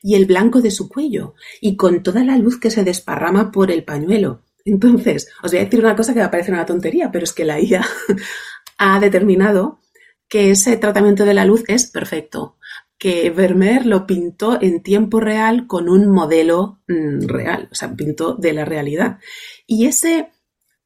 y 0.02 0.16
el 0.16 0.26
blanco 0.26 0.62
de 0.62 0.72
su 0.72 0.90
cuello, 0.90 1.36
y 1.62 1.76
con 1.76 2.04
toda 2.04 2.24
la 2.24 2.38
luz 2.38 2.60
que 2.60 2.72
se 2.72 2.84
desparrama 2.84 3.52
por 3.52 3.72
el 3.72 3.84
pañuelo. 3.84 4.44
Entonces, 4.66 5.30
os 5.42 5.52
voy 5.52 5.62
a 5.62 5.64
decir 5.64 5.80
una 5.80 5.96
cosa 5.96 6.14
que 6.14 6.20
va 6.20 6.26
a 6.26 6.32
parecer 6.32 6.54
una 6.54 6.66
tontería, 6.66 7.12
pero 7.12 7.24
es 7.24 7.34
que 7.34 7.46
la 7.46 7.60
IA 7.60 7.86
ha 8.78 9.00
determinado 9.00 9.80
que 10.28 10.52
ese 10.52 10.76
tratamiento 10.78 11.26
de 11.26 11.34
la 11.34 11.46
luz 11.46 11.64
es 11.68 11.90
perfecto, 11.90 12.58
que 12.98 13.30
Vermeer 13.30 13.86
lo 13.86 14.06
pintó 14.06 14.62
en 14.62 14.82
tiempo 14.82 15.20
real 15.20 15.68
con 15.68 15.88
un 15.88 16.10
modelo 16.10 16.82
mm, 16.88 17.28
real, 17.28 17.70
o 17.72 17.76
sea, 17.76 17.94
pintó 17.94 18.36
de 18.36 18.54
la 18.54 18.66
realidad. 18.66 19.20
Y 19.66 19.86
ese, 19.86 20.32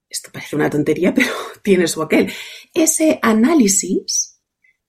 esto 0.10 0.30
parece 0.32 0.56
una 0.56 0.70
tontería, 0.70 1.14
pero 1.16 1.32
tiene 1.64 1.88
su 1.88 2.02
aquel, 2.02 2.32
ese 2.74 3.20
análisis 3.22 4.42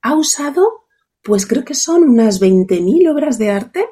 ha 0.03 0.17
usado, 0.17 0.87
pues 1.23 1.47
creo 1.47 1.65
que 1.65 1.75
son 1.75 2.03
unas 2.03 2.41
20.000 2.41 3.11
obras 3.11 3.39
de 3.39 3.51
arte 3.51 3.89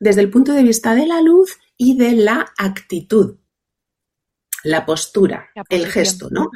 desde 0.00 0.22
el 0.22 0.30
punto 0.30 0.52
de 0.52 0.62
vista 0.62 0.94
de 0.94 1.06
la 1.06 1.20
luz 1.20 1.58
y 1.76 1.96
de 1.96 2.12
la 2.12 2.52
actitud, 2.58 3.36
la 4.64 4.84
postura, 4.86 5.50
el 5.68 5.86
gesto, 5.86 6.28
¿no? 6.30 6.50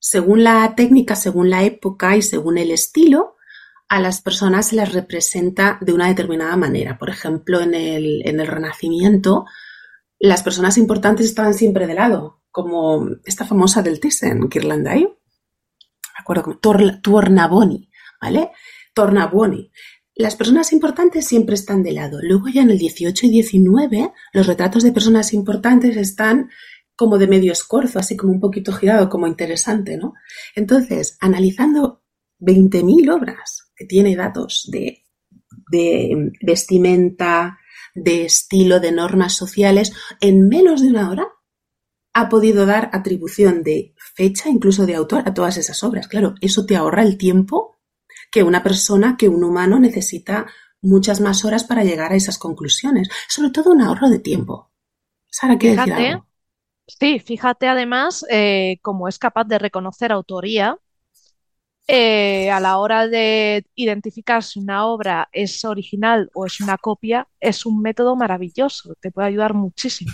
Según 0.00 0.44
la 0.44 0.74
técnica, 0.76 1.16
según 1.16 1.48
la 1.48 1.62
época 1.62 2.16
y 2.16 2.22
según 2.22 2.58
el 2.58 2.70
estilo, 2.70 3.36
a 3.88 4.00
las 4.00 4.20
personas 4.20 4.68
se 4.68 4.76
las 4.76 4.92
representa 4.92 5.78
de 5.80 5.92
una 5.92 6.08
determinada 6.08 6.56
manera. 6.56 6.98
Por 6.98 7.08
ejemplo, 7.08 7.60
en 7.60 7.74
el, 7.74 8.22
en 8.26 8.40
el 8.40 8.46
Renacimiento, 8.46 9.46
las 10.18 10.42
personas 10.42 10.76
importantes 10.76 11.26
estaban 11.26 11.54
siempre 11.54 11.86
de 11.86 11.94
lado, 11.94 12.42
como 12.50 13.08
esta 13.24 13.46
famosa 13.46 13.82
del 13.82 14.00
Thyssen, 14.00 14.48
Ghirlandaio, 14.48 15.08
me 15.08 16.20
acuerdo 16.20 16.58
Tornaboni, 16.58 17.90
¿vale? 18.20 18.50
Tornaboni 18.92 19.70
las 20.18 20.34
personas 20.34 20.72
importantes 20.72 21.26
siempre 21.26 21.54
están 21.54 21.84
de 21.84 21.92
lado. 21.92 22.18
Luego 22.20 22.48
ya 22.48 22.62
en 22.62 22.70
el 22.70 22.78
18 22.78 23.26
y 23.26 23.30
19 23.30 24.12
los 24.32 24.46
retratos 24.48 24.82
de 24.82 24.92
personas 24.92 25.32
importantes 25.32 25.96
están 25.96 26.50
como 26.96 27.18
de 27.18 27.28
medio 27.28 27.52
escorzo, 27.52 28.00
así 28.00 28.16
como 28.16 28.32
un 28.32 28.40
poquito 28.40 28.72
girado, 28.72 29.08
como 29.08 29.28
interesante, 29.28 29.96
¿no? 29.96 30.14
Entonces, 30.56 31.16
analizando 31.20 32.02
20.000 32.40 33.14
obras 33.14 33.70
que 33.76 33.84
tiene 33.84 34.16
datos 34.16 34.68
de, 34.72 35.04
de 35.70 36.32
vestimenta, 36.42 37.58
de 37.94 38.24
estilo, 38.24 38.80
de 38.80 38.90
normas 38.90 39.34
sociales, 39.34 39.92
en 40.20 40.48
menos 40.48 40.82
de 40.82 40.88
una 40.88 41.10
hora 41.10 41.28
ha 42.12 42.28
podido 42.28 42.66
dar 42.66 42.90
atribución 42.92 43.62
de 43.62 43.94
fecha, 44.16 44.48
incluso 44.48 44.84
de 44.84 44.96
autor, 44.96 45.22
a 45.26 45.34
todas 45.34 45.56
esas 45.56 45.84
obras. 45.84 46.08
Claro, 46.08 46.34
eso 46.40 46.66
te 46.66 46.74
ahorra 46.74 47.02
el 47.02 47.16
tiempo 47.16 47.77
que 48.30 48.42
una 48.42 48.62
persona, 48.62 49.16
que 49.16 49.28
un 49.28 49.44
humano 49.44 49.78
necesita 49.78 50.46
muchas 50.80 51.20
más 51.20 51.44
horas 51.44 51.64
para 51.64 51.84
llegar 51.84 52.12
a 52.12 52.16
esas 52.16 52.38
conclusiones. 52.38 53.08
Sobre 53.28 53.50
todo 53.50 53.72
un 53.72 53.82
ahorro 53.82 54.08
de 54.08 54.18
tiempo. 54.18 54.70
Sara, 55.28 55.58
¿qué 55.58 55.74
decir 55.74 55.92
algo? 55.92 56.26
Sí, 56.86 57.18
fíjate 57.18 57.68
además 57.68 58.24
eh, 58.30 58.78
cómo 58.80 59.08
es 59.08 59.18
capaz 59.18 59.44
de 59.44 59.58
reconocer 59.58 60.10
autoría 60.10 60.78
eh, 61.86 62.50
a 62.50 62.60
la 62.60 62.78
hora 62.78 63.06
de 63.06 63.66
identificar 63.74 64.42
si 64.42 64.58
una 64.58 64.86
obra 64.86 65.28
es 65.32 65.64
original 65.66 66.30
o 66.34 66.46
es 66.46 66.60
una 66.60 66.78
copia, 66.78 67.28
es 67.40 67.66
un 67.66 67.82
método 67.82 68.16
maravilloso, 68.16 68.94
te 69.00 69.10
puede 69.10 69.28
ayudar 69.28 69.52
muchísimo. 69.52 70.12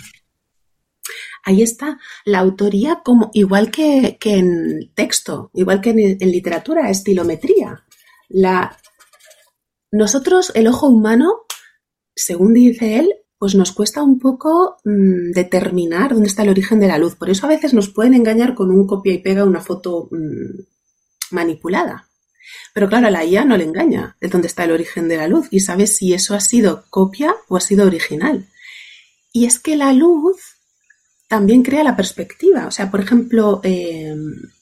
Ahí 1.43 1.61
está 1.61 1.99
la 2.25 2.39
autoría 2.39 3.01
como 3.03 3.29
igual 3.33 3.71
que, 3.71 4.17
en 4.23 4.91
texto, 4.95 5.51
igual 5.53 5.79
que 5.79 5.91
en 5.91 6.31
literatura, 6.31 6.89
estilometría. 6.89 7.84
La... 8.29 8.77
Nosotros, 9.91 10.51
el 10.55 10.67
ojo 10.67 10.87
humano, 10.87 11.45
según 12.15 12.53
dice 12.53 12.99
él, 12.99 13.13
pues 13.37 13.55
nos 13.55 13.71
cuesta 13.71 14.01
un 14.01 14.19
poco 14.19 14.77
mm, 14.83 15.31
determinar 15.31 16.13
dónde 16.13 16.27
está 16.27 16.43
el 16.43 16.49
origen 16.49 16.79
de 16.79 16.87
la 16.87 16.97
luz. 16.97 17.15
Por 17.15 17.29
eso 17.29 17.45
a 17.45 17.49
veces 17.49 17.73
nos 17.73 17.89
pueden 17.89 18.13
engañar 18.13 18.55
con 18.55 18.71
un 18.71 18.87
copia 18.87 19.13
y 19.13 19.19
pega 19.19 19.43
una 19.43 19.61
foto 19.61 20.09
mm, 20.11 21.35
manipulada. 21.35 22.09
Pero 22.73 22.87
claro, 22.87 23.07
a 23.07 23.11
la 23.11 23.25
IA 23.25 23.45
no 23.45 23.57
le 23.57 23.63
engaña 23.63 24.17
de 24.19 24.27
dónde 24.27 24.47
está 24.47 24.63
el 24.63 24.71
origen 24.71 25.07
de 25.07 25.17
la 25.17 25.27
luz 25.27 25.47
y 25.51 25.59
sabe 25.59 25.87
si 25.87 26.13
eso 26.13 26.35
ha 26.35 26.39
sido 26.39 26.85
copia 26.89 27.35
o 27.47 27.57
ha 27.57 27.61
sido 27.61 27.85
original. 27.85 28.49
Y 29.31 29.45
es 29.45 29.59
que 29.59 29.75
la 29.75 29.93
luz 29.93 30.37
también 31.27 31.63
crea 31.63 31.83
la 31.83 31.95
perspectiva. 31.95 32.67
O 32.67 32.71
sea, 32.71 32.91
por 32.91 33.01
ejemplo, 33.01 33.59
eh, 33.63 34.15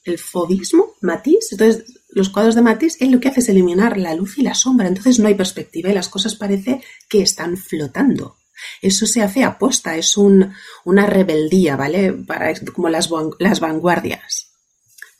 el 0.04 0.18
fobismo, 0.18 0.94
Matisse, 1.02 1.52
entonces 1.52 2.02
los 2.14 2.30
cuadros 2.30 2.54
de 2.54 2.62
Matisse, 2.62 2.96
él 3.00 3.10
lo 3.10 3.20
que 3.20 3.28
hace 3.28 3.40
es 3.40 3.48
eliminar 3.48 3.98
la 3.98 4.14
luz 4.14 4.38
y 4.38 4.42
la 4.42 4.54
sombra, 4.54 4.88
entonces 4.88 5.18
no 5.18 5.28
hay 5.28 5.34
perspectiva 5.34 5.90
y 5.90 5.94
las 5.94 6.08
cosas 6.08 6.34
parece 6.34 6.82
que 7.08 7.22
están 7.22 7.56
flotando. 7.56 8.36
Eso 8.80 9.06
se 9.06 9.22
hace 9.22 9.44
aposta, 9.44 9.96
es 9.96 10.16
un, 10.16 10.52
una 10.84 11.06
rebeldía, 11.06 11.76
¿vale? 11.76 12.12
Para, 12.12 12.54
como 12.72 12.88
las, 12.88 13.10
las 13.38 13.60
vanguardias, 13.60 14.52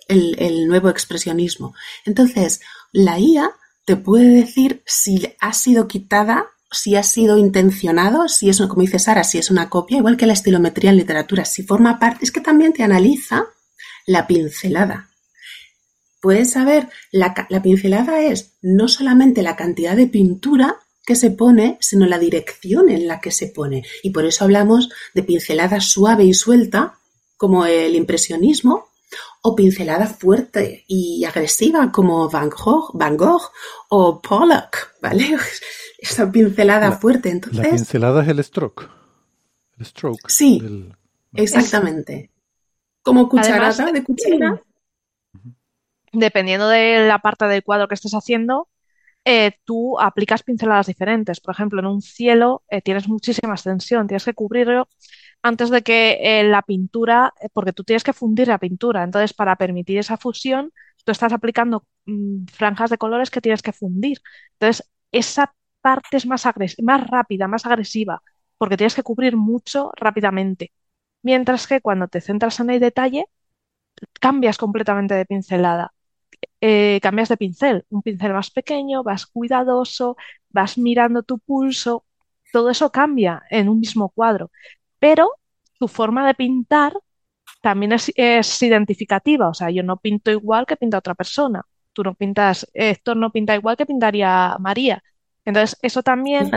el, 0.08 0.36
el 0.38 0.66
nuevo 0.68 0.88
expresionismo. 0.88 1.74
Entonces, 2.06 2.60
la 2.92 3.18
IA 3.18 3.50
te 3.84 3.96
puede 3.96 4.28
decir 4.28 4.82
si 4.86 5.34
ha 5.40 5.52
sido 5.52 5.88
quitada 5.88 6.54
si 6.74 6.96
ha 6.96 7.02
sido 7.02 7.38
intencionado, 7.38 8.28
si 8.28 8.48
es, 8.48 8.60
como 8.60 8.82
dice 8.82 8.98
Sara, 8.98 9.24
si 9.24 9.38
es 9.38 9.50
una 9.50 9.70
copia, 9.70 9.98
igual 9.98 10.16
que 10.16 10.26
la 10.26 10.32
estilometría 10.32 10.90
en 10.90 10.96
literatura, 10.96 11.44
si 11.44 11.62
forma 11.62 11.98
parte, 11.98 12.24
es 12.24 12.32
que 12.32 12.40
también 12.40 12.72
te 12.72 12.82
analiza 12.82 13.46
la 14.06 14.26
pincelada. 14.26 15.10
Puedes 16.24 16.52
saber, 16.52 16.88
la, 17.12 17.34
la 17.50 17.60
pincelada 17.60 18.22
es 18.22 18.54
no 18.62 18.88
solamente 18.88 19.42
la 19.42 19.56
cantidad 19.56 19.94
de 19.94 20.06
pintura 20.06 20.78
que 21.04 21.16
se 21.16 21.30
pone, 21.30 21.76
sino 21.82 22.06
la 22.06 22.18
dirección 22.18 22.88
en 22.88 23.06
la 23.06 23.20
que 23.20 23.30
se 23.30 23.48
pone. 23.48 23.84
Y 24.02 24.08
por 24.08 24.24
eso 24.24 24.44
hablamos 24.44 24.88
de 25.12 25.22
pincelada 25.22 25.82
suave 25.82 26.24
y 26.24 26.32
suelta, 26.32 26.94
como 27.36 27.66
el 27.66 27.94
impresionismo, 27.94 28.88
o 29.42 29.54
pincelada 29.54 30.06
fuerte 30.06 30.86
y 30.88 31.26
agresiva, 31.26 31.92
como 31.92 32.30
Van 32.30 32.48
Gogh, 32.48 32.92
Van 32.94 33.18
Gogh 33.18 33.50
o 33.90 34.22
Pollock, 34.22 34.94
¿vale? 35.02 35.36
esa 35.98 36.32
pincelada 36.32 36.92
fuerte. 36.92 37.28
Entonces, 37.28 37.62
la 37.62 37.70
pincelada 37.70 38.22
es 38.22 38.28
el 38.28 38.42
stroke. 38.42 38.88
El 39.78 39.84
stroke. 39.84 40.30
Sí, 40.30 40.88
exactamente. 41.34 42.30
Como 43.02 43.28
cucharada 43.28 43.92
de 43.92 44.02
cuchara. 44.02 44.62
Dependiendo 46.14 46.68
de 46.68 47.06
la 47.08 47.18
parte 47.18 47.46
del 47.46 47.62
cuadro 47.64 47.88
que 47.88 47.94
estés 47.94 48.12
haciendo, 48.14 48.68
eh, 49.24 49.52
tú 49.64 50.00
aplicas 50.00 50.42
pinceladas 50.44 50.86
diferentes. 50.88 51.40
Por 51.40 51.54
ejemplo, 51.54 51.80
en 51.80 51.86
un 51.86 52.02
cielo 52.02 52.64
eh, 52.68 52.82
tienes 52.82 53.08
muchísima 53.08 53.54
extensión, 53.54 54.06
tienes 54.08 54.24
que 54.24 54.34
cubrirlo 54.34 54.88
antes 55.42 55.70
de 55.70 55.82
que 55.82 56.18
eh, 56.40 56.44
la 56.44 56.62
pintura, 56.62 57.34
porque 57.54 57.72
tú 57.72 57.84
tienes 57.84 58.04
que 58.04 58.12
fundir 58.14 58.48
la 58.48 58.58
pintura. 58.58 59.04
Entonces, 59.04 59.34
para 59.34 59.56
permitir 59.56 59.98
esa 59.98 60.16
fusión, 60.18 60.72
tú 61.04 61.12
estás 61.12 61.32
aplicando 61.32 61.86
mm, 62.06 62.46
franjas 62.52 62.90
de 62.90 62.98
colores 62.98 63.30
que 63.30 63.40
tienes 63.42 63.62
que 63.62 63.72
fundir. 63.72 64.18
Entonces, 64.54 64.90
esa 65.12 65.54
parte 65.82 66.16
es 66.18 66.26
más, 66.26 66.44
más 66.82 67.06
rápida, 67.08 67.48
más 67.48 67.66
agresiva, 67.66 68.22
porque 68.58 68.76
tienes 68.76 68.94
que 68.94 69.02
cubrir 69.04 69.36
mucho 69.36 69.92
rápidamente. 69.96 70.72
Mientras 71.22 71.66
que 71.66 71.80
cuando 71.80 72.08
te 72.08 72.20
centras 72.22 72.60
en 72.60 72.70
el 72.70 72.80
detalle, 72.80 73.26
cambias 74.20 74.58
completamente 74.58 75.14
de 75.14 75.26
pincelada. 75.26 75.92
Eh, 76.60 77.00
cambias 77.02 77.28
de 77.28 77.36
pincel, 77.36 77.84
un 77.90 78.02
pincel 78.02 78.32
más 78.32 78.50
pequeño, 78.50 79.02
vas 79.02 79.26
cuidadoso, 79.26 80.16
vas 80.50 80.78
mirando 80.78 81.22
tu 81.22 81.38
pulso, 81.38 82.04
todo 82.52 82.70
eso 82.70 82.90
cambia 82.90 83.42
en 83.50 83.68
un 83.68 83.80
mismo 83.80 84.10
cuadro, 84.10 84.50
pero 84.98 85.30
tu 85.78 85.88
forma 85.88 86.26
de 86.26 86.34
pintar 86.34 86.94
también 87.60 87.92
es, 87.92 88.12
es, 88.16 88.62
identificativa, 88.62 89.48
o 89.48 89.54
sea, 89.54 89.70
yo 89.70 89.82
no 89.82 89.96
pinto 89.98 90.30
igual 90.30 90.66
que 90.66 90.76
pinta 90.76 90.98
otra 90.98 91.14
persona, 91.14 91.62
tú 91.92 92.02
no 92.02 92.14
pintas, 92.14 92.66
Héctor 92.74 93.16
no 93.16 93.30
pinta 93.30 93.54
igual 93.54 93.76
que 93.76 93.86
pintaría 93.86 94.56
María, 94.60 95.02
entonces, 95.44 95.78
eso 95.82 96.02
también, 96.02 96.50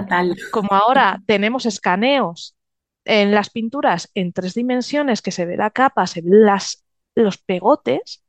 como 0.52 0.70
ahora 0.72 1.22
tenemos 1.26 1.66
escaneos 1.66 2.56
en 3.04 3.32
las 3.32 3.50
pinturas 3.50 4.10
en 4.14 4.32
tres 4.34 4.54
dimensiones, 4.54 5.22
que 5.22 5.32
se 5.32 5.46
ve 5.46 5.58
la 5.58 5.72
capa, 5.72 6.08
se 6.08 6.22
ven 6.22 6.46
las, 6.46 6.86
los 7.16 7.38
pegotes, 7.38 8.24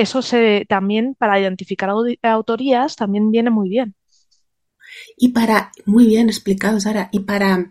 eso 0.00 0.22
se, 0.22 0.64
también 0.68 1.14
para 1.18 1.40
identificar 1.40 1.90
autorías 2.22 2.96
también 2.96 3.30
viene 3.30 3.50
muy 3.50 3.68
bien. 3.68 3.94
Y 5.16 5.30
para, 5.30 5.72
muy 5.84 6.06
bien 6.06 6.28
explicado, 6.28 6.80
Sara, 6.80 7.08
y 7.12 7.20
para 7.20 7.70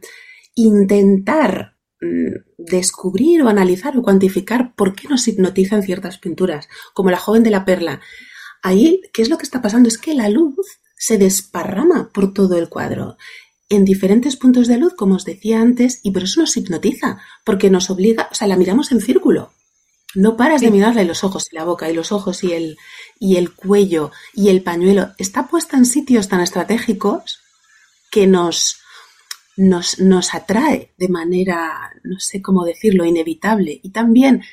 intentar 0.56 1.76
mm, 2.02 2.34
descubrir 2.58 3.42
o 3.42 3.50
analizar 3.50 3.98
o 3.98 4.02
cuantificar 4.02 4.76
por 4.76 4.96
qué 4.96 5.08
nos 5.08 5.28
hipnotizan 5.28 5.84
ciertas 5.84 6.18
pinturas, 6.18 6.68
como 6.94 7.12
la 7.12 7.18
joven 7.18 7.44
de 7.44 7.52
la 7.52 7.66
perla. 7.66 8.02
Ahí, 8.62 9.02
¿qué 9.14 9.22
es 9.22 9.30
lo 9.30 9.38
que 9.38 9.44
está 9.44 9.62
pasando? 9.62 9.88
Es 9.88 9.98
que 9.98 10.14
la 10.14 10.30
luz 10.30 10.56
se 10.96 11.18
desparrama 11.18 12.10
por 12.14 12.34
todo 12.34 12.58
el 12.58 12.70
cuadro 12.70 13.18
en 13.70 13.86
diferentes 13.86 14.38
puntos 14.38 14.68
de 14.68 14.78
luz, 14.78 14.94
como 14.96 15.16
os 15.16 15.26
decía 15.26 15.62
antes, 15.62 16.00
y 16.04 16.12
por 16.12 16.24
eso 16.24 16.40
nos 16.40 16.56
hipnotiza, 16.56 17.20
porque 17.44 17.70
nos 17.70 17.90
obliga, 17.90 18.30
o 18.32 18.36
sea, 18.36 18.48
la 18.48 18.56
miramos 18.56 18.92
en 18.92 19.02
círculo. 19.02 19.52
No 20.16 20.38
paras 20.38 20.62
de 20.62 20.72
mirarle 20.72 21.06
los 21.06 21.24
ojos 21.24 21.48
y 21.52 21.56
la 21.56 21.66
boca 21.66 21.90
y 21.90 21.94
los 21.94 22.12
ojos 22.12 22.44
y 22.44 22.54
el, 22.54 22.78
y 23.20 23.36
el 23.36 23.54
cuello 23.54 24.12
y 24.34 24.50
el 24.50 24.64
pañuelo. 24.64 25.14
Está 25.18 25.48
puesta 25.48 25.78
en 25.78 25.86
sitios 25.86 26.28
tan 26.30 26.42
estratégicos 26.42 27.42
que 28.10 28.26
nos, 28.26 28.80
nos, 29.58 30.00
nos 30.00 30.34
atrae 30.34 30.94
de 30.98 31.10
manera, 31.10 31.92
no 32.04 32.20
sé 32.20 32.42
cómo 32.42 32.64
decirlo, 32.64 33.06
inevitable. 33.06 33.80
Y 33.84 33.92
también 33.92 34.44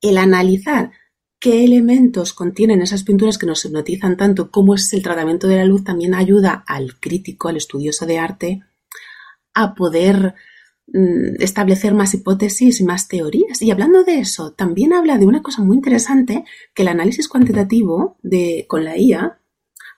el 0.00 0.18
analizar 0.18 0.92
qué 1.42 1.64
elementos 1.64 2.32
contienen 2.32 2.82
esas 2.82 3.02
pinturas 3.02 3.36
que 3.36 3.46
nos 3.46 3.64
hipnotizan 3.64 4.16
tanto, 4.16 4.52
cómo 4.52 4.76
es 4.76 4.92
el 4.92 5.02
tratamiento 5.02 5.48
de 5.48 5.56
la 5.56 5.64
luz, 5.64 5.82
también 5.82 6.14
ayuda 6.14 6.62
al 6.68 7.00
crítico, 7.00 7.48
al 7.48 7.56
estudioso 7.56 8.06
de 8.06 8.18
arte, 8.20 8.62
a 9.52 9.74
poder 9.74 10.36
establecer 11.38 11.94
más 11.94 12.12
hipótesis 12.14 12.80
y 12.80 12.84
más 12.84 13.08
teorías. 13.08 13.62
Y 13.62 13.70
hablando 13.70 14.04
de 14.04 14.18
eso, 14.18 14.52
también 14.52 14.92
habla 14.92 15.18
de 15.18 15.26
una 15.26 15.42
cosa 15.42 15.62
muy 15.62 15.76
interesante, 15.76 16.44
que 16.74 16.82
el 16.82 16.88
análisis 16.88 17.28
cuantitativo 17.28 18.18
de, 18.22 18.66
con 18.68 18.84
la 18.84 18.98
IA 18.98 19.38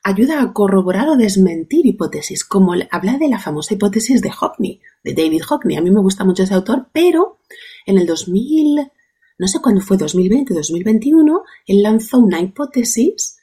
ayuda 0.05 0.43
a 0.43 0.53
corroborar 0.53 1.09
o 1.09 1.17
desmentir 1.17 1.87
hipótesis, 1.87 2.45
como 2.45 2.75
habla 2.91 3.19
de 3.19 3.29
la 3.29 3.39
famosa 3.39 3.75
hipótesis 3.75 4.21
de 4.21 4.31
Hockney, 4.31 4.81
de 5.03 5.15
David 5.15 5.43
Hockney. 5.43 5.77
A 5.77 5.83
mí 5.83 5.91
me 5.91 6.01
gusta 6.01 6.25
mucho 6.25 6.43
ese 6.43 6.55
autor, 6.55 6.89
pero 6.93 7.39
en 7.87 7.99
el 7.99 8.07
2000 8.07 8.91
no 9.39 9.49
sé 9.49 9.61
cuándo 9.61 9.81
fue 9.81 9.97
2020, 9.97 10.55
2021, 10.55 11.43
él 11.67 11.83
lanzó 11.83 12.19
una 12.19 12.41
hipótesis 12.41 13.39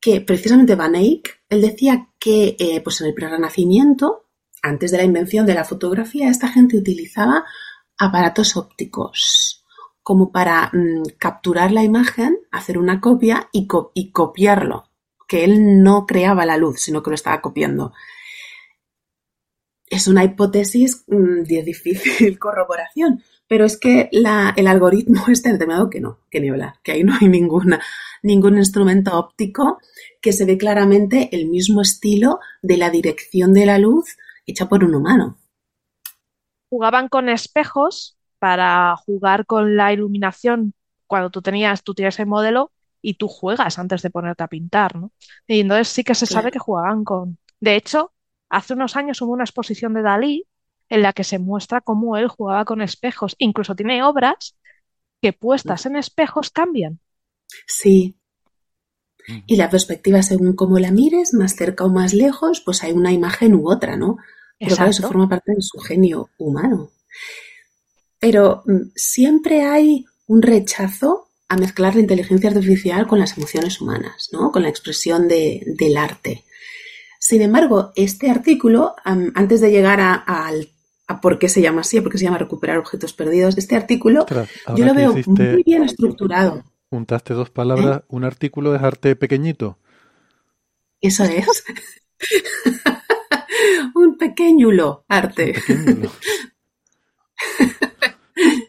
que 0.00 0.20
precisamente 0.20 0.74
Van 0.74 0.94
Eyck, 0.94 1.42
él 1.48 1.60
decía 1.60 2.08
que 2.18 2.56
eh, 2.58 2.80
pues 2.82 3.00
en 3.00 3.08
el 3.08 3.14
prerrenacimiento, 3.14 4.27
antes 4.62 4.90
de 4.90 4.98
la 4.98 5.04
invención 5.04 5.46
de 5.46 5.54
la 5.54 5.64
fotografía, 5.64 6.28
esta 6.28 6.48
gente 6.48 6.76
utilizaba 6.76 7.44
aparatos 7.98 8.56
ópticos 8.56 9.64
como 10.08 10.32
para 10.32 10.70
mm, 10.72 11.02
capturar 11.18 11.70
la 11.70 11.82
imagen, 11.82 12.38
hacer 12.50 12.78
una 12.78 12.98
copia 12.98 13.50
y, 13.52 13.66
copiarlo, 13.66 14.88
que 15.28 15.44
él 15.44 15.82
no 15.82 16.06
creaba 16.06 16.46
la 16.46 16.56
luz, 16.56 16.80
sino 16.80 17.02
que 17.02 17.10
lo 17.10 17.14
estaba 17.14 17.42
copiando. 17.42 17.92
Es 19.86 20.08
una 20.08 20.24
hipótesis 20.24 21.04
mm, 21.08 21.42
de 21.42 21.62
difícil 21.62 22.38
corroboración, 22.40 23.22
pero 23.46 23.66
es 23.66 23.76
que 23.76 24.08
el 24.10 24.66
algoritmo 24.66 25.24
está 25.28 25.52
determinado 25.52 25.90
que 25.90 26.00
no, 26.00 26.20
que 26.30 26.40
ni 26.40 26.48
hablar, 26.48 26.76
que 26.82 26.92
ahí 26.92 27.04
no 27.04 27.12
hay 27.20 27.28
ninguna, 27.28 27.78
ningún 28.22 28.56
instrumento 28.56 29.18
óptico 29.18 29.78
que 30.22 30.32
se 30.32 30.46
ve 30.46 30.56
claramente 30.56 31.28
el 31.32 31.48
mismo 31.48 31.82
estilo 31.82 32.40
de 32.62 32.78
la 32.78 32.88
dirección 32.88 33.52
de 33.52 33.66
la 33.66 33.78
luz 33.78 34.16
hecha 34.50 34.68
por 34.68 34.82
un 34.84 34.94
humano. 34.94 35.38
Jugaban 36.68 37.08
con 37.08 37.28
espejos 37.28 38.18
para 38.38 38.94
jugar 38.96 39.46
con 39.46 39.76
la 39.76 39.92
iluminación 39.92 40.74
cuando 41.06 41.30
tú 41.30 41.42
tenías, 41.42 41.82
tú 41.82 41.94
tienes 41.94 42.18
el 42.18 42.26
modelo 42.26 42.72
y 43.00 43.14
tú 43.14 43.28
juegas 43.28 43.78
antes 43.78 44.02
de 44.02 44.10
ponerte 44.10 44.42
a 44.42 44.48
pintar, 44.48 44.96
¿no? 44.96 45.12
Y 45.46 45.60
entonces 45.60 45.88
sí 45.88 46.04
que 46.04 46.14
se 46.14 46.26
sabe 46.26 46.50
que 46.50 46.58
jugaban 46.58 47.04
con. 47.04 47.38
De 47.60 47.76
hecho, 47.76 48.12
hace 48.48 48.74
unos 48.74 48.96
años 48.96 49.22
hubo 49.22 49.32
una 49.32 49.44
exposición 49.44 49.94
de 49.94 50.02
Dalí 50.02 50.46
en 50.88 51.02
la 51.02 51.12
que 51.12 51.24
se 51.24 51.38
muestra 51.38 51.80
cómo 51.80 52.16
él 52.16 52.28
jugaba 52.28 52.64
con 52.64 52.82
espejos. 52.82 53.34
Incluso 53.38 53.74
tiene 53.74 54.02
obras 54.02 54.56
que 55.20 55.32
puestas 55.32 55.86
en 55.86 55.96
espejos 55.96 56.50
cambian. 56.50 57.00
Sí. 57.66 58.16
Y 59.46 59.56
la 59.56 59.68
perspectiva, 59.68 60.22
según 60.22 60.54
cómo 60.54 60.78
la 60.78 60.90
mires, 60.90 61.34
más 61.34 61.54
cerca 61.54 61.84
o 61.84 61.90
más 61.90 62.14
lejos, 62.14 62.62
pues 62.64 62.82
hay 62.82 62.92
una 62.92 63.12
imagen 63.12 63.54
u 63.54 63.70
otra, 63.70 63.96
¿no? 63.96 64.16
Pero 64.58 64.74
claro, 64.74 64.90
eso 64.90 65.06
forma 65.06 65.28
parte 65.28 65.52
de 65.54 65.62
su 65.62 65.78
genio 65.78 66.30
humano. 66.38 66.90
Pero 68.18 68.62
mm, 68.66 68.90
siempre 68.94 69.62
hay 69.62 70.04
un 70.26 70.42
rechazo 70.42 71.28
a 71.48 71.56
mezclar 71.56 71.94
la 71.94 72.00
inteligencia 72.00 72.50
artificial 72.50 73.06
con 73.06 73.18
las 73.18 73.36
emociones 73.36 73.80
humanas, 73.80 74.28
¿no? 74.32 74.52
Con 74.52 74.62
la 74.62 74.68
expresión 74.68 75.28
de, 75.28 75.62
del 75.78 75.96
arte. 75.96 76.44
Sin 77.18 77.42
embargo, 77.42 77.92
este 77.96 78.30
artículo, 78.30 78.94
antes 79.04 79.60
de 79.60 79.70
llegar 79.70 80.00
al 80.00 80.68
a 81.08 81.22
por 81.22 81.38
qué 81.38 81.48
se 81.48 81.62
llama 81.62 81.80
así, 81.80 82.00
por 82.00 82.12
qué 82.12 82.18
se 82.18 82.24
llama 82.24 82.38
recuperar 82.38 82.76
objetos 82.76 83.14
perdidos. 83.14 83.56
Este 83.56 83.74
artículo 83.74 84.26
yo 84.76 84.84
lo 84.84 84.94
veo 84.94 85.14
muy 85.26 85.62
bien 85.64 85.82
estructurado. 85.82 86.62
Juntaste 86.90 87.34
dos 87.34 87.50
palabras, 87.50 88.00
¿Eh? 88.00 88.04
un 88.08 88.24
artículo 88.24 88.74
es 88.74 88.82
arte 88.82 89.16
pequeñito. 89.16 89.78
Eso 91.00 91.24
es. 91.24 91.64
un 93.94 94.16
pequeñulo 94.18 95.04
arte. 95.08 95.54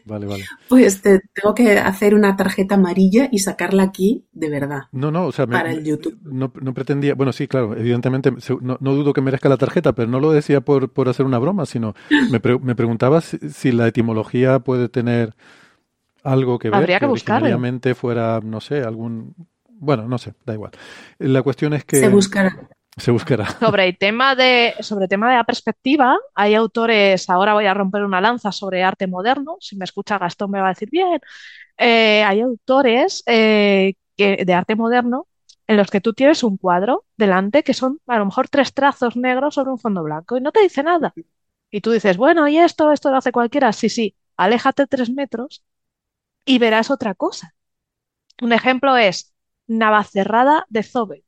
Vale, 0.04 0.26
vale. 0.26 0.44
Pues 0.68 1.00
te 1.00 1.20
tengo 1.32 1.54
que 1.54 1.78
hacer 1.78 2.16
una 2.16 2.34
tarjeta 2.34 2.74
amarilla 2.74 3.28
y 3.30 3.38
sacarla 3.38 3.84
aquí 3.84 4.26
de 4.32 4.50
verdad. 4.50 4.80
No, 4.90 5.12
no, 5.12 5.26
o 5.26 5.32
sea, 5.32 5.46
me- 5.46 5.52
Para 5.54 5.70
el 5.70 5.84
YouTube. 5.84 6.18
No, 6.24 6.52
no 6.60 6.74
pretendía, 6.74 7.14
bueno, 7.14 7.32
sí, 7.32 7.46
claro, 7.46 7.76
evidentemente, 7.76 8.32
no, 8.60 8.76
no 8.80 8.94
dudo 8.94 9.12
que 9.12 9.20
merezca 9.20 9.48
la 9.48 9.56
tarjeta, 9.56 9.92
pero 9.92 10.08
no 10.08 10.18
lo 10.18 10.32
decía 10.32 10.60
por, 10.60 10.90
por 10.92 11.08
hacer 11.08 11.24
una 11.24 11.38
broma, 11.38 11.66
sino 11.66 11.94
me, 12.32 12.40
pre- 12.40 12.58
me 12.58 12.74
preguntaba 12.74 13.20
si, 13.20 13.38
si 13.50 13.70
la 13.70 13.86
etimología 13.86 14.58
puede 14.58 14.88
tener 14.88 15.36
algo 16.24 16.58
que 16.58 16.70
ver, 16.70 16.80
Habría 16.80 16.98
que 16.98 17.06
buscarlo. 17.06 17.44
originariamente 17.44 17.94
fuera, 17.94 18.40
no 18.42 18.60
sé, 18.60 18.80
algún, 18.82 19.36
bueno, 19.68 20.08
no 20.08 20.18
sé, 20.18 20.34
da 20.44 20.54
igual. 20.54 20.72
La 21.20 21.42
cuestión 21.42 21.74
es 21.74 21.84
que 21.84 21.98
Se 21.98 22.08
buscará. 22.08 22.68
Se 23.00 23.10
buscará. 23.10 23.46
Sobre 23.60 23.86
el 23.88 23.98
tema 23.98 24.34
de, 24.34 24.74
sobre 24.80 25.04
el 25.04 25.08
tema 25.08 25.30
de 25.30 25.36
la 25.36 25.44
perspectiva, 25.44 26.18
hay 26.34 26.54
autores, 26.54 27.28
ahora 27.28 27.54
voy 27.54 27.66
a 27.66 27.74
romper 27.74 28.04
una 28.04 28.20
lanza 28.20 28.52
sobre 28.52 28.82
arte 28.82 29.06
moderno, 29.06 29.56
si 29.60 29.76
me 29.76 29.84
escucha 29.84 30.18
Gastón 30.18 30.50
me 30.50 30.60
va 30.60 30.66
a 30.68 30.70
decir 30.70 30.88
bien, 30.90 31.20
Eh, 31.78 32.24
hay 32.24 32.40
autores 32.42 33.24
eh, 33.26 33.94
que, 34.16 34.44
de 34.46 34.54
arte 34.54 34.76
moderno 34.76 35.28
en 35.66 35.76
los 35.78 35.90
que 35.90 36.00
tú 36.02 36.14
tienes 36.14 36.42
un 36.44 36.58
cuadro 36.58 37.06
delante 37.16 37.64
que 37.64 37.74
son 37.74 38.00
a 38.06 38.18
lo 38.18 38.26
mejor 38.26 38.48
tres 38.48 38.74
trazos 38.74 39.16
negros 39.16 39.54
sobre 39.56 39.72
un 39.72 39.78
fondo 39.80 40.02
blanco 40.04 40.36
y 40.38 40.42
no 40.42 40.52
te 40.52 40.62
dice 40.62 40.82
nada. 40.84 41.14
Y 41.70 41.80
tú 41.82 41.92
dices, 41.92 42.16
bueno, 42.18 42.48
¿y 42.48 42.58
esto? 42.58 42.92
¿Esto 42.92 43.10
lo 43.10 43.18
hace 43.18 43.32
cualquiera? 43.32 43.72
Sí, 43.72 43.88
sí, 43.90 44.16
aléjate 44.36 44.86
tres 44.86 45.10
metros 45.10 45.64
y 46.44 46.58
verás 46.58 46.90
otra 46.90 47.14
cosa. 47.14 47.54
Un 48.42 48.52
ejemplo 48.52 48.96
es 48.96 49.32
Navacerrada 49.68 50.66
de 50.68 50.82
Zobe. 50.82 51.24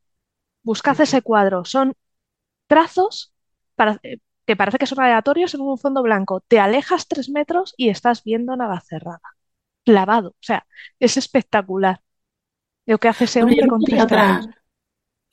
Buscad 0.62 1.01
ese 1.01 1.22
cuadro. 1.22 1.64
Son 1.64 1.94
trazos 2.66 3.33
para- 3.75 3.98
eh, 4.03 4.18
que 4.46 4.57
parece 4.57 4.79
que 4.79 4.87
son 4.87 5.01
aleatorios 5.01 5.55
en 5.55 5.61
un 5.61 5.79
fondo 5.79 6.03
blanco. 6.03 6.40
Te 6.48 6.59
alejas 6.59 7.07
tres 7.09 7.29
metros 7.31 7.75
y 7.77 7.88
estás 7.88 8.25
viendo 8.25 8.57
Navacerrada. 8.57 9.20
Clavado. 9.85 10.31
O 10.31 10.37
sea, 10.40 10.66
es 10.98 11.16
espectacular. 11.16 12.01
Lo 12.87 12.98
que 12.98 13.09
hace 13.09 13.25
ese 13.25 13.42
hombre 13.42 13.66
con 13.68 13.81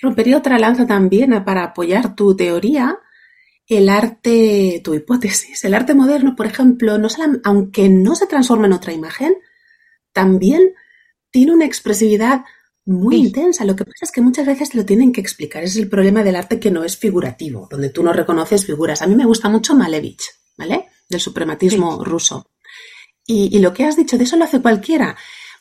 rompería 0.01 0.37
otra, 0.37 0.57
lanza 0.59 0.85
también 0.87 1.33
a- 1.33 1.43
para 1.43 1.63
apoyar 1.63 2.15
tu 2.15 2.35
teoría. 2.35 2.97
El 3.67 3.89
arte, 3.89 4.81
tu 4.83 4.93
hipótesis, 4.95 5.63
el 5.63 5.73
arte 5.75 5.93
moderno, 5.93 6.35
por 6.35 6.45
ejemplo, 6.47 6.97
no 6.97 7.07
aunque 7.43 7.89
no 7.89 8.15
se 8.15 8.25
transforma 8.27 8.65
en 8.67 8.73
otra 8.73 8.93
imagen, 8.93 9.35
también 10.11 10.73
tiene 11.31 11.53
una 11.53 11.65
expresividad 11.65 12.45
muy 12.89 13.15
Sí. 13.17 13.21
intensa. 13.27 13.65
Lo 13.65 13.75
que 13.75 13.85
pasa 13.85 14.03
es 14.03 14.11
que 14.11 14.21
muchas 14.21 14.45
veces 14.45 14.69
te 14.71 14.77
lo 14.77 14.85
tienen 14.85 15.11
que 15.11 15.21
explicar. 15.21 15.63
Ese 15.63 15.79
es 15.79 15.83
el 15.83 15.89
problema 15.89 16.23
del 16.23 16.35
arte 16.35 16.59
que 16.59 16.71
no 16.71 16.83
es 16.83 16.97
figurativo, 16.97 17.67
donde 17.71 17.89
tú 17.89 18.03
no 18.03 18.11
reconoces 18.13 18.65
figuras. 18.65 19.01
A 19.01 19.07
mí 19.07 19.15
me 19.15 19.25
gusta 19.25 19.47
mucho 19.49 19.75
Malevich, 19.75 20.23
¿vale? 20.57 20.87
Del 21.09 21.19
suprematismo 21.19 22.03
ruso. 22.03 22.49
Y, 23.25 23.55
y 23.55 23.59
lo 23.59 23.73
que 23.73 23.85
has 23.85 23.95
dicho, 23.95 24.17
de 24.17 24.23
eso 24.23 24.35
lo 24.37 24.43
hace 24.45 24.61
cualquiera. 24.61 25.15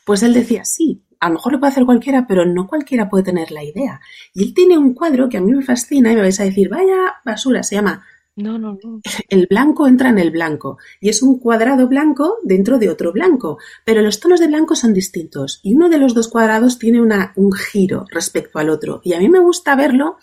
Pues 0.05 0.23
él 0.23 0.33
decía, 0.33 0.65
sí, 0.65 1.05
a 1.21 1.29
lo 1.29 1.35
mejor 1.35 1.53
lo 1.53 1.61
puede 1.61 1.73
hacer 1.73 1.85
cualquiera, 1.85 2.27
pero 2.27 2.47
no 2.47 2.67
cualquiera 2.67 3.09
puede 3.11 3.25
tener 3.25 3.51
la 3.51 3.63
idea. 3.63 4.01
Y 4.35 4.43
él 4.45 4.55
tiene 4.55 4.79
un 4.79 4.95
cuadro 4.95 5.29
que 5.29 5.37
a 5.37 5.41
mí 5.41 5.53
me 5.53 5.63
fascina 5.63 6.11
y 6.13 6.15
me 6.15 6.23
vais 6.23 6.41
a 6.41 6.45
decir, 6.45 6.69
vaya 6.69 7.17
basura, 7.25 7.63
se 7.63 7.75
llama 7.75 8.05
No, 8.39 8.57
no, 8.57 8.79
no. 8.85 9.01
El 9.29 9.49
blanco 9.49 9.89
entra 9.89 10.11
en 10.11 10.19
el 10.19 10.31
blanco. 10.31 10.79
Y 11.01 11.09
es 11.09 11.23
un 11.23 11.41
cuadrado 11.41 11.89
blanco 11.89 12.37
dentro 12.45 12.79
de 12.79 12.89
otro 12.89 13.13
blanco. 13.13 13.59
Pero 13.85 14.01
los 14.01 14.21
tonos 14.21 14.39
de 14.39 14.47
blanco 14.47 14.77
son 14.77 14.95
distintos. 14.95 15.59
Y 15.65 15.75
uno 15.75 15.89
de 15.89 15.99
los 15.99 16.15
dos 16.15 16.29
cuadrados 16.29 16.79
tiene 16.79 17.01
una, 17.01 17.33
un 17.35 17.53
giro 17.53 18.07
respecto 18.13 18.61
al 18.61 18.71
otro. 18.71 19.01
Y 19.03 19.15
a 19.15 19.19
mí 19.19 19.29
me 19.29 19.41
gusta 19.41 19.75
verlo 19.75 20.19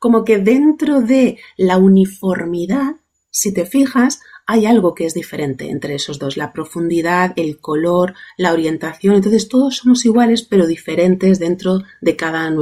como 0.00 0.24
que 0.24 0.38
dentro 0.38 1.02
de 1.02 1.38
la 1.56 1.78
uniformidad, 1.78 2.96
si 3.30 3.54
te 3.54 3.64
fijas, 3.64 4.18
hay 4.52 4.66
algo 4.66 4.94
que 4.94 5.06
es 5.06 5.14
diferente 5.14 5.70
entre 5.70 5.94
esos 5.94 6.18
dos, 6.18 6.36
la 6.36 6.52
profundidad, 6.52 7.32
el 7.36 7.58
color, 7.58 8.12
la 8.36 8.52
orientación. 8.52 9.14
Entonces 9.14 9.48
todos 9.48 9.78
somos 9.78 10.04
iguales, 10.04 10.42
pero 10.42 10.66
diferentes 10.66 11.38
dentro 11.38 11.78
de 12.02 12.16
cada, 12.16 12.52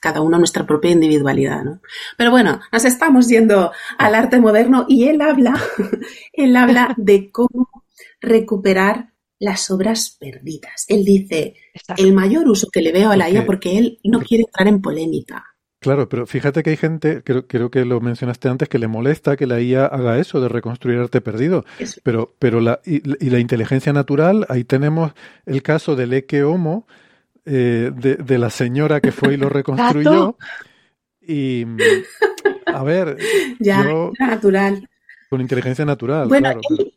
cada 0.00 0.22
uno 0.22 0.38
nuestra 0.38 0.66
propia 0.66 0.92
individualidad. 0.92 1.62
¿no? 1.62 1.82
Pero 2.16 2.30
bueno, 2.30 2.60
nos 2.72 2.86
estamos 2.86 3.28
yendo 3.28 3.72
al 3.98 4.14
arte 4.14 4.40
moderno 4.40 4.86
y 4.88 5.04
él 5.04 5.20
habla, 5.20 5.62
él 6.32 6.56
habla 6.56 6.94
de 6.96 7.30
cómo 7.30 7.84
recuperar 8.22 9.12
las 9.38 9.70
obras 9.70 10.16
perdidas. 10.18 10.86
Él 10.88 11.04
dice, 11.04 11.56
el 11.98 12.14
mayor 12.14 12.48
uso 12.48 12.68
que 12.72 12.80
le 12.80 12.90
veo 12.90 13.10
a 13.10 13.18
la 13.18 13.28
IA, 13.28 13.44
porque 13.44 13.76
él 13.76 13.98
no 14.02 14.20
quiere 14.20 14.44
entrar 14.44 14.66
en 14.66 14.80
polémica. 14.80 15.53
Claro, 15.84 16.08
pero 16.08 16.26
fíjate 16.26 16.62
que 16.62 16.70
hay 16.70 16.76
gente, 16.76 17.22
creo, 17.22 17.46
creo 17.46 17.70
que 17.70 17.84
lo 17.84 18.00
mencionaste 18.00 18.48
antes, 18.48 18.68
que 18.68 18.78
le 18.78 18.88
molesta 18.88 19.36
que 19.36 19.46
la 19.46 19.60
IA 19.60 19.86
haga 19.86 20.18
eso 20.18 20.40
de 20.40 20.48
reconstruir 20.48 20.98
arte 20.98 21.20
perdido. 21.20 21.64
Eso. 21.78 22.00
Pero, 22.02 22.34
pero 22.38 22.60
la, 22.60 22.80
y, 22.84 22.96
y 23.24 23.30
la 23.30 23.38
inteligencia 23.38 23.92
natural, 23.92 24.46
ahí 24.48 24.64
tenemos 24.64 25.12
el 25.46 25.62
caso 25.62 25.94
del 25.96 26.12
Eke 26.14 26.42
Homo, 26.42 26.86
eh, 27.44 27.92
de, 27.94 28.16
de 28.16 28.38
la 28.38 28.50
señora 28.50 29.00
que 29.00 29.12
fue 29.12 29.34
y 29.34 29.36
lo 29.36 29.48
reconstruyó. 29.60 30.36
Y, 31.20 31.64
a 32.66 32.82
ver, 32.82 33.16
Ya, 33.60 33.84
yo, 33.84 34.12
natural. 34.18 34.88
con 35.30 35.40
inteligencia 35.40 35.84
natural, 35.84 36.28
Bueno, 36.28 36.50
claro. 36.50 36.60
pero- 36.68 36.90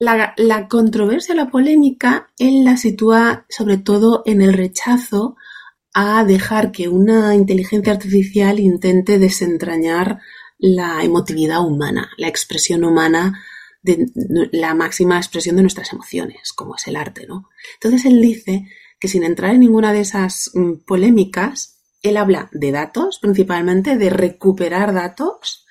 la, 0.00 0.34
la 0.36 0.68
controversia, 0.68 1.34
la 1.34 1.48
polémica, 1.50 2.28
él 2.38 2.64
la 2.64 2.76
sitúa 2.76 3.46
sobre 3.48 3.78
todo 3.78 4.22
en 4.26 4.42
el 4.42 4.52
rechazo 4.52 5.36
a 5.94 6.24
dejar 6.24 6.72
que 6.72 6.88
una 6.88 7.34
inteligencia 7.34 7.92
artificial 7.92 8.58
intente 8.58 9.18
desentrañar 9.18 10.18
la 10.58 11.02
emotividad 11.04 11.64
humana, 11.64 12.10
la 12.18 12.28
expresión 12.28 12.84
humana, 12.84 13.40
de, 13.82 14.08
la 14.50 14.74
máxima 14.74 15.18
expresión 15.18 15.56
de 15.56 15.62
nuestras 15.62 15.92
emociones, 15.92 16.52
como 16.52 16.74
es 16.74 16.86
el 16.88 16.96
arte, 16.96 17.26
¿no? 17.26 17.48
Entonces 17.74 18.06
él 18.06 18.20
dice 18.20 18.66
que 18.98 19.08
sin 19.08 19.22
entrar 19.22 19.54
en 19.54 19.60
ninguna 19.60 19.92
de 19.92 20.00
esas 20.00 20.50
mm, 20.54 20.84
polémicas, 20.86 21.82
él 22.02 22.16
habla 22.16 22.48
de 22.52 22.72
datos, 22.72 23.18
principalmente 23.18 23.96
de 23.96 24.10
recuperar 24.10 24.94
datos 24.94 25.66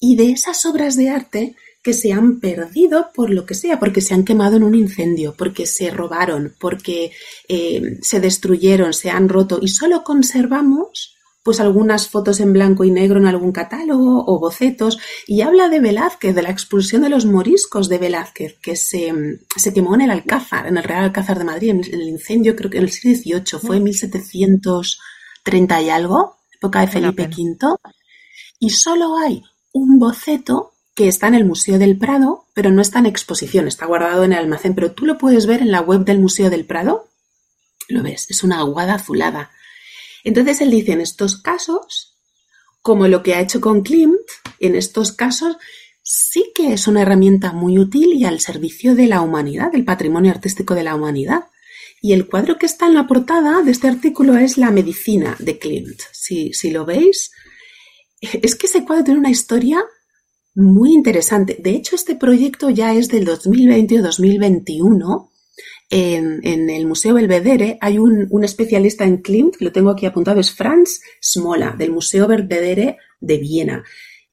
y 0.00 0.16
de 0.16 0.30
esas 0.30 0.66
obras 0.66 0.96
de 0.96 1.10
arte 1.10 1.56
que 1.84 1.92
se 1.92 2.12
han 2.12 2.40
perdido 2.40 3.10
por 3.14 3.28
lo 3.28 3.44
que 3.44 3.54
sea, 3.54 3.78
porque 3.78 4.00
se 4.00 4.14
han 4.14 4.24
quemado 4.24 4.56
en 4.56 4.62
un 4.62 4.74
incendio, 4.74 5.34
porque 5.36 5.66
se 5.66 5.90
robaron, 5.90 6.54
porque 6.58 7.12
eh, 7.46 7.98
se 8.00 8.20
destruyeron, 8.20 8.94
se 8.94 9.10
han 9.10 9.28
roto 9.28 9.58
y 9.60 9.68
solo 9.68 10.02
conservamos 10.02 11.14
pues 11.42 11.60
algunas 11.60 12.08
fotos 12.08 12.40
en 12.40 12.54
blanco 12.54 12.84
y 12.84 12.90
negro 12.90 13.20
en 13.20 13.26
algún 13.26 13.52
catálogo 13.52 14.24
o 14.26 14.40
bocetos 14.40 14.98
y 15.26 15.42
habla 15.42 15.68
de 15.68 15.80
Velázquez, 15.80 16.34
de 16.34 16.40
la 16.40 16.48
expulsión 16.48 17.02
de 17.02 17.10
los 17.10 17.26
moriscos 17.26 17.90
de 17.90 17.98
Velázquez, 17.98 18.58
que 18.62 18.76
se, 18.76 19.12
se 19.54 19.74
quemó 19.74 19.94
en 19.94 20.00
el 20.00 20.10
Alcázar, 20.10 20.66
en 20.66 20.78
el 20.78 20.84
Real 20.84 21.04
Alcázar 21.04 21.36
de 21.38 21.44
Madrid, 21.44 21.68
en 21.68 21.84
el 21.84 22.08
incendio 22.08 22.56
creo 22.56 22.70
que 22.70 22.78
en 22.78 22.84
el 22.84 22.90
siglo 22.90 23.14
XVIII, 23.14 23.60
fue 23.60 23.76
en 23.76 23.84
1730 23.84 25.82
y 25.82 25.90
algo, 25.90 26.38
época 26.50 26.80
de 26.80 26.86
Felipe. 26.86 27.28
V, 27.28 27.76
y 28.58 28.70
solo 28.70 29.18
hay 29.18 29.42
un 29.74 29.98
boceto 29.98 30.73
que 30.94 31.08
está 31.08 31.26
en 31.26 31.34
el 31.34 31.44
Museo 31.44 31.78
del 31.78 31.98
Prado, 31.98 32.46
pero 32.54 32.70
no 32.70 32.80
está 32.80 33.00
en 33.00 33.06
exposición, 33.06 33.66
está 33.66 33.86
guardado 33.86 34.24
en 34.24 34.32
el 34.32 34.38
almacén, 34.38 34.74
pero 34.74 34.92
tú 34.92 35.06
lo 35.06 35.18
puedes 35.18 35.46
ver 35.46 35.60
en 35.60 35.72
la 35.72 35.80
web 35.80 36.04
del 36.04 36.20
Museo 36.20 36.50
del 36.50 36.66
Prado. 36.66 37.10
Lo 37.88 38.02
ves, 38.02 38.30
es 38.30 38.44
una 38.44 38.60
aguada 38.60 38.94
azulada. 38.94 39.50
Entonces 40.22 40.60
él 40.60 40.70
dice, 40.70 40.92
en 40.92 41.00
estos 41.00 41.36
casos, 41.36 42.16
como 42.80 43.08
lo 43.08 43.22
que 43.22 43.34
ha 43.34 43.40
hecho 43.40 43.60
con 43.60 43.82
Klimt, 43.82 44.28
en 44.60 44.76
estos 44.76 45.12
casos 45.12 45.56
sí 46.02 46.52
que 46.54 46.72
es 46.72 46.86
una 46.86 47.02
herramienta 47.02 47.52
muy 47.52 47.78
útil 47.78 48.12
y 48.12 48.24
al 48.24 48.38
servicio 48.40 48.94
de 48.94 49.06
la 49.06 49.20
humanidad, 49.20 49.72
del 49.72 49.84
patrimonio 49.84 50.30
artístico 50.30 50.74
de 50.74 50.84
la 50.84 50.94
humanidad. 50.94 51.46
Y 52.00 52.12
el 52.12 52.26
cuadro 52.26 52.58
que 52.58 52.66
está 52.66 52.86
en 52.86 52.94
la 52.94 53.06
portada 53.06 53.62
de 53.62 53.70
este 53.70 53.88
artículo 53.88 54.36
es 54.36 54.58
La 54.58 54.70
medicina 54.70 55.34
de 55.38 55.58
Klimt. 55.58 56.00
Si, 56.12 56.52
si 56.52 56.70
lo 56.70 56.84
veis, 56.84 57.32
es 58.20 58.54
que 58.54 58.66
ese 58.66 58.84
cuadro 58.84 59.04
tiene 59.04 59.20
una 59.20 59.30
historia 59.30 59.82
muy 60.54 60.92
interesante. 60.92 61.58
De 61.60 61.70
hecho, 61.70 61.96
este 61.96 62.14
proyecto 62.14 62.70
ya 62.70 62.94
es 62.94 63.08
del 63.08 63.24
2020 63.24 63.98
o 63.98 64.02
2021. 64.02 65.30
En, 65.90 66.70
el 66.70 66.86
Museo 66.86 67.14
Belvedere 67.14 67.78
hay 67.80 67.98
un, 67.98 68.26
un 68.30 68.44
especialista 68.44 69.04
en 69.04 69.18
Klimt, 69.18 69.56
que 69.56 69.64
lo 69.64 69.72
tengo 69.72 69.90
aquí 69.90 70.06
apuntado, 70.06 70.40
es 70.40 70.52
Franz 70.52 71.00
Smola, 71.22 71.74
del 71.76 71.92
Museo 71.92 72.26
Belvedere 72.26 72.98
de 73.20 73.38
Viena. 73.38 73.84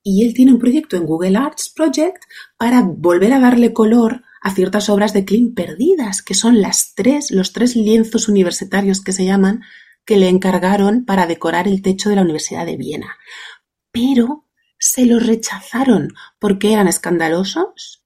Y 0.03 0.25
él 0.25 0.33
tiene 0.33 0.53
un 0.53 0.59
proyecto 0.59 0.95
en 0.97 1.05
Google 1.05 1.37
Arts 1.37 1.71
Project 1.75 2.23
para 2.57 2.81
volver 2.81 3.33
a 3.33 3.39
darle 3.39 3.73
color 3.73 4.23
a 4.41 4.53
ciertas 4.53 4.89
obras 4.89 5.13
de 5.13 5.25
Klimt 5.25 5.55
perdidas, 5.55 6.23
que 6.23 6.33
son 6.33 6.61
las 6.61 6.93
tres, 6.95 7.29
los 7.29 7.53
tres 7.53 7.75
lienzos 7.75 8.27
universitarios 8.27 9.01
que 9.01 9.13
se 9.13 9.25
llaman, 9.25 9.61
que 10.03 10.17
le 10.17 10.29
encargaron 10.29 11.05
para 11.05 11.27
decorar 11.27 11.67
el 11.67 11.83
techo 11.83 12.09
de 12.09 12.15
la 12.15 12.23
Universidad 12.23 12.65
de 12.65 12.77
Viena. 12.77 13.17
Pero 13.91 14.45
se 14.81 15.05
los 15.05 15.25
rechazaron 15.25 16.15
porque 16.39 16.73
eran 16.73 16.87
escandalosos 16.87 18.03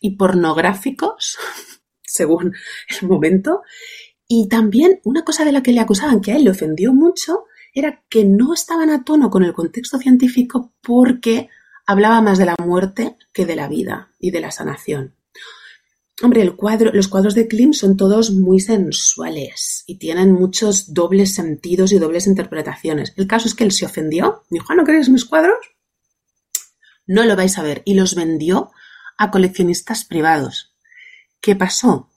y 0.00 0.16
pornográficos, 0.16 1.38
según 2.02 2.52
el 3.00 3.08
momento. 3.08 3.62
Y 4.28 4.48
también 4.48 5.00
una 5.04 5.24
cosa 5.24 5.44
de 5.44 5.52
la 5.52 5.62
que 5.62 5.72
le 5.72 5.80
acusaban 5.80 6.20
que 6.20 6.32
a 6.32 6.36
él 6.36 6.44
le 6.44 6.50
ofendió 6.50 6.92
mucho 6.92 7.44
era 7.72 8.02
que 8.08 8.24
no 8.24 8.54
estaban 8.54 8.90
a 8.90 9.04
tono 9.04 9.30
con 9.30 9.44
el 9.44 9.52
contexto 9.52 9.98
científico 9.98 10.74
porque 10.82 11.48
hablaba 11.86 12.20
más 12.20 12.38
de 12.38 12.46
la 12.46 12.56
muerte 12.60 13.16
que 13.32 13.46
de 13.46 13.54
la 13.54 13.68
vida 13.68 14.10
y 14.18 14.32
de 14.32 14.40
la 14.40 14.50
sanación. 14.50 15.14
Hombre, 16.22 16.44
los 16.44 17.08
cuadros 17.08 17.34
de 17.34 17.46
Klim 17.46 17.72
son 17.72 17.96
todos 17.96 18.32
muy 18.32 18.58
sensuales 18.58 19.84
y 19.86 19.98
tienen 19.98 20.32
muchos 20.32 20.92
dobles 20.92 21.34
sentidos 21.34 21.92
y 21.92 21.98
dobles 21.98 22.26
interpretaciones. 22.26 23.12
El 23.16 23.28
caso 23.28 23.46
es 23.46 23.54
que 23.54 23.64
él 23.64 23.70
se 23.70 23.84
ofendió, 23.84 24.42
dijo, 24.50 24.66
ah, 24.70 24.74
¿no 24.74 24.84
queréis 24.84 25.10
mis 25.10 25.26
cuadros? 25.26 25.75
No 27.06 27.24
lo 27.24 27.36
vais 27.36 27.56
a 27.58 27.62
ver. 27.62 27.82
Y 27.84 27.94
los 27.94 28.14
vendió 28.14 28.70
a 29.18 29.30
coleccionistas 29.30 30.04
privados. 30.04 30.74
¿Qué 31.40 31.56
pasó? 31.56 32.10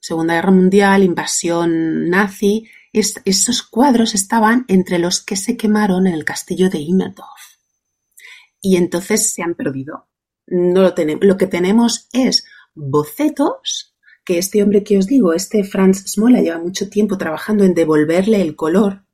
Segunda 0.00 0.34
Guerra 0.34 0.50
Mundial, 0.50 1.02
invasión 1.02 2.10
nazi. 2.10 2.68
esos 2.92 3.62
cuadros 3.62 4.14
estaban 4.14 4.64
entre 4.68 4.98
los 4.98 5.22
que 5.22 5.36
se 5.36 5.56
quemaron 5.56 6.06
en 6.06 6.14
el 6.14 6.24
castillo 6.24 6.68
de 6.68 6.78
Immerdorf. 6.78 7.56
Y 8.60 8.76
entonces 8.76 9.32
se 9.32 9.42
han 9.42 9.54
perdido. 9.54 10.08
No 10.46 10.82
lo 10.82 10.94
tenemos. 10.94 11.24
Lo 11.24 11.36
que 11.36 11.46
tenemos 11.46 12.08
es 12.12 12.44
bocetos 12.74 13.92
que 14.24 14.38
este 14.38 14.62
hombre 14.62 14.84
que 14.84 14.98
os 14.98 15.06
digo, 15.06 15.32
este 15.32 15.64
Franz 15.64 16.04
Smola, 16.06 16.40
lleva 16.40 16.58
mucho 16.58 16.88
tiempo 16.88 17.18
trabajando 17.18 17.64
en 17.64 17.74
devolverle 17.74 18.40
el 18.40 18.56
color. 18.56 19.04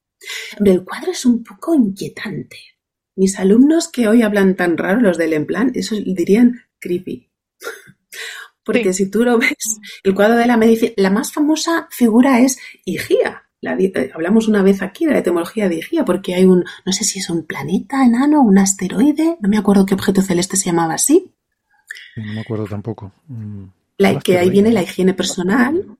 el 0.64 0.85
cuadro 0.85 1.12
es 1.12 1.25
un 1.25 1.43
poco 1.43 1.75
inquietante. 1.75 2.59
Mis 3.18 3.38
alumnos 3.38 3.88
que 3.88 4.09
hoy 4.09 4.22
hablan 4.22 4.54
tan 4.54 4.78
raro, 4.78 5.00
los 5.00 5.18
del 5.18 5.33
Emplan, 5.33 5.72
eso 5.74 5.96
dirían 5.96 6.62
creepy. 6.78 7.28
Porque 8.64 8.92
si 8.92 9.11
tú 9.11 9.24
lo 9.24 9.38
ves, 9.38 9.81
el 10.04 10.14
cuadro 10.14 10.37
de 10.37 10.46
la 10.46 10.57
medicina, 10.57 10.92
la 10.96 11.11
más 11.11 11.33
famosa 11.33 11.88
figura 11.90 12.40
es 12.40 12.59
Higía. 12.85 13.44
Eh, 13.62 14.11
hablamos 14.14 14.46
una 14.46 14.62
vez 14.62 14.83
aquí 14.83 15.07
de 15.07 15.12
la 15.12 15.18
etimología 15.18 15.68
de 15.68 15.76
Higía, 15.76 16.04
porque 16.04 16.35
hay 16.35 16.44
un, 16.44 16.64
no 16.87 16.92
sé 16.92 17.02
si 17.02 17.18
es 17.18 17.28
un 17.28 17.44
planeta 17.44 18.04
enano, 18.04 18.42
un 18.42 18.59
asteroide, 18.59 19.37
no 19.40 19.48
me 19.48 19.59
acuerdo 19.59 19.87
qué 19.87 19.94
objeto 19.94 20.22
celeste 20.22 20.57
se 20.57 20.66
llamaba 20.66 20.94
así, 20.94 21.33
no 22.18 22.33
me 22.33 22.40
acuerdo 22.40 22.66
tampoco. 22.66 23.12
Mm, 23.28 23.64
la, 23.98 24.18
que 24.20 24.38
ahí 24.38 24.50
viene 24.50 24.72
la 24.72 24.83
higiene 24.83 25.14
personal, 25.14 25.97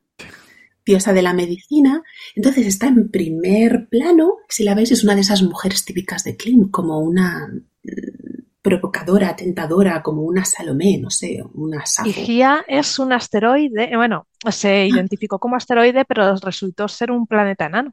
diosa 0.89 1.13
de 1.13 1.23
la 1.23 1.35
medicina. 1.35 2.03
Entonces 2.35 2.67
está 2.67 2.89
en 2.89 3.11
primer 3.11 3.89
plano. 3.89 4.39
Si 4.49 4.65
la 4.65 4.75
veis, 4.75 4.91
es 4.91 5.05
una 5.05 5.15
de 5.15 5.21
esas 5.21 5.43
mujeres 5.43 5.85
típicas 5.85 6.25
de 6.25 6.37
Klim, 6.37 6.71
como 6.71 6.99
una 6.99 7.47
mm, 7.49 8.39
provocadora, 8.63 9.37
tentadora, 9.37 10.03
como 10.03 10.23
una 10.23 10.45
Salomé, 10.45 10.99
no 10.99 11.11
sé, 11.11 11.45
una 11.55 11.87
Safo. 11.87 12.09
Higia 12.09 12.65
es 12.67 12.99
un 12.99 13.13
asteroide, 13.13 13.95
bueno, 13.97 14.27
se 14.51 14.69
ah. 14.69 14.87
identificó 14.87 15.39
como 15.39 15.57
asteroide, 15.57 16.05
pero 16.05 16.35
resultó 16.37 16.89
ser 16.89 17.11
un 17.11 17.27
planeta 17.27 17.67
enano. 17.67 17.93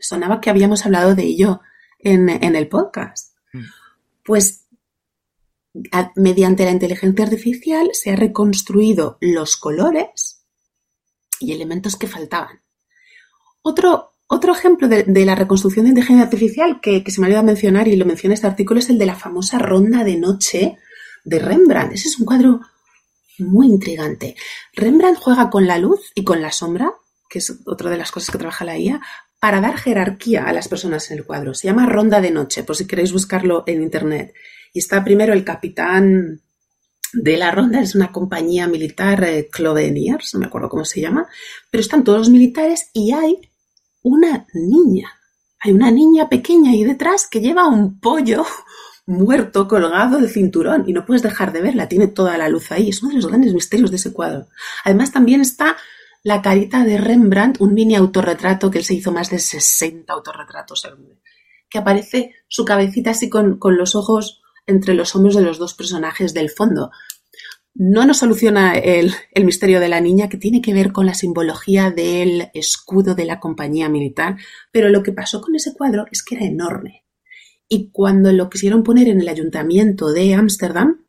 Sonaba 0.00 0.40
que 0.40 0.50
habíamos 0.50 0.86
hablado 0.86 1.14
de 1.14 1.24
ello 1.24 1.60
en, 1.98 2.28
en 2.28 2.54
el 2.56 2.68
podcast. 2.68 3.36
Mm. 3.52 3.64
Pues 4.24 4.68
mediante 6.16 6.64
la 6.64 6.72
inteligencia 6.72 7.24
artificial 7.24 7.90
se 7.92 8.10
ha 8.10 8.16
reconstruido 8.16 9.18
los 9.20 9.56
colores 9.56 10.39
y 11.40 11.52
elementos 11.52 11.96
que 11.96 12.06
faltaban. 12.06 12.62
Otro, 13.62 14.14
otro 14.28 14.52
ejemplo 14.52 14.86
de, 14.86 15.24
la 15.24 15.34
reconstrucción 15.34 15.84
de 15.84 15.90
inteligencia 15.90 16.24
artificial 16.24 16.80
que, 16.80 17.02
se 17.06 17.20
me 17.20 17.26
olvidado 17.26 17.44
mencionar 17.44 17.88
y 17.88 17.96
lo 17.96 18.06
menciona 18.06 18.34
este 18.34 18.46
artículo 18.46 18.78
es 18.78 18.90
el 18.90 18.98
de 18.98 19.06
la 19.06 19.16
famosa 19.16 19.58
ronda 19.58 20.04
de 20.04 20.16
noche 20.16 20.78
de 21.24 21.38
Rembrandt. 21.38 21.94
Ese 21.94 22.08
es 22.08 22.18
un 22.18 22.26
cuadro 22.26 22.60
muy 23.38 23.66
intrigante. 23.66 24.36
Rembrandt 24.74 25.18
juega 25.18 25.50
con 25.50 25.66
la 25.66 25.78
luz 25.78 26.12
y 26.14 26.24
con 26.24 26.40
la 26.42 26.52
sombra, 26.52 26.92
que 27.28 27.38
es 27.38 27.60
otra 27.66 27.90
de 27.90 27.96
las 27.96 28.12
cosas 28.12 28.30
que 28.30 28.38
trabaja 28.38 28.64
la 28.64 28.78
IA, 28.78 29.00
para 29.40 29.60
dar 29.60 29.78
jerarquía 29.78 30.44
a 30.44 30.52
las 30.52 30.68
personas 30.68 31.10
en 31.10 31.18
el 31.18 31.24
cuadro. 31.24 31.54
Se 31.54 31.66
llama 31.66 31.86
Ronda 31.86 32.20
de 32.20 32.30
Noche, 32.30 32.62
por 32.62 32.76
si 32.76 32.86
queréis 32.86 33.12
buscarlo 33.12 33.64
en 33.66 33.82
Internet. 33.82 34.34
Y 34.72 34.80
está 34.80 35.02
primero 35.02 35.32
el 35.32 35.44
capitán 35.44 36.42
de 37.12 37.36
la 37.36 37.50
ronda, 37.50 37.80
es 37.80 37.94
una 37.94 38.12
compañía 38.12 38.66
militar, 38.66 39.24
eh, 39.24 39.48
Cloveniers, 39.50 40.34
no 40.34 40.40
me 40.40 40.46
acuerdo 40.46 40.68
cómo 40.68 40.84
se 40.84 41.00
llama, 41.00 41.28
pero 41.70 41.80
están 41.80 42.04
todos 42.04 42.18
los 42.18 42.30
militares 42.30 42.90
y 42.92 43.12
hay 43.12 43.50
una 44.02 44.46
niña. 44.54 45.12
Hay 45.62 45.72
una 45.72 45.90
niña 45.90 46.28
pequeña 46.28 46.70
ahí 46.70 46.84
detrás 46.84 47.26
que 47.28 47.40
lleva 47.40 47.68
un 47.68 48.00
pollo 48.00 48.44
muerto 49.06 49.68
colgado 49.68 50.18
del 50.18 50.30
cinturón 50.30 50.84
y 50.86 50.92
no 50.92 51.04
puedes 51.04 51.22
dejar 51.22 51.52
de 51.52 51.60
verla, 51.60 51.88
tiene 51.88 52.06
toda 52.06 52.38
la 52.38 52.48
luz 52.48 52.70
ahí. 52.72 52.88
Es 52.88 53.02
uno 53.02 53.10
de 53.10 53.16
los 53.16 53.26
grandes 53.26 53.52
misterios 53.52 53.90
de 53.90 53.96
ese 53.96 54.12
cuadro. 54.12 54.46
Además, 54.84 55.12
también 55.12 55.40
está 55.40 55.76
la 56.22 56.42
carita 56.42 56.84
de 56.84 56.98
Rembrandt, 56.98 57.60
un 57.60 57.74
mini 57.74 57.96
autorretrato 57.96 58.70
que 58.70 58.78
él 58.78 58.84
se 58.84 58.94
hizo 58.94 59.10
más 59.10 59.30
de 59.30 59.38
60 59.38 60.12
autorretratos, 60.12 60.86
que 61.68 61.78
aparece 61.78 62.34
su 62.48 62.64
cabecita 62.64 63.10
así 63.10 63.28
con, 63.28 63.58
con 63.58 63.76
los 63.76 63.94
ojos 63.94 64.39
entre 64.70 64.94
los 64.94 65.14
hombros 65.14 65.34
de 65.34 65.42
los 65.42 65.58
dos 65.58 65.74
personajes 65.74 66.32
del 66.32 66.50
fondo. 66.50 66.90
No 67.74 68.04
nos 68.04 68.18
soluciona 68.18 68.74
el, 68.74 69.14
misterio 69.44 69.80
de 69.80 69.88
la 69.88 70.00
niña 70.00 70.28
que 70.28 70.36
tiene 70.36 70.60
que 70.60 70.74
ver 70.74 70.92
con 70.92 71.06
la 71.06 71.14
simbología 71.14 71.90
del 71.90 72.50
escudo 72.54 73.14
de 73.14 73.24
la 73.24 73.38
compañía 73.38 73.88
militar, 73.88 74.36
pero 74.72 74.88
lo 74.88 75.02
que 75.02 75.12
pasó 75.12 75.40
con 75.40 75.54
ese 75.54 75.74
cuadro 75.74 76.06
es 76.10 76.22
que 76.22 76.36
era 76.36 76.46
enorme. 76.46 77.04
Y 77.68 77.90
cuando 77.90 78.32
lo 78.32 78.50
quisieron 78.50 78.82
poner 78.82 79.08
en 79.08 79.20
el 79.20 79.28
ayuntamiento 79.28 80.12
de 80.12 80.34
Ámsterdam, 80.34 81.06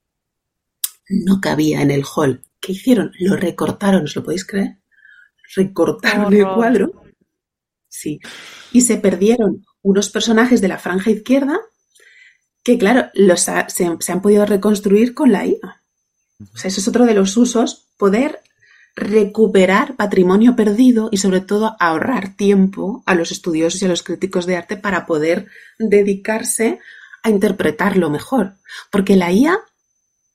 no 1.09 1.41
cabía 1.41 1.81
en 1.81 1.91
el 1.91 2.03
hall. 2.03 2.43
¿Qué 2.59 2.73
hicieron? 2.73 3.11
Lo 3.19 3.35
recortaron, 3.35 4.03
¿os 4.03 4.15
lo 4.15 4.23
podéis 4.23 4.45
creer? 4.45 4.77
Recortaron 5.55 6.31
el 6.33 6.47
cuadro. 6.47 7.03
Sí. 7.87 8.19
Y 8.71 8.81
se 8.81 8.97
perdieron 8.97 9.65
unos 9.81 10.09
personajes 10.09 10.61
de 10.61 10.67
la 10.67 10.77
franja 10.77 11.09
izquierda 11.09 11.59
que 12.63 12.77
claro, 12.77 13.09
los 13.13 13.41
se, 13.41 13.85
han 13.85 14.21
podido 14.21 14.45
reconstruir 14.45 15.13
con 15.13 15.31
la 15.31 15.45
IA. 15.45 15.81
O 16.53 16.57
sea, 16.57 16.69
eso 16.69 16.79
es 16.79 16.87
otro 16.87 17.05
de 17.05 17.13
los 17.13 17.37
usos, 17.37 17.87
poder 17.97 18.39
recuperar 18.95 19.95
patrimonio 19.95 20.55
perdido 20.55 21.09
y 21.11 21.17
sobre 21.17 21.41
todo 21.41 21.75
ahorrar 21.79 22.35
tiempo 22.35 23.03
a 23.05 23.15
los 23.15 23.31
estudiosos 23.31 23.81
y 23.81 23.85
a 23.85 23.89
los 23.89 24.03
críticos 24.03 24.45
de 24.45 24.57
arte 24.57 24.75
para 24.75 25.05
poder 25.05 25.47
dedicarse 25.79 26.79
a 27.23 27.29
interpretarlo 27.29 28.09
mejor. 28.09 28.57
Porque 28.91 29.15
la 29.15 29.31
IA, 29.31 29.59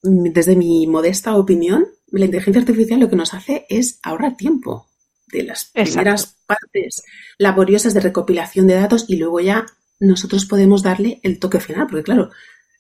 desde 0.03 0.57
mi 0.57 0.87
modesta 0.87 1.37
opinión, 1.37 1.87
la 2.09 2.25
inteligencia 2.25 2.61
artificial 2.61 3.01
lo 3.01 3.11
que 3.11 3.17
nos 3.17 3.35
hace 3.35 3.67
es 3.69 3.99
ahorrar 4.03 4.37
tiempo 4.37 4.89
de 5.27 5.43
las 5.43 5.67
primeras 5.67 6.37
partes 6.47 7.03
laboriosas 7.37 7.95
de 7.95 8.01
recopilación 8.01 8.67
de 8.67 8.75
datos 8.75 9.07
y 9.09 9.17
luego 9.17 9.41
ya 9.41 9.67
nosotros 9.99 10.47
podemos 10.47 10.83
darle 10.83 11.21
el 11.23 11.39
toque 11.39 11.61
final, 11.61 11.87
porque 11.89 12.05
claro, 12.05 12.31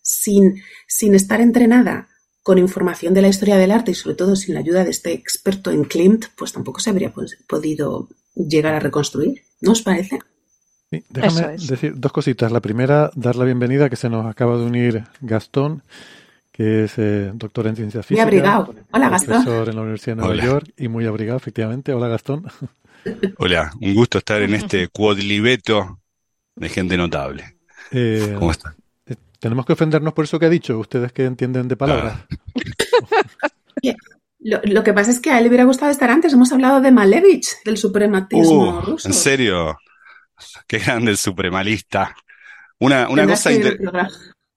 sin, 0.02 0.62
sin 0.86 1.14
estar 1.14 1.40
entrenada 1.40 2.08
con 2.42 2.58
información 2.58 3.12
de 3.12 3.22
la 3.22 3.28
historia 3.28 3.56
del 3.56 3.72
arte 3.72 3.90
y 3.90 3.94
sobre 3.94 4.14
todo 4.14 4.36
sin 4.36 4.54
la 4.54 4.60
ayuda 4.60 4.84
de 4.84 4.90
este 4.90 5.12
experto 5.12 5.72
en 5.72 5.84
Klimt, 5.84 6.26
pues 6.36 6.52
tampoco 6.52 6.78
se 6.78 6.90
habría 6.90 7.12
podido 7.48 8.08
llegar 8.36 8.74
a 8.74 8.78
reconstruir. 8.78 9.42
¿No 9.60 9.72
os 9.72 9.82
parece? 9.82 10.20
Sí, 10.90 11.04
déjame 11.08 11.56
decir 11.56 11.94
dos 11.96 12.12
cositas. 12.12 12.52
La 12.52 12.60
primera, 12.60 13.10
dar 13.16 13.34
la 13.34 13.44
bienvenida 13.44 13.90
que 13.90 13.96
se 13.96 14.08
nos 14.08 14.26
acaba 14.26 14.56
de 14.56 14.64
unir 14.64 15.04
Gastón, 15.20 15.82
que 16.52 16.84
es 16.84 16.92
eh, 16.98 17.32
doctor 17.34 17.66
en 17.66 17.74
ciencia 17.74 18.04
física. 18.04 18.24
Muy 18.24 18.36
abrigado. 18.36 18.74
Hola, 18.92 19.08
Gastón. 19.08 19.42
Profesor 19.42 19.68
en 19.68 19.74
la 19.74 19.82
Universidad 19.82 20.16
de 20.16 20.22
Nueva 20.22 20.44
York 20.44 20.72
y 20.76 20.86
muy 20.86 21.06
abrigado, 21.06 21.38
efectivamente. 21.38 21.92
Hola, 21.92 22.06
Gastón. 22.06 22.46
Hola, 23.38 23.72
un 23.80 23.94
gusto 23.94 24.18
estar 24.18 24.40
en 24.42 24.54
este 24.54 24.86
cuadlibeto 24.86 25.98
de 26.56 26.68
gente 26.68 26.96
notable. 26.96 27.56
Eh, 27.92 28.34
¿Cómo 28.38 28.50
están? 28.50 28.74
Eh, 29.06 29.14
tenemos 29.38 29.64
que 29.64 29.74
ofendernos 29.74 30.12
por 30.12 30.24
eso 30.24 30.38
que 30.38 30.46
ha 30.46 30.50
dicho, 30.50 30.78
ustedes 30.78 31.12
que 31.12 31.24
entienden 31.24 31.68
de 31.68 31.76
palabras. 31.76 32.16
Ah. 32.18 32.66
lo, 34.40 34.82
que 34.82 34.92
pasa 34.92 35.10
es 35.10 35.20
que 35.20 35.30
a 35.30 35.38
él 35.38 35.44
le 35.44 35.48
hubiera 35.48 35.64
gustado 35.64 35.90
estar 35.90 36.10
antes. 36.10 36.32
Hemos 36.32 36.50
hablado 36.52 36.80
de 36.80 36.90
Malevich, 36.90 37.62
del 37.64 37.76
suprematismo 37.76 38.78
uh, 38.78 38.80
ruso. 38.80 39.08
¿En 39.08 39.14
serio? 39.14 39.78
Qué 40.66 40.78
grande 40.78 41.12
el 41.12 41.16
supremalista. 41.16 42.14
Una, 42.78 43.08
una 43.08 43.26
cosa 43.26 43.50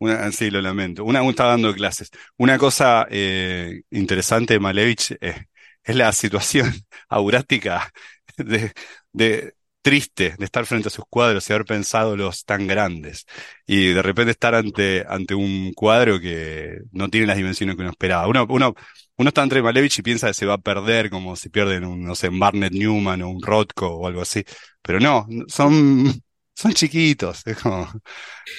una, 0.02 0.32
sí, 0.32 0.50
lo 0.50 0.62
lamento. 0.62 1.04
Una, 1.04 1.22
estaba 1.28 1.52
dando 1.52 1.74
clases. 1.74 2.10
Una 2.38 2.58
cosa 2.58 3.06
eh, 3.10 3.82
interesante 3.92 4.54
de 4.54 4.60
Malevich 4.60 5.18
es 5.22 5.96
la 5.96 6.12
situación 6.14 6.74
aurática 7.10 7.92
de, 8.38 8.72
de, 9.12 9.56
triste 9.82 10.36
de 10.38 10.46
estar 10.46 10.66
frente 10.66 10.90
a 10.90 10.92
sus 10.92 11.06
cuadros 11.10 11.50
y 11.50 11.54
haber 11.54 11.66
pensado 11.66 12.18
los 12.18 12.46
tan 12.46 12.68
grandes. 12.68 13.26
Y 13.66 13.88
de 13.88 14.02
repente 14.02 14.32
estar 14.32 14.56
ante, 14.56 15.06
ante 15.08 15.36
un 15.36 15.74
cuadro 15.74 16.20
que 16.20 16.80
no 16.92 17.10
tiene 17.10 17.28
las 17.28 17.38
dimensiones 17.38 17.76
que 17.76 17.82
uno 17.82 17.92
esperaba. 17.92 18.28
Uno, 18.28 18.46
uno, 18.50 18.76
uno 19.18 19.28
está 19.30 19.44
entre 19.44 19.62
Malevich 19.62 20.00
y 20.00 20.02
piensa 20.02 20.28
que 20.28 20.34
se 20.34 20.46
va 20.46 20.56
a 20.56 20.58
perder 20.58 21.10
como 21.10 21.36
si 21.36 21.50
pierden 21.50 21.86
un, 21.86 22.04
no 22.04 22.16
sé, 22.16 22.30
Barnett 22.32 22.74
Newman 22.74 23.22
o 23.22 23.30
un 23.30 23.42
Rothko 23.42 23.88
o 23.88 24.08
algo 24.08 24.22
así. 24.22 24.44
Pero 24.82 25.00
no, 25.00 25.28
son, 25.48 26.14
son 26.56 26.74
chiquitos. 26.74 27.42
Es 27.46 27.58
como, 27.58 27.88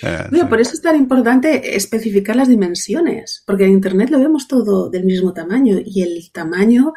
eh, 0.03 0.45
por 0.49 0.61
eso 0.61 0.73
es 0.73 0.83
tan 0.83 0.97
importante 0.97 1.77
especificar 1.77 2.37
las 2.37 2.49
dimensiones, 2.49 3.43
porque 3.47 3.64
en 3.64 3.73
Internet 3.73 4.11
lo 4.11 4.18
vemos 4.18 4.49
todo 4.49 4.89
del 4.91 5.05
mismo 5.05 5.33
tamaño 5.33 5.79
y 5.85 6.03
el 6.03 6.31
tamaño 6.33 6.93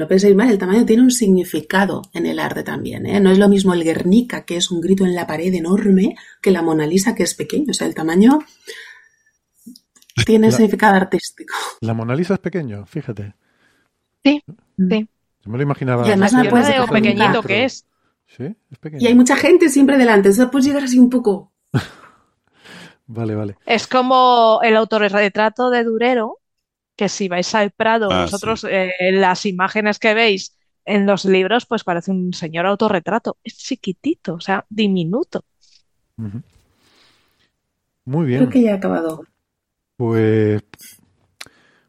no 0.00 0.08
penséis 0.08 0.34
mal, 0.34 0.48
el 0.48 0.56
tamaño 0.56 0.86
tiene 0.86 1.02
un 1.02 1.10
significado 1.10 2.00
en 2.14 2.24
el 2.24 2.38
arte 2.38 2.62
también. 2.62 3.04
¿eh? 3.04 3.20
No 3.20 3.30
es 3.30 3.38
lo 3.38 3.50
mismo 3.50 3.74
el 3.74 3.84
Guernica, 3.84 4.46
que 4.46 4.56
es 4.56 4.70
un 4.70 4.80
grito 4.80 5.04
en 5.04 5.14
la 5.14 5.26
pared 5.26 5.52
enorme, 5.52 6.16
que 6.40 6.50
la 6.50 6.62
Mona 6.62 6.86
Lisa, 6.86 7.14
que 7.14 7.22
es 7.22 7.34
pequeño. 7.34 7.66
O 7.68 7.74
sea, 7.74 7.86
el 7.86 7.94
tamaño 7.94 8.38
tiene 10.24 10.50
significado 10.52 10.96
artístico. 10.96 11.54
La 11.82 11.92
Mona 11.92 12.14
Lisa 12.16 12.32
es 12.32 12.40
pequeño, 12.40 12.86
fíjate. 12.86 13.34
Sí, 14.24 14.42
sí. 14.88 15.08
Yo 15.44 15.50
me 15.50 15.58
lo 15.58 15.64
imaginaba. 15.64 16.06
Y 16.06 16.08
además 16.08 16.32
no 16.32 16.44
puedes 16.48 16.90
pequeñito 16.90 17.42
que 17.42 17.64
es. 17.64 17.84
Sí, 18.26 18.56
es 18.70 18.78
pequeño. 18.78 19.02
Y 19.02 19.06
hay 19.06 19.14
mucha 19.14 19.36
gente 19.36 19.68
siempre 19.68 19.98
delante, 19.98 20.32
sea, 20.32 20.50
puedes 20.50 20.66
llegar 20.66 20.84
así 20.84 20.98
un 20.98 21.10
poco. 21.10 21.52
vale, 23.06 23.34
vale. 23.34 23.58
Es 23.66 23.86
como 23.86 24.60
el 24.62 24.76
autorretrato 24.76 25.68
de 25.68 25.84
Durero, 25.84 26.38
que 27.00 27.08
si 27.08 27.28
vais 27.28 27.54
al 27.54 27.70
Prado, 27.70 28.12
ah, 28.12 28.24
vosotros 28.24 28.66
eh, 28.68 28.92
las 29.10 29.46
imágenes 29.46 29.98
que 29.98 30.12
veis 30.12 30.54
en 30.84 31.06
los 31.06 31.24
libros, 31.24 31.64
pues 31.64 31.82
parece 31.82 32.10
un 32.10 32.34
señor 32.34 32.66
autorretrato. 32.66 33.38
Es 33.42 33.56
chiquitito, 33.56 34.34
o 34.34 34.40
sea, 34.40 34.66
diminuto. 34.68 35.46
Muy 38.04 38.26
bien. 38.26 38.40
Creo 38.40 38.50
que 38.50 38.60
ya 38.60 38.72
ha 38.72 38.76
acabado. 38.76 39.24
Pues 39.96 40.62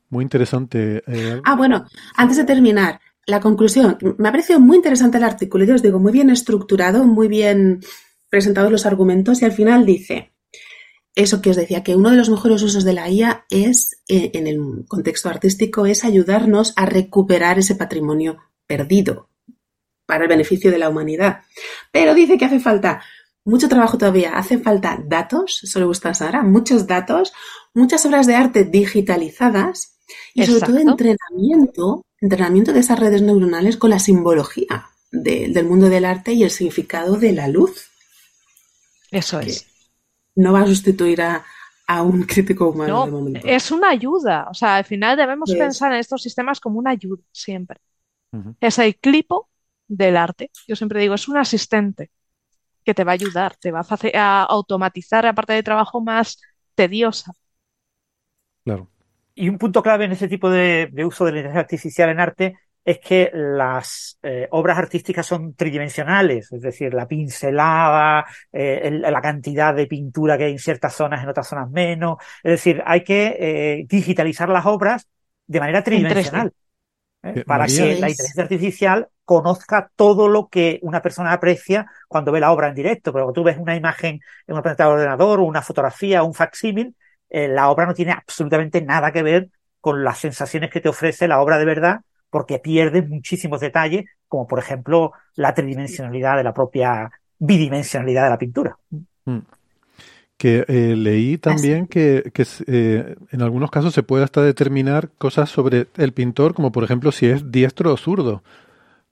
muy 0.07 0.23
interesante. 0.23 1.03
Eh, 1.05 1.41
ah, 1.43 1.55
bueno, 1.57 1.85
antes 2.15 2.37
de 2.37 2.45
terminar, 2.45 3.01
la 3.25 3.41
conclusión. 3.41 3.97
Me 4.17 4.29
ha 4.29 4.31
parecido 4.31 4.61
muy 4.61 4.77
interesante 4.77 5.17
el 5.17 5.25
artículo. 5.25 5.65
Yo 5.65 5.75
os 5.75 5.81
digo, 5.81 5.99
muy 5.99 6.13
bien 6.13 6.29
estructurado, 6.29 7.03
muy 7.03 7.27
bien 7.27 7.81
presentados 8.29 8.71
los 8.71 8.85
argumentos 8.85 9.41
y 9.41 9.45
al 9.45 9.51
final 9.51 9.85
dice 9.85 10.31
eso 11.15 11.41
que 11.41 11.49
os 11.49 11.55
decía, 11.55 11.83
que 11.83 11.95
uno 11.95 12.09
de 12.09 12.17
los 12.17 12.29
mejores 12.29 12.61
usos 12.61 12.83
de 12.83 12.93
la 12.93 13.09
IA 13.09 13.45
es, 13.49 14.01
eh, 14.07 14.31
en 14.33 14.47
el 14.47 14.85
contexto 14.87 15.29
artístico, 15.29 15.85
es 15.85 16.03
ayudarnos 16.03 16.73
a 16.75 16.85
recuperar 16.85 17.59
ese 17.59 17.75
patrimonio 17.75 18.37
perdido 18.65 19.29
para 20.05 20.23
el 20.23 20.29
beneficio 20.29 20.71
de 20.71 20.77
la 20.77 20.89
humanidad. 20.89 21.41
Pero 21.91 22.13
dice 22.13 22.37
que 22.37 22.45
hace 22.45 22.59
falta 22.59 23.01
mucho 23.43 23.67
trabajo 23.67 23.97
todavía, 23.97 24.37
hace 24.37 24.59
falta 24.59 25.01
datos, 25.03 25.61
eso 25.63 25.79
le 25.79 25.85
gusta 25.85 26.09
a 26.09 26.13
Sara, 26.13 26.43
muchos 26.43 26.87
datos, 26.87 27.33
muchas 27.73 28.05
obras 28.05 28.27
de 28.27 28.35
arte 28.35 28.63
digitalizadas 28.63 29.97
y 30.33 30.45
sobre 30.45 30.61
todo 30.61 30.77
entrenamiento, 30.77 32.05
entrenamiento 32.19 32.73
de 32.73 32.81
esas 32.81 32.99
redes 32.99 33.21
neuronales 33.21 33.77
con 33.77 33.89
la 33.89 33.99
simbología 33.99 34.89
del 35.11 35.65
mundo 35.65 35.89
del 35.89 36.05
arte 36.05 36.33
y 36.33 36.43
el 36.43 36.51
significado 36.51 37.17
de 37.17 37.33
la 37.33 37.47
luz. 37.47 37.89
Eso 39.09 39.39
es. 39.39 39.70
No 40.35 40.53
va 40.53 40.61
a 40.61 40.67
sustituir 40.67 41.21
a, 41.21 41.43
un 42.03 42.23
crítico 42.23 42.69
humano 42.69 43.05
de 43.05 43.11
momento. 43.11 43.39
Es 43.43 43.69
una 43.69 43.89
ayuda. 43.89 44.47
O 44.49 44.53
sea, 44.53 44.77
al 44.77 44.85
final 44.85 45.17
debemos 45.17 45.53
pensar 45.53 45.91
en 45.91 45.99
estos 45.99 46.21
sistemas 46.21 46.59
como 46.59 46.79
una 46.79 46.91
ayuda 46.91 47.21
siempre. 47.31 47.79
Es 48.61 48.79
el 48.79 48.95
clipo 48.95 49.49
del 49.87 50.15
arte. 50.15 50.51
Yo 50.67 50.77
siempre 50.77 51.01
digo, 51.01 51.15
es 51.15 51.27
un 51.27 51.37
asistente 51.37 52.11
que 52.85 52.93
te 52.93 53.03
va 53.03 53.11
a 53.11 53.15
ayudar, 53.15 53.57
te 53.57 53.71
va 53.71 53.81
a, 53.81 53.97
a 54.13 54.43
automatizar 54.43 55.25
la 55.25 55.35
parte 55.35 55.53
de 55.53 55.63
trabajo 55.63 55.99
más 55.99 56.39
tediosa. 56.75 57.33
Claro. 58.63 58.89
Y 59.35 59.49
un 59.49 59.57
punto 59.57 59.81
clave 59.81 60.05
en 60.05 60.11
ese 60.11 60.27
tipo 60.27 60.49
de, 60.49 60.89
uso 61.05 61.25
de 61.25 61.31
la 61.31 61.37
inteligencia 61.39 61.61
artificial 61.61 62.09
en 62.09 62.19
arte 62.19 62.57
es 62.83 62.99
que 62.99 63.29
las 63.33 64.17
eh, 64.23 64.47
obras 64.51 64.77
artísticas 64.77 65.25
son 65.25 65.53
tridimensionales, 65.53 66.51
es 66.51 66.61
decir, 66.61 66.93
la 66.93 67.07
pincelada, 67.07 68.25
eh, 68.51 68.89
la 68.91 69.21
cantidad 69.21 69.73
de 69.75 69.87
pintura 69.87 70.37
que 70.37 70.45
hay 70.45 70.51
en 70.53 70.59
ciertas 70.59 70.95
zonas, 70.95 71.21
en 71.23 71.29
otras 71.29 71.47
zonas 71.47 71.69
menos. 71.69 72.17
Es 72.43 72.51
decir, 72.53 72.81
hay 72.85 73.03
que 73.03 73.37
eh, 73.39 73.85
digitalizar 73.87 74.49
las 74.49 74.65
obras 74.65 75.07
de 75.45 75.59
manera 75.59 75.83
tridimensional 75.83 76.53
para 77.45 77.67
que 77.67 77.99
la 77.99 78.09
inteligencia 78.09 78.43
artificial 78.43 79.07
conozca 79.23 79.91
todo 79.95 80.27
lo 80.27 80.49
que 80.49 80.79
una 80.81 81.01
persona 81.01 81.33
aprecia 81.33 81.85
cuando 82.07 82.31
ve 82.31 82.39
la 82.39 82.51
obra 82.51 82.69
en 82.69 82.75
directo. 82.75 83.13
Pero 83.13 83.25
cuando 83.25 83.41
tú 83.41 83.43
ves 83.43 83.57
una 83.57 83.75
imagen 83.75 84.19
en 84.47 84.53
una 84.53 84.63
pantalla 84.63 84.89
de 84.89 84.95
ordenador 84.95 85.39
o 85.39 85.43
una 85.43 85.61
fotografía 85.61 86.23
o 86.23 86.25
un 86.25 86.33
facsímil, 86.33 86.95
eh, 87.29 87.47
la 87.47 87.69
obra 87.69 87.85
no 87.85 87.93
tiene 87.93 88.11
absolutamente 88.11 88.81
nada 88.81 89.11
que 89.11 89.23
ver 89.23 89.49
con 89.79 90.03
las 90.03 90.19
sensaciones 90.19 90.69
que 90.69 90.81
te 90.81 90.89
ofrece 90.89 91.27
la 91.27 91.41
obra 91.41 91.57
de 91.57 91.65
verdad, 91.65 92.01
porque 92.31 92.57
pierde 92.57 93.03
muchísimos 93.03 93.59
detalles, 93.59 94.05
como 94.27 94.47
por 94.47 94.57
ejemplo 94.57 95.11
la 95.35 95.53
tridimensionalidad 95.53 96.37
de 96.37 96.43
la 96.43 96.53
propia 96.53 97.11
bidimensionalidad 97.37 98.23
de 98.23 98.29
la 98.29 98.37
pintura. 98.39 98.77
Mm. 99.25 99.39
Que 100.37 100.65
eh, 100.67 100.95
leí 100.95 101.37
también 101.37 101.85
que, 101.85 102.31
eh, 102.65 103.15
en 103.29 103.41
algunos 103.43 103.69
casos 103.69 103.93
se 103.93 104.01
puede 104.01 104.23
hasta 104.23 104.41
determinar 104.41 105.11
cosas 105.19 105.51
sobre 105.51 105.87
el 105.97 106.13
pintor, 106.13 106.55
como 106.55 106.71
por 106.71 106.83
ejemplo 106.83 107.11
si 107.11 107.27
es 107.27 107.51
diestro 107.51 107.93
o 107.93 107.97
zurdo. 107.97 108.41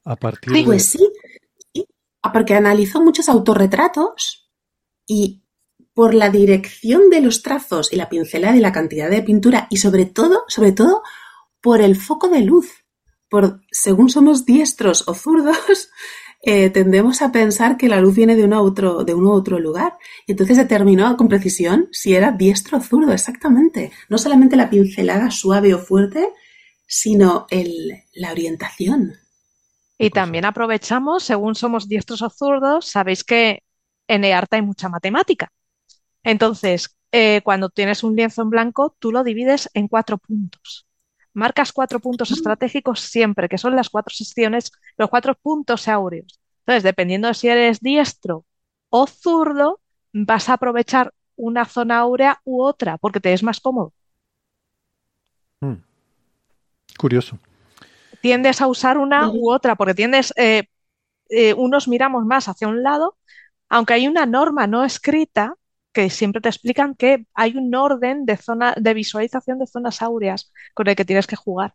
A 0.06 0.16
partir 0.16 0.52
de... 0.52 0.64
Pues 0.64 0.86
sí, 0.86 1.08
porque 2.34 2.56
analizó 2.56 3.02
muchos 3.02 3.30
autorretratos 3.30 4.50
y 5.06 5.44
por 5.94 6.14
la 6.14 6.30
dirección 6.30 7.10
de 7.10 7.22
los 7.22 7.44
trazos 7.44 7.92
y 7.92 7.98
la 7.98 8.10
pincelada 8.10 8.56
y 8.56 8.62
la 8.62 8.72
cantidad 8.72 9.10
de 9.10 9.22
pintura 9.22 9.68
y 9.70 9.78
sobre 9.78 10.06
todo, 10.06 10.44
sobre 10.48 10.72
todo, 10.72 11.04
por 11.62 11.82
el 11.82 11.96
foco 11.96 12.30
de 12.30 12.42
luz. 12.42 12.79
Por, 13.30 13.62
según 13.72 14.10
somos 14.10 14.46
diestros 14.46 15.08
o 15.08 15.14
zurdos, 15.14 15.90
eh, 16.42 16.70
tendemos 16.70 17.22
a 17.22 17.32
pensar 17.32 17.78
que 17.78 17.90
la 17.90 18.02
luz 18.02 18.16
viene 18.16 18.36
de, 18.36 18.44
uno 18.44 18.62
otro, 18.62 19.04
de 19.04 19.14
uno 19.14 19.30
u 19.30 19.34
otro 19.34 19.60
lugar. 19.60 19.98
Y 20.26 20.32
entonces 20.32 20.58
determinó 20.58 21.16
con 21.16 21.28
precisión 21.28 21.88
si 21.92 22.16
era 22.16 22.32
diestro 22.32 22.80
o 22.80 22.82
zurdo, 22.82 23.14
exactamente. 23.14 23.92
No 24.10 24.18
solamente 24.18 24.56
la 24.56 24.70
pincelada 24.70 25.32
suave 25.32 25.74
o 25.74 25.80
fuerte, 25.80 26.30
sino 26.86 27.46
el, 27.50 28.04
la 28.14 28.32
orientación. 28.32 29.14
Y 29.98 30.10
también 30.10 30.46
aprovechamos, 30.46 31.24
según 31.24 31.56
somos 31.56 31.88
diestros 31.88 32.22
o 32.22 32.30
zurdos, 32.30 32.88
sabéis 32.88 33.24
que 33.24 33.64
en 34.08 34.24
EARTA 34.24 34.56
hay 34.56 34.62
mucha 34.62 34.90
matemática. 34.90 35.52
Entonces, 36.24 36.98
eh, 37.12 37.42
cuando 37.44 37.70
tienes 37.70 38.04
un 38.04 38.16
lienzo 38.16 38.42
en 38.42 38.50
blanco, 38.50 38.96
tú 39.00 39.12
lo 39.12 39.24
divides 39.24 39.70
en 39.74 39.88
cuatro 39.88 40.18
puntos. 40.18 40.89
Marcas 41.40 41.72
cuatro 41.72 42.00
puntos 42.00 42.32
estratégicos 42.32 43.00
siempre, 43.00 43.50
que 43.50 43.58
son 43.58 43.76
las 43.76 43.90
cuatro 43.90 44.14
secciones, 44.14 44.72
los 44.98 45.10
cuatro 45.10 45.36
puntos 45.36 45.88
áureos. 45.88 46.40
Entonces, 46.60 46.84
dependiendo 46.84 47.28
de 47.28 47.34
si 47.34 47.48
eres 47.48 47.80
diestro 47.80 48.46
o 48.90 49.08
zurdo, 49.08 49.80
vas 50.14 50.50
a 50.50 50.54
aprovechar 50.54 51.14
una 51.36 51.66
zona 51.66 52.00
áurea 52.00 52.42
u 52.44 52.62
otra, 52.62 52.98
porque 52.98 53.20
te 53.20 53.34
es 53.34 53.42
más 53.42 53.60
cómodo. 53.60 53.94
Hmm. 55.62 55.82
Curioso. 56.98 57.40
Tiendes 58.22 58.62
a 58.62 58.68
usar 58.68 58.98
una 58.98 59.30
u 59.32 59.50
otra, 59.50 59.76
porque 59.76 59.96
tiendes, 59.96 60.34
eh, 60.36 60.66
eh, 61.30 61.54
unos 61.54 61.88
miramos 61.88 62.26
más 62.26 62.48
hacia 62.50 62.68
un 62.68 62.84
lado, 62.84 63.18
aunque 63.70 63.94
hay 63.94 64.08
una 64.08 64.26
norma 64.26 64.68
no 64.68 64.84
escrita 64.84 65.56
que 66.00 66.10
siempre 66.10 66.42
te 66.42 66.50
explican 66.50 66.96
que 66.96 67.26
hay 67.34 67.58
un 67.58 67.74
orden 67.76 68.26
de 68.26 68.38
zona 68.38 68.74
de 68.80 68.94
visualización 68.94 69.60
de 69.60 69.68
zonas 69.68 70.02
áureas 70.02 70.52
con 70.74 70.88
el 70.88 70.96
que 70.96 71.04
tienes 71.04 71.28
que 71.28 71.36
jugar. 71.36 71.74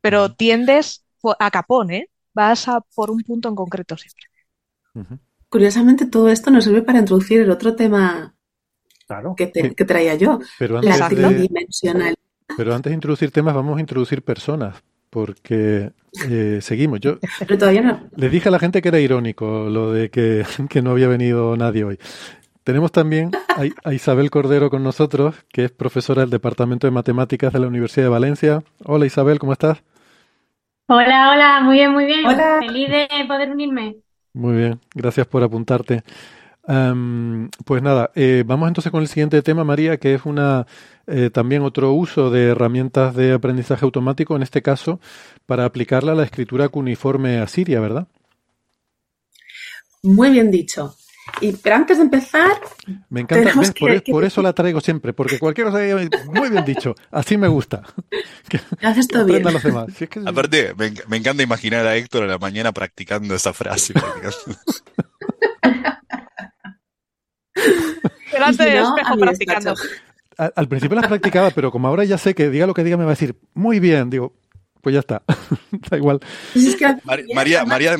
Pero 0.00 0.34
tiendes 0.34 1.04
a 1.38 1.50
capón, 1.50 1.90
¿eh? 1.92 2.08
Vas 2.34 2.66
a 2.68 2.80
por 2.80 3.10
un 3.10 3.22
punto 3.22 3.48
en 3.48 3.54
concreto 3.54 3.96
siempre. 3.96 4.26
Curiosamente, 5.48 6.06
todo 6.06 6.30
esto 6.30 6.50
nos 6.50 6.64
sirve 6.64 6.82
para 6.82 6.98
introducir 6.98 7.40
el 7.40 7.50
otro 7.50 7.76
tema 7.76 8.34
que, 9.36 9.84
traía 9.84 10.14
yo, 10.14 10.40
pero 10.58 10.80
la 10.80 11.08
tridimensional. 11.08 12.14
Pero 12.56 12.74
antes 12.74 12.90
de 12.90 12.94
introducir 12.94 13.30
temas, 13.30 13.54
vamos 13.54 13.78
a 13.78 13.80
introducir 13.80 14.22
personas, 14.22 14.82
porque 15.10 15.92
eh, 16.28 16.58
seguimos. 16.60 17.00
Yo 17.00 17.18
pero 17.38 17.58
todavía 17.58 17.82
no. 17.82 18.08
Le 18.16 18.28
dije 18.28 18.48
a 18.48 18.52
la 18.52 18.58
gente 18.58 18.82
que 18.82 18.88
era 18.88 18.98
irónico 18.98 19.68
lo 19.68 19.92
de 19.92 20.10
que, 20.10 20.44
que 20.68 20.82
no 20.82 20.90
había 20.90 21.08
venido 21.08 21.56
nadie 21.56 21.84
hoy. 21.84 21.98
Tenemos 22.70 22.92
también 22.92 23.32
a, 23.84 23.92
Isabel 23.92 24.30
Cordero 24.30 24.70
con 24.70 24.84
nosotros, 24.84 25.34
que 25.52 25.64
es 25.64 25.72
profesora 25.72 26.20
del 26.20 26.30
Departamento 26.30 26.86
de 26.86 26.92
Matemáticas 26.92 27.52
de 27.52 27.58
la 27.58 27.66
Universidad 27.66 28.04
de 28.04 28.10
Valencia. 28.10 28.62
Hola 28.84 29.06
Isabel, 29.06 29.40
¿cómo 29.40 29.52
estás? 29.52 29.82
Hola, 30.86 31.32
hola, 31.32 31.62
muy 31.64 31.78
bien, 31.78 31.90
muy 31.90 32.04
bien. 32.04 32.24
Hola. 32.24 32.60
Feliz 32.60 32.88
de 32.88 33.08
poder 33.26 33.50
unirme. 33.50 33.96
Muy 34.34 34.56
bien, 34.56 34.80
gracias 34.94 35.26
por 35.26 35.42
apuntarte. 35.42 36.04
pues 37.64 37.82
nada, 37.82 38.12
eh, 38.14 38.44
vamos 38.46 38.68
entonces 38.68 38.92
con 38.92 39.02
el 39.02 39.08
siguiente 39.08 39.42
tema, 39.42 39.64
María, 39.64 39.96
que 39.96 40.14
es 40.14 40.24
una 40.24 40.68
eh, 41.08 41.28
también 41.30 41.62
otro 41.62 41.92
uso 41.92 42.30
de 42.30 42.50
herramientas 42.50 43.16
de 43.16 43.32
aprendizaje 43.32 43.84
automático, 43.84 44.36
en 44.36 44.44
este 44.44 44.62
caso, 44.62 45.00
para 45.44 45.64
aplicarla 45.64 46.12
a 46.12 46.14
la 46.14 46.22
escritura 46.22 46.68
cuneiforme 46.68 47.40
asiria, 47.40 47.80
¿verdad? 47.80 48.06
Muy 50.04 50.30
bien 50.30 50.52
dicho. 50.52 50.94
Y, 51.40 51.52
pero 51.52 51.76
antes 51.76 51.98
de 51.98 52.04
empezar. 52.04 52.60
Me 53.08 53.20
encanta, 53.20 53.52
por, 54.10 54.24
eso 54.24 54.42
la 54.42 54.52
traigo 54.52 54.80
siempre, 54.80 55.12
porque 55.12 55.38
cualquier 55.38 55.68
cosa 55.68 55.78
muy 56.26 56.50
bien 56.50 56.64
dicho, 56.64 56.94
así 57.10 57.36
me 57.36 57.48
gusta. 57.48 57.82
Haces 58.82 59.08
todo 59.08 59.24
bien. 59.24 59.44
Aparte, 60.26 60.74
me, 61.08 61.16
encanta 61.16 61.42
imaginar 61.42 61.86
a 61.86 61.96
Héctor 61.96 62.24
a 62.24 62.26
la 62.26 62.38
mañana 62.38 62.72
practicando 62.72 63.34
esa 63.34 63.52
frase. 63.52 63.94
practicando. 69.18 69.74
Al, 70.36 70.68
principio 70.68 70.96
las 70.96 71.08
practicaba, 71.08 71.50
pero 71.50 71.70
como 71.70 71.88
ahora 71.88 72.04
ya 72.04 72.16
sé 72.16 72.34
que 72.34 72.48
diga 72.48 72.66
lo 72.66 72.72
que 72.72 72.82
diga 72.82 72.96
me 72.96 73.04
va 73.04 73.10
a 73.10 73.12
decir 73.12 73.36
muy 73.52 73.78
bien, 73.78 74.08
digo, 74.08 74.32
pues 74.80 74.94
ya 74.94 75.00
está. 75.00 75.22
da 75.90 75.96
igual. 75.96 76.20
María, 77.34 77.64
María, 77.64 77.96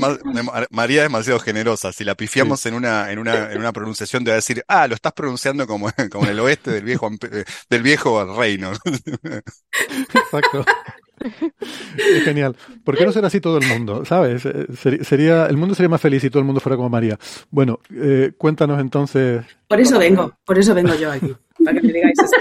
María, 0.71 1.03
es 1.03 1.09
demasiado 1.09 1.39
generosa. 1.41 1.93
Si 1.93 2.05
la 2.05 2.15
pifiamos 2.15 2.65
en, 2.67 2.75
una, 2.75 3.11
en, 3.11 3.19
una, 3.19 3.53
en 3.53 3.59
una 3.59 3.73
pronunciación, 3.73 4.25
te 4.25 4.31
va 4.31 4.35
a 4.35 4.37
decir, 4.37 4.65
ah, 4.69 4.87
lo 4.87 4.95
estás 4.95 5.13
pronunciando 5.13 5.67
como, 5.67 5.91
como 6.11 6.25
en 6.25 6.31
el 6.31 6.41
oeste 6.41 6.71
del 6.71 6.85
viejo, 6.85 7.11
del 7.69 7.83
viejo 7.83 8.37
reino. 8.37 8.73
Exacto. 10.15 10.65
Es 11.21 12.25
genial. 12.25 12.57
¿Por 12.83 12.97
qué 12.97 13.05
no 13.05 13.13
será 13.13 13.27
así 13.27 13.41
todo 13.41 13.59
el 13.59 13.67
mundo? 13.67 14.05
¿Sabes? 14.05 14.45
Eh, 14.47 15.05
sería, 15.05 15.47
el 15.47 15.57
mundo 15.57 15.75
sería 15.75 15.91
más 15.91 16.01
feliz 16.01 16.23
si 16.23 16.31
todo 16.31 16.41
el 16.41 16.47
mundo 16.47 16.61
fuera 16.61 16.77
como 16.77 16.89
María. 16.89 17.19
Bueno, 17.51 17.79
eh, 17.95 18.33
cuéntanos 18.39 18.81
entonces. 18.81 19.45
Por 19.69 19.81
eso 19.81 19.99
vengo, 19.99 20.33
por 20.45 20.59
eso 20.59 20.75
vengo 20.75 20.95
yo 20.95 21.13
aquí, 21.13 21.35
para 21.63 21.79
que 21.79 21.87
me 21.87 21.93
digáis 21.93 22.19
esto. 22.19 22.37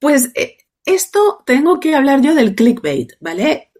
Pues 0.00 0.32
eh, 0.34 0.56
esto 0.84 1.42
tengo 1.46 1.80
que 1.80 1.94
hablar 1.94 2.22
yo 2.22 2.34
del 2.34 2.54
clickbait, 2.54 3.12
¿vale? 3.20 3.70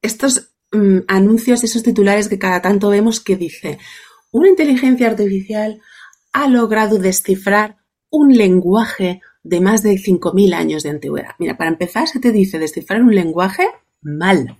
Estos 0.00 0.52
mm, 0.72 1.00
anuncios, 1.08 1.64
esos 1.64 1.82
titulares 1.82 2.28
que 2.28 2.38
cada 2.38 2.62
tanto 2.62 2.88
vemos 2.88 3.20
que 3.20 3.36
dice, 3.36 3.78
una 4.30 4.48
inteligencia 4.48 5.08
artificial 5.08 5.80
ha 6.32 6.48
logrado 6.48 6.98
descifrar 6.98 7.78
un 8.10 8.36
lenguaje 8.36 9.20
de 9.42 9.60
más 9.60 9.82
de 9.82 9.94
5.000 9.94 10.54
años 10.54 10.82
de 10.82 10.90
antigüedad. 10.90 11.34
Mira, 11.38 11.56
para 11.56 11.70
empezar, 11.70 12.06
se 12.06 12.20
te 12.20 12.30
dice 12.30 12.58
descifrar 12.58 13.02
un 13.02 13.14
lenguaje 13.14 13.66
mal. 14.00 14.58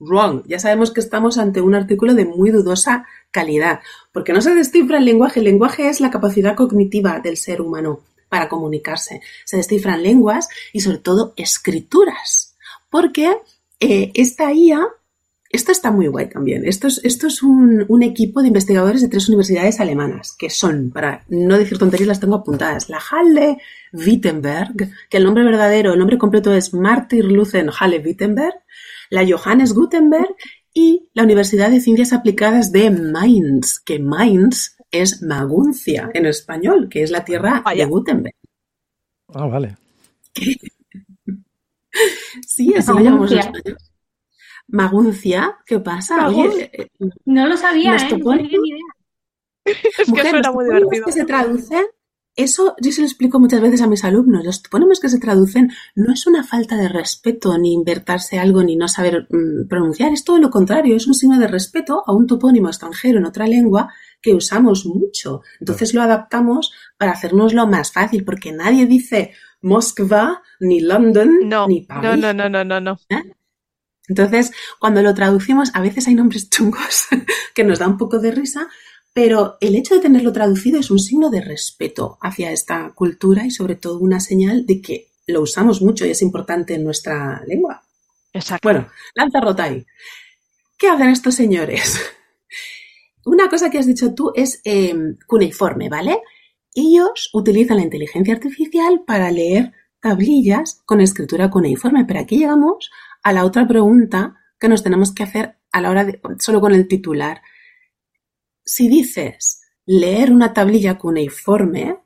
Wrong. 0.00 0.42
Ya 0.46 0.58
sabemos 0.58 0.90
que 0.90 1.00
estamos 1.00 1.38
ante 1.38 1.60
un 1.60 1.74
artículo 1.74 2.14
de 2.14 2.24
muy 2.24 2.50
dudosa 2.50 3.06
calidad, 3.30 3.80
porque 4.12 4.32
no 4.32 4.40
se 4.40 4.54
descifra 4.54 4.98
el 4.98 5.04
lenguaje. 5.04 5.40
El 5.40 5.46
lenguaje 5.46 5.88
es 5.88 6.00
la 6.00 6.10
capacidad 6.10 6.56
cognitiva 6.56 7.20
del 7.20 7.36
ser 7.36 7.60
humano 7.62 8.00
para 8.34 8.48
comunicarse. 8.48 9.20
Se 9.44 9.58
descifran 9.58 10.02
lenguas 10.02 10.48
y 10.72 10.80
sobre 10.80 10.98
todo 10.98 11.34
escrituras, 11.36 12.56
porque 12.90 13.32
eh, 13.78 14.10
esta 14.14 14.52
IA, 14.52 14.88
esto 15.50 15.70
está 15.70 15.92
muy 15.92 16.08
guay 16.08 16.28
también, 16.28 16.66
esto 16.66 16.88
es, 16.88 17.00
esto 17.04 17.28
es 17.28 17.44
un, 17.44 18.02
equipo 18.02 18.42
de 18.42 18.48
investigadores 18.48 19.02
de 19.02 19.08
tres 19.08 19.28
universidades 19.28 19.78
alemanas, 19.78 20.34
que 20.36 20.50
son, 20.50 20.90
para 20.90 21.24
no 21.28 21.56
decir 21.56 21.78
tonterías, 21.78 22.08
las 22.08 22.18
tengo 22.18 22.34
apuntadas, 22.34 22.88
la 22.88 22.98
Halle 22.98 23.58
Wittenberg, 23.92 24.74
que 25.08 25.16
el 25.16 25.22
nombre 25.22 25.44
verdadero, 25.44 25.92
el 25.92 25.98
nombre 26.00 26.18
completo 26.18 26.52
es 26.52 26.74
Martin 26.74 27.32
Luther 27.32 27.70
Halle 27.78 28.02
Wittenberg, 28.04 28.54
la 29.10 29.24
Johannes 29.24 29.74
Gutenberg 29.74 30.34
y 30.72 31.08
la 31.14 31.22
Universidad 31.22 31.70
de 31.70 31.80
Ciencias 31.80 32.12
Aplicadas 32.12 32.72
de 32.72 32.90
Mainz, 32.90 33.78
que 33.78 34.00
Mainz 34.00 34.76
es 35.00 35.22
Maguncia 35.22 36.10
en 36.14 36.26
español, 36.26 36.88
que 36.88 37.02
es 37.02 37.10
la 37.10 37.24
tierra 37.24 37.62
de 37.74 37.84
Gutenberg. 37.84 38.36
Ah, 39.28 39.46
vale. 39.46 39.76
sí, 42.46 42.74
así 42.74 42.92
lo 42.92 43.00
llamamos 43.00 43.32
en 43.32 43.38
español. 43.38 43.76
Maguncia, 44.68 45.58
¿qué 45.66 45.80
pasa? 45.80 46.28
Oye, 46.28 46.70
eh, 46.72 46.88
no 47.26 47.46
lo 47.46 47.56
sabía, 47.56 47.96
¿eh? 47.96 48.18
No 48.18 48.36
tenía 48.36 48.58
ni 48.58 48.70
idea. 48.70 48.80
Es 49.98 50.12
que 50.12 50.30
suena 50.30 50.52
muy 50.52 50.66
divertido. 50.66 51.06
que 51.06 51.12
se 51.12 51.24
traducen 51.24 51.86
eso 52.36 52.74
yo 52.80 52.90
se 52.90 53.00
lo 53.00 53.06
explico 53.06 53.38
muchas 53.38 53.60
veces 53.60 53.80
a 53.80 53.86
mis 53.86 54.04
alumnos. 54.04 54.44
Los 54.44 54.62
topónimos 54.62 54.98
que 54.98 55.08
se 55.08 55.20
traducen 55.20 55.70
no 55.94 56.12
es 56.12 56.26
una 56.26 56.42
falta 56.42 56.76
de 56.76 56.88
respeto, 56.88 57.56
ni 57.58 57.72
invertirse 57.72 58.38
algo, 58.38 58.62
ni 58.62 58.76
no 58.76 58.88
saber 58.88 59.28
mm, 59.30 59.68
pronunciar. 59.68 60.12
Es 60.12 60.24
todo 60.24 60.38
lo 60.38 60.50
contrario, 60.50 60.96
es 60.96 61.06
un 61.06 61.14
signo 61.14 61.38
de 61.38 61.46
respeto 61.46 62.02
a 62.06 62.12
un 62.12 62.26
topónimo 62.26 62.68
extranjero 62.68 63.18
en 63.18 63.26
otra 63.26 63.46
lengua 63.46 63.92
que 64.24 64.32
usamos 64.32 64.86
mucho. 64.86 65.42
Entonces 65.60 65.92
lo 65.92 66.00
adaptamos 66.00 66.72
para 66.96 67.12
hacernoslo 67.12 67.66
más 67.66 67.92
fácil, 67.92 68.24
porque 68.24 68.52
nadie 68.52 68.86
dice 68.86 69.34
Moskva, 69.60 70.42
ni 70.60 70.80
London, 70.80 71.30
ni 71.68 71.82
París. 71.82 72.22
No, 72.22 72.32
no, 72.32 72.48
no, 72.48 72.64
no, 72.64 72.80
no. 72.80 72.98
¿Eh? 73.10 73.34
Entonces, 74.08 74.52
cuando 74.80 75.02
lo 75.02 75.14
traducimos, 75.14 75.70
a 75.74 75.82
veces 75.82 76.08
hay 76.08 76.14
nombres 76.14 76.48
chungos 76.48 77.06
que 77.54 77.64
nos 77.64 77.78
da 77.78 77.86
un 77.86 77.98
poco 77.98 78.18
de 78.18 78.30
risa, 78.30 78.66
pero 79.12 79.58
el 79.60 79.74
hecho 79.76 79.94
de 79.94 80.00
tenerlo 80.00 80.32
traducido 80.32 80.80
es 80.80 80.90
un 80.90 80.98
signo 80.98 81.28
de 81.28 81.42
respeto 81.42 82.16
hacia 82.22 82.50
esta 82.50 82.92
cultura 82.94 83.44
y 83.44 83.50
sobre 83.50 83.74
todo 83.74 83.98
una 83.98 84.20
señal 84.20 84.64
de 84.64 84.80
que 84.80 85.08
lo 85.26 85.42
usamos 85.42 85.82
mucho 85.82 86.06
y 86.06 86.10
es 86.10 86.22
importante 86.22 86.74
en 86.74 86.84
nuestra 86.84 87.42
lengua. 87.46 87.82
Exacto. 88.32 88.66
Bueno, 88.66 88.88
lanza 89.14 89.40
rota 89.40 89.64
ahí. 89.64 89.86
¿Qué 90.78 90.88
hacen 90.88 91.10
estos 91.10 91.34
señores? 91.34 92.00
Una 93.24 93.48
cosa 93.48 93.70
que 93.70 93.78
has 93.78 93.86
dicho 93.86 94.14
tú 94.14 94.32
es 94.34 94.60
em, 94.64 95.16
cuneiforme, 95.26 95.88
¿vale? 95.88 96.20
Ellos 96.74 97.30
utilizan 97.32 97.78
la 97.78 97.84
inteligencia 97.84 98.34
artificial 98.34 99.04
para 99.06 99.30
leer 99.30 99.72
tablillas 100.00 100.82
con 100.84 101.00
escritura 101.00 101.50
cuneiforme, 101.50 102.04
pero 102.04 102.20
aquí 102.20 102.38
llegamos 102.38 102.90
a 103.22 103.32
la 103.32 103.44
otra 103.44 103.66
pregunta 103.66 104.36
que 104.58 104.68
nos 104.68 104.82
tenemos 104.82 105.14
que 105.14 105.22
hacer 105.22 105.56
a 105.72 105.80
la 105.80 105.90
hora 105.90 106.04
de, 106.04 106.20
solo 106.38 106.60
con 106.60 106.74
el 106.74 106.88
titular 106.88 107.40
si 108.64 108.88
dices 108.88 109.62
leer 109.86 110.32
una 110.32 110.54
tablilla 110.54 110.96
cuneiforme, 110.98 111.98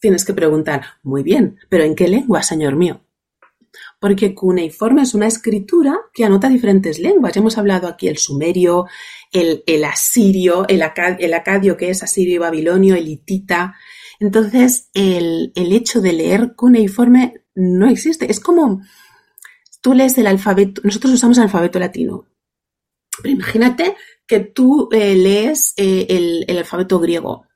tienes 0.00 0.24
que 0.24 0.34
preguntar, 0.34 0.82
muy 1.02 1.22
bien, 1.22 1.58
pero 1.68 1.84
¿en 1.84 1.94
qué 1.94 2.08
lengua, 2.08 2.42
señor 2.42 2.76
mío? 2.76 3.04
Porque 4.00 4.34
cuneiforme 4.34 5.02
es 5.02 5.14
una 5.14 5.26
escritura 5.26 5.98
que 6.12 6.24
anota 6.24 6.48
diferentes 6.48 6.98
lenguas. 6.98 7.32
Ya 7.32 7.40
hemos 7.40 7.56
hablado 7.58 7.88
aquí 7.88 8.08
el 8.08 8.18
sumerio, 8.18 8.86
el, 9.32 9.84
asirio, 9.84 10.66
el, 10.68 10.82
acadio 10.82 11.76
que 11.76 11.90
es 11.90 12.02
asirio 12.02 12.34
y 12.34 12.38
babilonio, 12.38 12.94
el 12.94 13.08
hitita. 13.08 13.74
Entonces, 14.20 14.90
el, 14.94 15.52
hecho 15.54 16.00
de 16.00 16.12
leer 16.12 16.54
cuneiforme 16.54 17.44
no 17.54 17.88
existe. 17.88 18.30
Es 18.30 18.40
como 18.40 18.82
tú 19.80 19.94
lees 19.94 20.16
el 20.18 20.26
alfabeto, 20.26 20.80
nosotros 20.84 21.12
usamos 21.12 21.38
el 21.38 21.44
alfabeto 21.44 21.78
latino. 21.78 22.26
Pero 23.22 23.34
imagínate 23.34 23.96
que 24.26 24.40
tú 24.40 24.88
eh, 24.92 25.14
lees 25.14 25.74
eh, 25.76 26.06
el, 26.48 26.58
alfabeto 26.58 26.98
griego. 26.98 27.46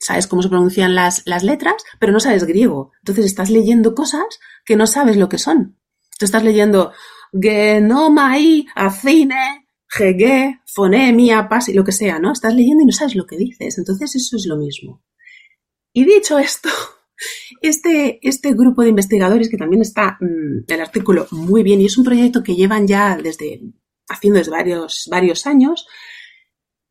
Sabes 0.00 0.26
cómo 0.26 0.42
se 0.42 0.48
pronuncian 0.48 0.94
las, 0.94 1.22
las, 1.26 1.44
letras, 1.44 1.84
pero 1.98 2.12
no 2.12 2.20
sabes 2.20 2.44
griego. 2.44 2.90
Entonces 3.00 3.26
estás 3.26 3.50
leyendo 3.50 3.94
cosas 3.94 4.40
que 4.64 4.74
no 4.74 4.86
sabes 4.86 5.16
lo 5.18 5.28
que 5.28 5.36
son. 5.36 5.78
Tú 6.18 6.24
estás 6.24 6.42
leyendo 6.42 6.92
genomai, 7.38 8.66
acine, 8.74 9.68
gege, 9.86 10.60
fonemia, 10.66 11.48
pas 11.48 11.68
y 11.68 11.74
lo 11.74 11.84
que 11.84 11.92
sea, 11.92 12.18
¿no? 12.18 12.32
Estás 12.32 12.54
leyendo 12.54 12.82
y 12.82 12.86
no 12.86 12.92
sabes 12.92 13.14
lo 13.14 13.26
que 13.26 13.36
dices. 13.36 13.76
Entonces 13.76 14.14
eso 14.16 14.36
es 14.36 14.46
lo 14.46 14.56
mismo. 14.56 15.02
Y 15.92 16.04
dicho 16.06 16.38
esto, 16.38 16.70
este, 17.62 18.26
este 18.26 18.54
grupo 18.54 18.82
de 18.82 18.88
investigadores 18.88 19.50
que 19.50 19.58
también 19.58 19.82
está 19.82 20.16
mm, 20.20 20.64
el 20.66 20.80
artículo 20.80 21.26
muy 21.30 21.62
bien 21.62 21.80
y 21.80 21.86
es 21.86 21.98
un 21.98 22.04
proyecto 22.04 22.42
que 22.42 22.54
llevan 22.54 22.86
ya 22.86 23.16
desde 23.16 23.60
haciendo 24.08 24.38
desde 24.38 24.50
varios, 24.50 25.08
varios 25.10 25.46
años. 25.46 25.86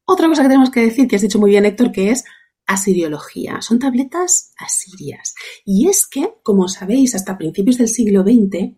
Otra 0.06 0.28
cosa 0.28 0.42
que 0.44 0.50
tenemos 0.50 0.72
que 0.72 0.82
decir, 0.82 1.08
que 1.08 1.16
has 1.16 1.22
dicho 1.22 1.40
muy 1.40 1.52
bien 1.52 1.66
Héctor, 1.66 1.92
que 1.92 2.12
es 2.12 2.24
asiriología. 2.70 3.62
Son 3.62 3.80
tabletas 3.80 4.54
asirias. 4.58 5.34
Y 5.66 5.90
es 5.90 6.08
que, 6.08 6.36
como 6.44 6.68
sabéis, 6.68 7.16
hasta 7.16 7.38
principios 7.38 7.80
del 7.80 7.88
siglo 7.90 8.22
XX, 8.22 8.76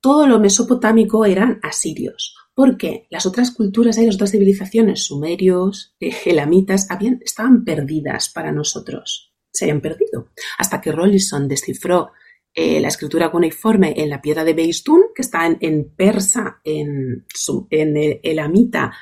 todo 0.00 0.26
lo 0.26 0.38
mesopotámico 0.38 1.24
eran 1.24 1.58
asirios. 1.62 2.36
Porque 2.54 3.06
las 3.10 3.24
otras 3.24 3.50
culturas 3.50 3.96
y 3.96 4.04
las 4.04 4.16
otras 4.16 4.32
civilizaciones, 4.32 5.04
sumerios, 5.04 5.96
eh, 6.00 6.14
elamitas, 6.26 6.90
habían, 6.90 7.18
estaban 7.24 7.64
perdidas 7.64 8.28
para 8.28 8.52
nosotros. 8.52 9.32
Se 9.50 9.64
habían 9.64 9.80
perdido. 9.80 10.28
Hasta 10.58 10.80
que 10.80 10.92
Rollison 10.92 11.48
descifró 11.48 12.10
eh, 12.52 12.80
la 12.80 12.88
escritura 12.88 13.30
cuneiforme 13.30 13.94
en 13.96 14.10
la 14.10 14.20
piedra 14.20 14.44
de 14.44 14.52
Beistún, 14.52 15.04
que 15.14 15.22
está 15.22 15.46
en, 15.46 15.94
persa, 15.96 16.60
en, 16.62 17.24
en 17.70 17.96
el, 17.96 18.20
elamita 18.22 18.92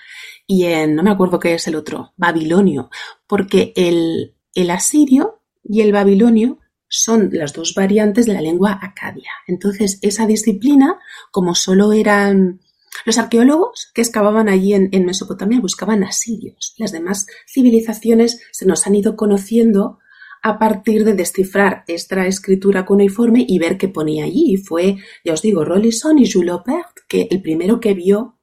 y 0.47 0.65
en, 0.65 0.95
no 0.95 1.03
me 1.03 1.11
acuerdo 1.11 1.41
qué 1.41 1.55
es 1.55 1.67
el 1.67 1.75
otro, 1.75 2.13
babilonio, 2.17 2.91
porque 3.27 3.73
el, 3.77 4.35
el 4.55 4.71
asirio 4.71 5.41
y 5.65 5.81
el 5.81 5.93
babilonio 5.93 6.59
son 6.89 7.31
las 7.33 7.53
dos 7.53 7.75
variantes 7.75 8.27
de 8.27 8.35
la 8.35 8.41
lengua 8.41 8.79
acadia. 8.81 9.31
Entonces, 9.47 9.99
esa 10.03 10.27
disciplina, 10.27 10.99
como 11.33 11.55
solo 11.55 11.93
eran 11.93 12.61
los 13.05 13.19
arqueólogos 13.19 13.91
que 13.93 14.01
excavaban 14.01 14.49
allí 14.49 14.73
en, 14.75 14.89
en, 14.93 15.05
Mesopotamia, 15.05 15.61
buscaban 15.61 16.05
asirios. 16.05 16.75
Las 16.79 16.93
demás 16.93 17.27
civilizaciones 17.47 18.41
se 18.53 18.67
nos 18.67 18.87
han 18.87 18.95
ido 18.95 19.17
conociendo 19.17 19.99
a 20.43 20.59
partir 20.59 21.05
de 21.05 21.15
descifrar 21.15 21.83
esta 21.89 22.27
escritura 22.27 22.87
cuneiforme 22.87 23.45
y 23.47 23.59
ver 23.59 23.77
qué 23.79 23.89
ponía 23.89 24.25
allí. 24.25 24.55
Y 24.55 24.57
fue, 24.59 24.97
ya 25.25 25.33
os 25.33 25.43
digo, 25.43 25.65
Rollison 25.65 26.19
y 26.19 26.31
Jules 26.31 26.53
Aubert, 26.53 26.99
que 27.09 27.27
el 27.31 27.43
primero 27.43 27.81
que 27.81 27.95
vio 27.95 28.36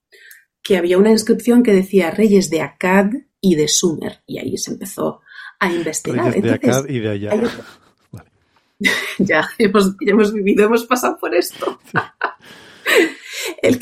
que 0.63 0.77
había 0.77 0.97
una 0.97 1.11
inscripción 1.11 1.61
que 1.61 1.73
decía 1.73 2.11
reyes 2.11 2.49
de 2.49 2.61
Akkad 2.61 3.11
y 3.41 3.55
de 3.55 3.67
Sumer. 3.67 4.23
Y 4.25 4.39
ahí 4.39 4.57
se 4.57 4.71
empezó 4.71 5.21
a 5.59 5.71
investigar. 5.71 6.27
Reyes 6.27 6.43
de 6.43 6.51
Akkad 6.53 6.87
y 6.87 6.99
de 6.99 7.09
allá. 7.09 7.31
ya, 9.19 9.49
hemos, 9.57 9.95
hemos 9.99 10.33
vivido, 10.33 10.65
hemos 10.65 10.85
pasado 10.85 11.17
por 11.17 11.33
esto. 11.35 11.79
el, 13.61 13.79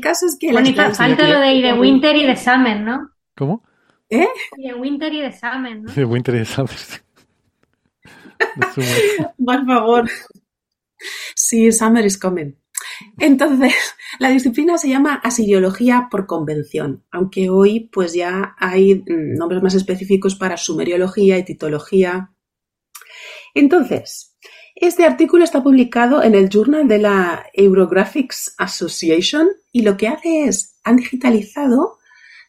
caso 0.00 0.26
es 0.26 0.36
que... 0.38 0.52
Bueno, 0.52 0.72
falta 0.94 1.28
lo 1.28 1.40
de, 1.40 1.62
de 1.62 1.72
Winter 1.74 2.16
y 2.16 2.26
de 2.26 2.36
Summer, 2.36 2.80
¿no? 2.80 3.10
¿Cómo? 3.36 3.62
¿Eh? 4.10 4.28
Y 4.56 4.68
de 4.68 4.74
Winter 4.74 5.12
y 5.12 5.22
de 5.22 5.32
Summer, 5.32 5.80
¿no? 5.80 5.92
De 5.92 6.04
Winter 6.04 6.34
y 6.34 6.38
de 6.38 6.44
Summer. 6.44 6.76
Por 9.44 9.66
favor. 9.66 10.10
Sí, 11.34 11.72
Summer 11.72 12.04
is 12.04 12.18
coming. 12.18 12.54
Entonces, 13.18 13.74
la 14.18 14.30
disciplina 14.30 14.78
se 14.78 14.88
llama 14.88 15.14
asiriología 15.14 16.08
por 16.10 16.26
convención, 16.26 17.04
aunque 17.10 17.50
hoy 17.50 17.88
pues 17.92 18.12
ya 18.12 18.54
hay 18.58 18.96
mm, 18.96 19.36
nombres 19.36 19.62
más 19.62 19.74
específicos 19.74 20.34
para 20.34 20.56
sumeriología 20.56 21.38
y 21.38 21.44
titología. 21.44 22.32
Entonces, 23.54 24.34
este 24.74 25.04
artículo 25.04 25.44
está 25.44 25.62
publicado 25.62 26.22
en 26.22 26.34
el 26.34 26.48
Journal 26.48 26.88
de 26.88 26.98
la 26.98 27.46
Eurographics 27.52 28.54
Association 28.58 29.48
y 29.70 29.82
lo 29.82 29.96
que 29.96 30.08
hace 30.08 30.44
es, 30.44 30.80
han 30.82 30.96
digitalizado, 30.96 31.98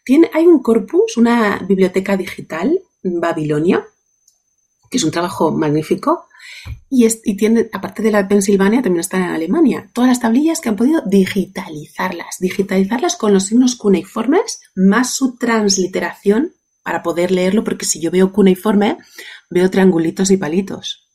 tiene, 0.04 0.30
hay 0.34 0.48
un 0.48 0.62
corpus, 0.62 1.18
una 1.18 1.60
biblioteca 1.68 2.18
digital, 2.18 2.80
Babilonia, 3.04 3.86
que 4.90 4.98
es 4.98 5.04
un 5.04 5.12
trabajo 5.12 5.52
magnífico, 5.52 6.28
y, 6.90 7.38
tiene, 7.38 7.70
aparte 7.74 8.02
de 8.02 8.12
la 8.12 8.28
Pensilvania, 8.28 8.82
también 8.82 9.02
está 9.02 9.18
en 9.18 9.24
Alemania. 9.24 9.90
Todas 9.94 10.10
las 10.10 10.20
tablillas 10.20 10.62
que 10.62 10.70
han 10.70 10.76
podido 10.76 11.02
digitalizarlas, 11.06 12.38
digitalizarlas 12.40 13.16
con 13.16 13.34
los 13.34 13.46
signos 13.46 13.76
cuneiformes 13.76 14.62
más 14.76 15.16
su 15.16 15.36
transliteración 15.38 16.54
para 16.84 17.04
poder 17.04 17.32
leerlo, 17.32 17.64
porque 17.64 17.86
si 17.86 18.00
yo 18.00 18.12
veo 18.12 18.32
cuneiforme, 18.32 18.98
veo 19.50 19.70
triangulitos 19.70 20.32
y 20.32 20.38
palitos. 20.38 21.06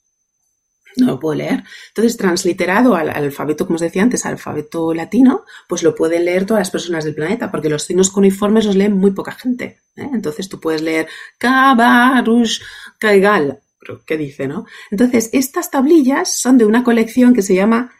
No 0.96 1.06
lo 1.06 1.20
puedo 1.20 1.36
leer. 1.36 1.62
Entonces, 1.88 2.16
transliterado 2.16 2.96
al, 2.96 3.10
alfabeto, 3.10 3.64
como 3.64 3.76
os 3.76 3.80
decía 3.80 4.02
antes, 4.02 4.26
al 4.26 4.32
alfabeto 4.32 4.92
latino, 4.92 5.44
pues 5.68 5.82
lo 5.82 5.94
pueden 5.94 6.24
leer 6.24 6.46
todas 6.46 6.62
las 6.62 6.70
personas 6.70 7.04
del 7.04 7.14
planeta, 7.14 7.50
porque 7.50 7.68
los 7.68 7.84
signos 7.84 8.10
cuneiformes 8.10 8.66
los 8.66 8.76
leen 8.76 8.96
muy 8.96 9.12
poca 9.12 9.32
gente. 9.32 9.82
¿eh? 9.96 10.10
Entonces, 10.12 10.48
tú 10.48 10.60
puedes 10.60 10.82
leer 10.82 11.08
Kabarush 11.38 12.60
Kaigal, 12.98 13.60
¿qué 14.06 14.16
dice, 14.16 14.46
no? 14.46 14.66
Entonces, 14.90 15.30
estas 15.32 15.70
tablillas 15.70 16.36
son 16.36 16.58
de 16.58 16.66
una 16.66 16.84
colección 16.84 17.34
que 17.34 17.42
se 17.42 17.54
llama, 17.54 17.92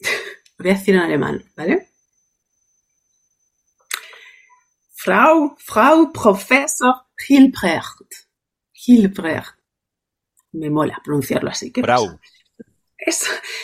voy 0.58 0.70
a 0.70 0.74
decir 0.74 0.94
en 0.94 1.02
alemán, 1.02 1.44
¿vale? 1.56 1.88
Frau, 5.04 5.54
Frau 5.58 6.12
Professor 6.12 6.94
Hilbrecht. 7.28 8.26
Hilbrecht. 8.72 9.54
Me 10.52 10.70
mola 10.70 11.00
pronunciarlo 11.04 11.50
así. 11.50 11.72
Frau. 11.74 12.18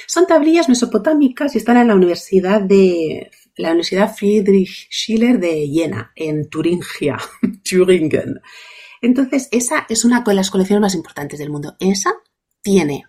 son 0.07 0.26
tablillas 0.26 0.68
mesopotámicas 0.68 1.55
y 1.55 1.59
están 1.59 1.78
en 1.78 1.89
la 1.89 1.95
Universidad 1.95 2.61
de 2.61 3.31
la 3.57 3.70
Universidad 3.70 4.14
Friedrich 4.14 4.89
Schiller 4.91 5.39
de 5.39 5.66
Jena, 5.66 6.12
en 6.14 6.51
Turingia, 6.51 7.18
Thüringen. 7.64 8.41
Entonces, 9.01 9.48
esa 9.51 9.86
es 9.88 10.05
una 10.05 10.22
de 10.22 10.34
las 10.34 10.51
colecciones 10.51 10.80
más 10.80 10.94
importantes 10.94 11.38
del 11.38 11.51
mundo. 11.51 11.76
Esa 11.80 12.12
tiene 12.62 13.05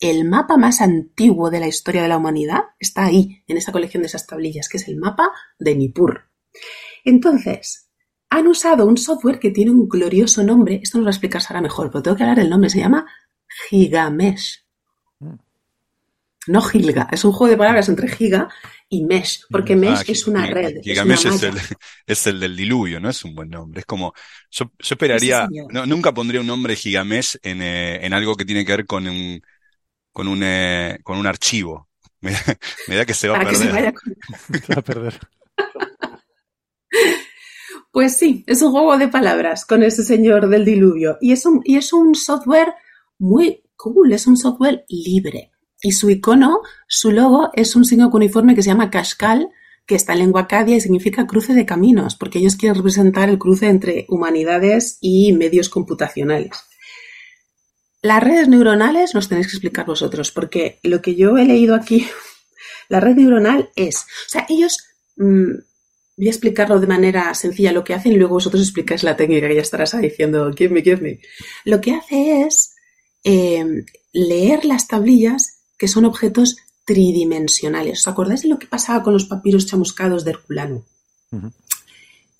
el 0.00 0.24
mapa 0.24 0.56
más 0.56 0.80
antiguo 0.80 1.50
de 1.50 1.60
la 1.60 1.66
historia 1.66 2.02
de 2.02 2.08
la 2.08 2.16
humanidad, 2.16 2.60
está 2.78 3.04
ahí, 3.04 3.42
en 3.46 3.56
esa 3.56 3.72
colección 3.72 4.02
de 4.02 4.06
esas 4.06 4.26
tablillas, 4.26 4.68
que 4.68 4.76
es 4.76 4.88
el 4.88 4.96
mapa 4.96 5.32
de 5.58 5.74
Nippur. 5.74 6.30
Entonces, 7.04 7.88
han 8.30 8.46
usado 8.46 8.86
un 8.86 8.96
software 8.96 9.38
que 9.38 9.50
tiene 9.50 9.70
un 9.70 9.88
glorioso 9.88 10.42
nombre, 10.44 10.80
esto 10.82 10.98
nos 10.98 11.04
lo 11.04 11.10
explicar 11.10 11.42
ahora 11.48 11.62
mejor, 11.62 11.90
pero 11.90 12.02
tengo 12.02 12.16
que 12.16 12.22
hablar 12.22 12.38
del 12.38 12.50
nombre, 12.50 12.70
se 12.70 12.78
llama 12.78 13.06
Gigamesh. 13.68 14.64
Mm. 15.18 15.34
No 16.48 16.62
Gilga, 16.62 17.08
es 17.10 17.24
un 17.24 17.32
juego 17.32 17.50
de 17.50 17.58
palabras 17.58 17.88
entre 17.88 18.08
Giga 18.08 18.48
y 18.90 19.04
Mesh, 19.04 19.44
porque 19.50 19.76
mm, 19.76 19.80
Mesh 19.80 19.98
ah, 19.98 20.04
es 20.06 20.26
una 20.26 20.46
red. 20.46 20.80
Gigamesh 20.82 21.26
es, 21.26 21.42
el, 21.42 21.54
es, 22.06 22.26
el, 22.26 22.40
del 22.40 22.56
diluvio, 22.56 23.00
no 23.00 23.10
es 23.10 23.22
un 23.24 23.34
buen 23.34 23.50
nombre. 23.50 23.80
Es 23.80 23.86
como, 23.86 24.14
yo, 24.50 24.72
esperaría, 24.78 25.48
nunca 25.86 26.14
pondría 26.14 26.40
un 26.40 26.46
nombre 26.46 26.76
Gigamesh 26.76 27.36
en, 27.42 27.60
eh, 27.60 28.04
en 28.04 28.12
algo 28.12 28.34
que 28.34 28.44
tiene 28.44 28.64
que 28.64 28.72
ver 28.72 28.86
con 28.86 29.06
un, 29.06 29.40
con 30.12 30.28
un, 30.28 30.42
eh, 30.42 30.98
con 31.02 31.18
un 31.18 31.26
archivo. 31.26 31.88
Me 32.20 32.96
da, 32.96 33.04
que 33.04 33.14
se 33.14 33.28
va 33.28 33.38
a 33.38 33.44
perder. 33.44 33.94
se 34.66 34.74
va 34.74 34.80
a 34.80 34.82
perder. 34.82 35.20
Pues 37.92 38.16
sí, 38.16 38.44
es 38.46 38.62
un 38.62 38.72
juego 38.72 38.96
de 38.96 39.08
palabras 39.08 39.64
con 39.64 39.82
ese 39.82 40.02
señor 40.02 40.48
del 40.48 40.64
diluvio. 40.64 41.18
Y 41.20 41.32
es 41.32 41.44
un, 41.46 41.60
y 41.64 41.76
es 41.76 41.92
un 41.92 42.14
software 42.14 42.74
muy 43.18 43.62
cool, 43.76 44.12
es 44.12 44.26
un 44.26 44.36
software 44.36 44.84
libre. 44.88 45.52
Y 45.80 45.92
su 45.92 46.10
icono, 46.10 46.60
su 46.88 47.12
logo, 47.12 47.50
es 47.54 47.76
un 47.76 47.84
signo 47.84 48.10
cuneiforme 48.10 48.54
que 48.54 48.62
se 48.62 48.70
llama 48.70 48.90
Kashkal, 48.90 49.48
que 49.86 49.94
está 49.94 50.12
en 50.12 50.18
lengua 50.18 50.42
acadia 50.42 50.76
y 50.76 50.80
significa 50.80 51.26
cruce 51.26 51.54
de 51.54 51.64
caminos, 51.64 52.14
porque 52.14 52.40
ellos 52.40 52.56
quieren 52.56 52.76
representar 52.76 53.30
el 53.30 53.38
cruce 53.38 53.68
entre 53.68 54.04
humanidades 54.08 54.98
y 55.00 55.32
medios 55.32 55.70
computacionales. 55.70 56.52
Las 58.02 58.22
redes 58.22 58.48
neuronales 58.48 59.14
nos 59.14 59.28
tenéis 59.28 59.46
que 59.46 59.54
explicar 59.54 59.86
vosotros, 59.86 60.30
porque 60.30 60.78
lo 60.82 61.00
que 61.00 61.14
yo 61.14 61.38
he 61.38 61.46
leído 61.46 61.74
aquí, 61.74 62.06
la 62.88 63.00
red 63.00 63.16
neuronal 63.16 63.70
es, 63.76 64.02
o 64.26 64.28
sea, 64.28 64.46
ellos, 64.48 64.76
mm, 65.16 65.52
voy 66.18 66.26
a 66.26 66.30
explicarlo 66.30 66.80
de 66.80 66.86
manera 66.86 67.32
sencilla 67.34 67.72
lo 67.72 67.82
que 67.82 67.94
hacen 67.94 68.12
y 68.12 68.16
luego 68.16 68.34
vosotros 68.34 68.62
explicáis 68.62 69.04
la 69.04 69.16
técnica 69.16 69.48
que 69.48 69.54
ya 69.54 69.62
estarás 69.62 69.98
diciendo, 70.00 70.52
give 70.52 70.74
me, 70.74 70.82
give 70.82 71.00
me. 71.00 71.20
Lo 71.64 71.80
que 71.80 71.94
hace 71.94 72.42
es 72.42 72.74
eh, 73.24 73.84
leer 74.12 74.64
las 74.64 74.86
tablillas 74.86 75.57
que 75.78 75.88
son 75.88 76.04
objetos 76.04 76.58
tridimensionales. 76.84 78.00
¿Os 78.00 78.08
acordáis 78.08 78.42
de 78.42 78.48
lo 78.48 78.58
que 78.58 78.66
pasaba 78.66 79.02
con 79.02 79.12
los 79.12 79.26
papiros 79.26 79.66
chamuscados 79.66 80.24
de 80.24 80.32
Herculano? 80.32 80.84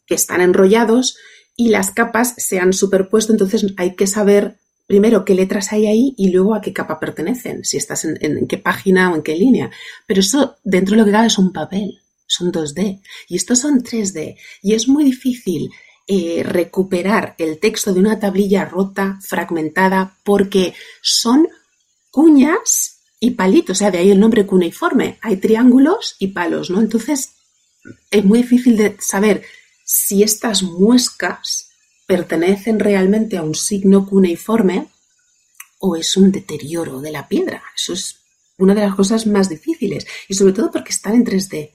Que 0.07 0.14
están 0.14 0.41
enrollados 0.41 1.16
y 1.57 1.68
las 1.68 1.91
capas 1.91 2.34
se 2.39 2.59
han 2.59 2.72
superpuesto, 2.72 3.32
entonces 3.32 3.66
hay 3.76 3.95
que 3.95 4.07
saber 4.07 4.59
primero 4.86 5.24
qué 5.24 5.34
letras 5.34 5.72
hay 5.72 5.86
ahí 5.86 6.14
y 6.16 6.30
luego 6.30 6.55
a 6.55 6.62
qué 6.62 6.72
capa 6.72 6.99
pertenecen, 6.99 7.64
si 7.64 7.76
estás 7.76 8.07
en, 8.07 8.47
qué 8.49 8.57
página 8.57 9.12
o 9.12 9.16
en 9.16 9.22
qué 9.22 9.36
línea. 9.36 9.70
Pero 10.07 10.20
eso 10.20 10.57
dentro 10.64 10.95
de 10.95 11.01
lo 11.01 11.05
que 11.05 11.12
cabe 11.12 11.26
es 11.26 11.39
un 11.39 11.53
papel, 11.53 12.01
son 12.26 12.51
2D 12.51 13.03
y 13.28 13.36
estos 13.36 13.59
son 13.59 13.82
3D 13.82 14.36
y 14.62 14.74
es 14.74 14.89
muy 14.89 15.05
difícil 15.05 15.68
eh, 16.07 16.43
recuperar 16.43 17.34
el 17.36 17.59
texto 17.59 17.93
de 17.93 18.01
una 18.01 18.18
tablilla 18.18 18.64
rota, 18.64 19.18
fragmentada, 19.20 20.16
porque 20.24 20.72
son 21.03 21.47
cuñas 22.11 22.97
y 23.21 23.33
palitos, 23.33 23.77
o 23.77 23.79
sea, 23.79 23.91
de 23.91 23.99
ahí 23.99 24.11
el 24.11 24.21
nombre 24.21 24.47
cuneiforme. 24.47 25.19
Hay 25.23 25.39
triángulos 25.39 26.16
y 26.19 26.29
palos, 26.29 26.71
¿no? 26.71 26.81
Entonces, 26.81 27.35
es 28.11 28.25
muy 28.25 28.43
difícil 28.43 28.77
de 28.77 28.97
saber 29.01 29.43
si 29.85 30.23
estas 30.23 30.62
muescas 30.62 31.71
pertenecen 32.07 32.79
realmente 32.79 33.37
a 33.37 33.43
un 33.43 33.55
signo 33.55 34.07
cuneiforme 34.07 34.89
o 35.81 35.97
es 35.97 36.16
un 36.16 36.33
deterioro 36.33 37.01
de 37.01 37.12
la 37.12 37.29
piedra. 37.29 37.62
Eso 37.77 37.93
es 37.93 38.21
una 38.59 38.75
de 38.75 38.83
las 38.83 38.95
cosas 38.95 39.27
más 39.27 39.49
difíciles 39.49 40.07
y 40.29 40.35
sobre 40.35 40.53
todo 40.53 40.71
porque 40.71 40.91
están 40.91 41.14
en 41.14 41.25
3D. 41.25 41.73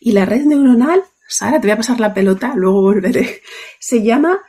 Y 0.00 0.12
la 0.12 0.24
red 0.24 0.44
neuronal, 0.44 1.02
Sara, 1.28 1.60
te 1.60 1.66
voy 1.66 1.72
a 1.72 1.78
pasar 1.78 2.00
la 2.00 2.14
pelota, 2.14 2.54
luego 2.54 2.82
volveré, 2.82 3.42
se 3.78 4.02
llama 4.02 4.40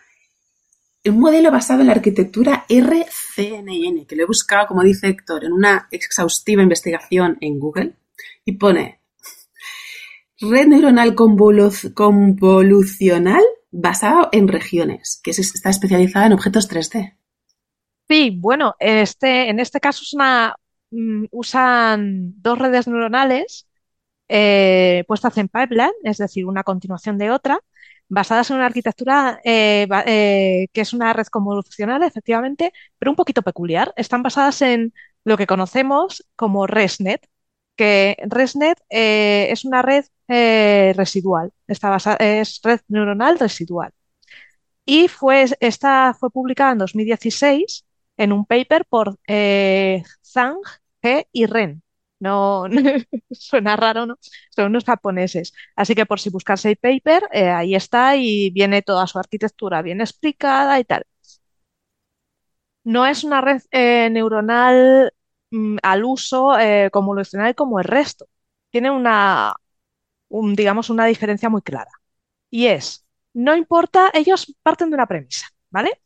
un 1.06 1.20
modelo 1.20 1.52
basado 1.52 1.82
en 1.82 1.88
la 1.88 1.94
arquitectura 1.94 2.66
RCNN, 2.68 4.06
que 4.06 4.16
lo 4.16 4.24
he 4.24 4.28
buscado, 4.28 4.68
como 4.68 4.84
dice 4.84 5.08
Héctor, 5.08 5.46
en 5.46 5.54
una 5.54 5.88
exhaustiva 5.92 6.62
investigación 6.62 7.38
en 7.42 7.60
Google, 7.60 7.94
y 8.44 8.54
pone 8.54 9.00
red 10.42 10.68
neuronal 10.68 11.16
convolucional 11.16 13.44
basado 13.72 14.30
en 14.32 14.48
regiones, 14.48 15.20
que 15.24 15.32
está 15.32 15.70
especializada 15.70 16.26
en 16.26 16.34
objetos 16.34 16.70
3D. 16.70 17.16
Sí, 18.08 18.36
bueno, 18.38 18.76
este, 18.80 19.50
en 19.50 19.60
este 19.60 19.80
caso 19.80 20.04
mm, 20.92 21.26
usan 21.32 22.42
dos 22.42 22.58
redes 22.58 22.88
neuronales 22.88 23.68
eh, 24.28 25.04
puestas 25.08 25.38
en 25.38 25.48
pipeline, 25.48 25.94
es 26.04 26.18
decir, 26.18 26.46
una 26.46 26.64
continuación 26.64 27.18
de 27.18 27.32
otra, 27.32 27.60
basadas 28.10 28.50
en 28.50 28.58
una 28.58 28.66
arquitectura 28.66 29.40
eh, 29.44 29.88
eh, 30.06 30.68
que 30.74 30.82
es 30.82 30.94
una 30.94 31.14
red 31.14 31.28
convolucional, 31.28 32.04
efectivamente, 32.04 32.74
pero 32.98 33.12
un 33.12 33.16
poquito 33.16 33.42
peculiar. 33.44 33.94
Están 33.96 34.24
basadas 34.24 34.62
en 34.62 34.94
lo 35.24 35.38
que 35.38 35.48
conocemos 35.48 36.26
como 36.36 36.68
ResNet, 36.68 37.28
que 37.76 38.18
ResNet 38.28 38.80
eh, 38.90 39.48
es 39.52 39.66
una 39.66 39.82
red 39.82 40.06
residual, 40.96 41.52
está 41.68 41.90
basada, 41.90 42.18
es 42.20 42.62
red 42.64 42.82
neuronal 42.88 43.40
residual. 43.40 43.92
Y 44.86 45.08
fue, 45.08 45.46
esta 45.60 46.14
fue 46.20 46.30
publicada 46.32 46.72
en 46.74 46.80
2016 46.80 47.86
en 48.18 48.34
un 48.34 48.46
paper 48.46 48.86
por 48.86 49.18
Zhang, 49.26 50.58
He 51.02 51.28
y 51.32 51.46
Ren. 51.46 51.84
No, 52.20 52.66
suena 53.32 53.76
raro, 53.78 54.06
¿no? 54.06 54.18
Son 54.50 54.66
unos 54.68 54.84
japoneses. 54.86 55.54
Así 55.76 55.96
que 55.96 56.06
por 56.06 56.20
si 56.20 56.30
buscas 56.30 56.66
el 56.66 56.76
paper, 56.78 57.24
eh, 57.32 57.50
ahí 57.50 57.76
está 57.76 58.16
y 58.18 58.50
viene 58.52 58.82
toda 58.82 59.08
su 59.08 59.20
arquitectura 59.20 59.82
bien 59.82 60.02
explicada 60.02 60.80
y 60.80 60.84
tal. 60.86 61.04
No 62.84 63.06
es 63.06 63.24
una 63.24 63.42
red 63.42 63.62
eh, 63.72 64.10
neuronal 64.10 65.14
mm, 65.52 65.78
al 65.84 66.04
uso 66.06 66.58
eh, 66.60 66.90
convolucional 66.92 67.56
como 67.56 67.80
el 67.80 67.86
resto. 67.86 68.28
Tiene 68.72 68.92
una, 68.92 69.54
digamos, 70.30 70.90
una 70.90 71.06
diferencia 71.06 71.50
muy 71.50 71.62
clara. 71.62 71.92
Y 72.50 72.68
es, 72.68 73.06
no 73.34 73.56
importa, 73.56 74.12
ellos 74.14 74.56
parten 74.64 74.90
de 74.92 74.96
una 74.96 75.08
premisa, 75.08 75.48
¿vale? 75.72 76.02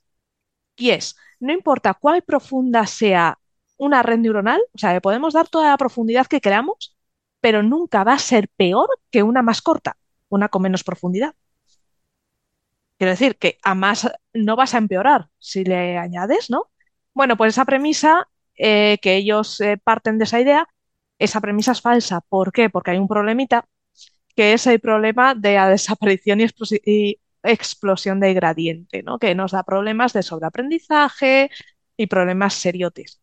Y 0.78 0.91
es, 0.91 1.18
no 1.39 1.53
importa 1.53 1.93
cuál 1.95 2.24
profunda 2.24 2.88
sea 2.88 3.39
una 3.84 4.04
red 4.04 4.20
neuronal, 4.20 4.62
o 4.74 4.78
sea, 4.78 4.94
le 4.94 5.02
podemos 5.02 5.34
dar 5.34 5.48
toda 5.48 5.70
la 5.72 5.78
profundidad 5.78 6.28
que 6.28 6.42
queramos, 6.42 6.96
pero 7.42 7.64
nunca 7.64 8.04
va 8.04 8.14
a 8.14 8.20
ser 8.20 8.50
peor 8.50 8.88
que 9.12 9.24
una 9.24 9.42
más 9.42 9.62
corta, 9.62 9.98
una 10.30 10.50
con 10.50 10.62
menos 10.62 10.84
profundidad. 10.84 11.36
Quiero 12.98 13.12
decir 13.12 13.38
que 13.38 13.58
a 13.64 13.76
más 13.76 14.10
no 14.34 14.56
vas 14.56 14.74
a 14.74 14.78
empeorar 14.78 15.30
si 15.40 15.64
le 15.66 15.98
añades, 15.98 16.50
¿no? 16.50 16.72
Bueno, 17.14 17.38
pues 17.38 17.54
esa 17.54 17.66
premisa 17.66 18.30
eh, 18.56 18.98
que 19.02 19.18
ellos 19.18 19.60
eh, 19.62 19.78
parten 19.78 20.18
de 20.18 20.26
esa 20.26 20.40
idea, 20.40 20.68
esa 21.20 21.42
premisa 21.42 21.74
es 21.74 21.82
falsa. 21.82 22.22
¿Por 22.22 22.52
qué? 22.52 22.70
Porque 22.70 22.92
hay 22.92 22.98
un 23.00 23.08
problemita 23.08 23.66
que 24.36 24.54
es 24.54 24.68
el 24.68 24.80
problema 24.80 25.36
de 25.36 25.56
la 25.56 25.70
desaparición 25.70 26.40
y, 26.42 27.20
explosión 27.46 28.20
de 28.22 28.34
gradiente, 28.34 29.04
¿no? 29.04 29.20
Que 29.20 29.36
nos 29.36 29.52
da 29.52 29.64
problemas 29.64 30.14
de 30.14 30.24
sobreaprendizaje 30.24 31.52
y 31.98 32.08
problemas 32.08 32.54
seriotes. 32.54 33.22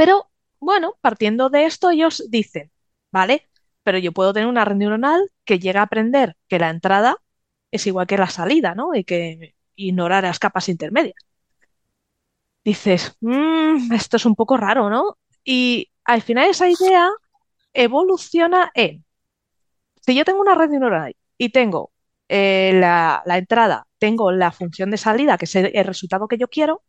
Pero, 0.00 0.30
bueno, 0.60 0.94
partiendo 1.02 1.50
de 1.50 1.66
esto, 1.66 1.90
ellos 1.90 2.24
dicen, 2.30 2.72
¿vale? 3.12 3.46
Pero 3.82 3.98
yo 3.98 4.12
puedo 4.12 4.32
tener 4.32 4.48
una 4.48 4.64
red 4.64 4.76
neuronal 4.76 5.30
que 5.44 5.58
llega 5.58 5.80
a 5.80 5.84
aprender 5.84 6.36
que 6.48 6.58
la 6.58 6.70
entrada 6.70 7.18
es 7.70 7.86
igual 7.86 8.06
que 8.06 8.16
la 8.16 8.30
salida, 8.30 8.74
¿no? 8.74 8.94
Y 8.94 9.04
que 9.04 9.56
ignorar 9.76 10.24
las 10.24 10.38
capas 10.38 10.70
intermedias. 10.70 11.16
Dices, 12.64 13.14
mmm, 13.20 13.92
esto 13.92 14.16
es 14.16 14.24
un 14.24 14.34
poco 14.34 14.56
raro, 14.56 14.88
¿no? 14.88 15.18
Y 15.44 15.90
al 16.04 16.22
final 16.22 16.48
esa 16.48 16.68
idea 16.70 17.10
evoluciona 17.74 18.70
en, 18.74 19.04
si 20.00 20.14
yo 20.14 20.24
tengo 20.24 20.40
una 20.40 20.54
red 20.54 20.70
neuronal 20.70 21.14
y 21.38 21.50
tengo 21.50 21.92
eh, 22.28 22.72
la, 22.74 23.22
entrada, 23.26 23.86
tengo 23.98 24.32
la 24.32 24.52
función 24.52 24.90
de 24.90 24.98
salida, 24.98 25.38
que 25.38 25.46
es 25.46 25.56
el, 25.56 25.84
resultado 25.84 26.28
que 26.28 26.38
yo 26.38 26.48
quiero, 26.48 26.84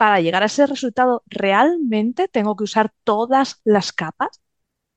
para 0.00 0.22
llegar 0.22 0.42
a 0.42 0.46
ese 0.46 0.66
resultado, 0.66 1.22
¿realmente 1.26 2.26
tengo 2.26 2.56
que 2.56 2.64
usar 2.64 2.90
todas 3.04 3.60
las 3.64 3.92
capas? 3.92 4.40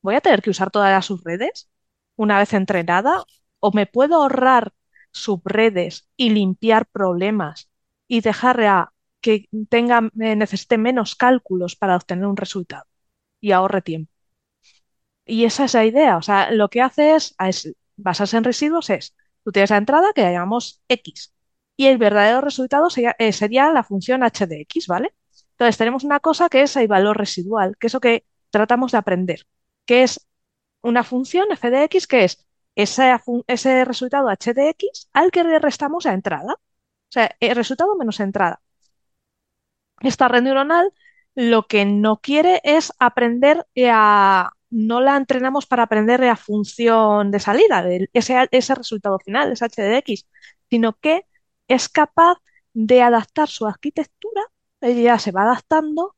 ¿Voy 0.01 0.15
a 0.15 0.21
tener 0.21 0.41
que 0.41 0.49
usar 0.49 0.71
todas 0.71 0.91
las 0.91 1.07
subredes 1.07 1.69
una 2.15 2.39
vez 2.39 2.53
entrenada? 2.53 3.25
¿O 3.59 3.73
me 3.73 3.85
puedo 3.85 4.15
ahorrar 4.15 4.71
subredes 5.11 6.07
y 6.15 6.29
limpiar 6.29 6.85
problemas 6.87 7.69
y 8.07 8.21
dejar 8.21 8.91
que 9.19 9.49
tenga, 9.69 10.09
eh, 10.21 10.37
necesite 10.37 10.77
menos 10.77 11.15
cálculos 11.15 11.75
para 11.75 11.97
obtener 11.97 12.25
un 12.25 12.37
resultado 12.37 12.85
y 13.41 13.51
ahorre 13.51 13.81
tiempo? 13.81 14.13
Y 15.25 15.43
esa 15.43 15.65
es 15.65 15.73
la 15.73 15.83
idea. 15.85 16.15
O 16.15 16.21
sea, 16.21 16.49
lo 16.51 16.69
que 16.69 16.81
hace 16.81 17.15
es, 17.15 17.35
basarse 17.97 18.37
en 18.37 18.45
residuos 18.45 18.89
es, 18.89 19.13
tú 19.43 19.51
tienes 19.51 19.71
la 19.71 19.77
entrada 19.77 20.13
que 20.15 20.21
llamamos 20.21 20.81
X 20.87 21.33
y 21.75 21.87
el 21.87 21.97
verdadero 21.97 22.41
resultado 22.41 22.87
eh, 23.19 23.33
sería, 23.33 23.71
la 23.71 23.83
función 23.83 24.23
h 24.23 24.47
de 24.47 24.61
x, 24.61 24.87
¿vale? 24.87 25.13
Entonces 25.51 25.77
tenemos 25.77 26.03
una 26.03 26.19
cosa 26.19 26.49
que 26.49 26.61
es 26.63 26.75
el 26.75 26.87
valor 26.87 27.17
residual, 27.17 27.77
que 27.77 27.87
es 27.87 27.93
lo 27.93 27.99
que 28.01 28.25
tratamos 28.49 28.91
de 28.91 28.97
aprender, 28.99 29.47
que 29.85 30.03
es 30.03 30.27
una 30.81 31.03
función 31.03 31.47
f 31.51 31.69
de 31.69 31.83
x 31.85 32.07
que 32.07 32.25
es 32.25 32.45
ese, 32.75 33.15
ese 33.47 33.85
resultado 33.85 34.29
h 34.29 34.53
de 34.53 34.69
x 34.69 35.09
al 35.13 35.31
que 35.31 35.43
le 35.43 35.59
restamos 35.59 36.05
la 36.05 36.13
entrada. 36.13 36.53
O 36.53 37.11
sea, 37.13 37.35
el 37.39 37.55
resultado 37.55 37.95
menos 37.95 38.19
entrada. 38.19 38.61
Esta 40.01 40.27
red 40.27 40.43
neuronal 40.43 40.91
lo 41.35 41.67
que 41.67 41.85
no 41.85 42.21
quiere 42.21 42.61
es 42.63 42.93
aprender 42.99 43.65
a, 43.91 44.51
no 44.69 45.01
la 45.01 45.17
entrenamos 45.17 45.65
para 45.65 45.83
aprender 45.83 46.19
la 46.19 46.35
función 46.35 47.31
de 47.31 47.39
salida, 47.39 47.85
ese, 48.13 48.47
ese 48.51 48.75
resultado 48.75 49.19
final, 49.19 49.51
ese 49.51 49.65
h 49.65 49.81
de 49.81 49.97
x, 49.97 50.27
sino 50.69 50.93
que 50.99 51.25
es 51.67 51.89
capaz 51.89 52.37
de 52.73 53.01
adaptar 53.01 53.49
su 53.49 53.67
arquitectura, 53.67 54.41
ella 54.81 55.19
se 55.19 55.31
va 55.31 55.43
adaptando, 55.43 56.15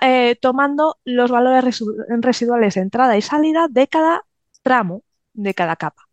eh, 0.00 0.36
tomando 0.40 0.98
los 1.04 1.30
valores 1.30 1.82
residuales 2.08 2.74
de 2.74 2.80
entrada 2.82 3.16
y 3.16 3.22
salida 3.22 3.68
de 3.70 3.88
cada 3.88 4.24
tramo, 4.62 5.02
de 5.32 5.54
cada 5.54 5.76
capa. 5.76 6.08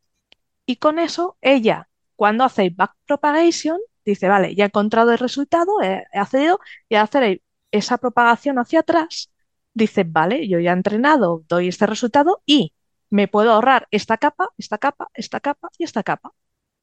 Y 0.66 0.78
con 0.78 1.00
eso, 1.00 1.38
ella, 1.42 1.90
cuando 2.16 2.44
hace 2.44 2.70
backpropagation, 2.70 3.80
dice, 4.06 4.28
vale, 4.28 4.56
ya 4.56 4.66
he 4.66 4.68
encontrado 4.68 5.12
el 5.12 5.20
resultado, 5.20 5.82
he, 5.82 6.06
accedido, 6.14 6.60
y 6.90 6.96
al 6.96 7.04
hacer 7.06 7.42
esa 7.72 7.98
propagación 7.98 8.60
hacia 8.60 8.82
atrás, 8.82 9.32
dice, 9.74 10.04
vale, 10.06 10.48
yo 10.48 10.60
ya 10.60 10.72
he 10.72 10.74
entrenado, 10.74 11.44
doy 11.48 11.68
este 11.70 11.86
resultado 11.88 12.42
y 12.46 12.74
me 13.10 13.28
puedo 13.28 13.52
ahorrar 13.52 13.88
esta 13.92 14.18
capa, 14.18 14.50
esta 14.58 14.78
capa, 14.78 15.10
esta 15.14 15.40
capa 15.40 15.70
y 15.78 15.84
esta 15.84 16.04
capa. 16.04 16.34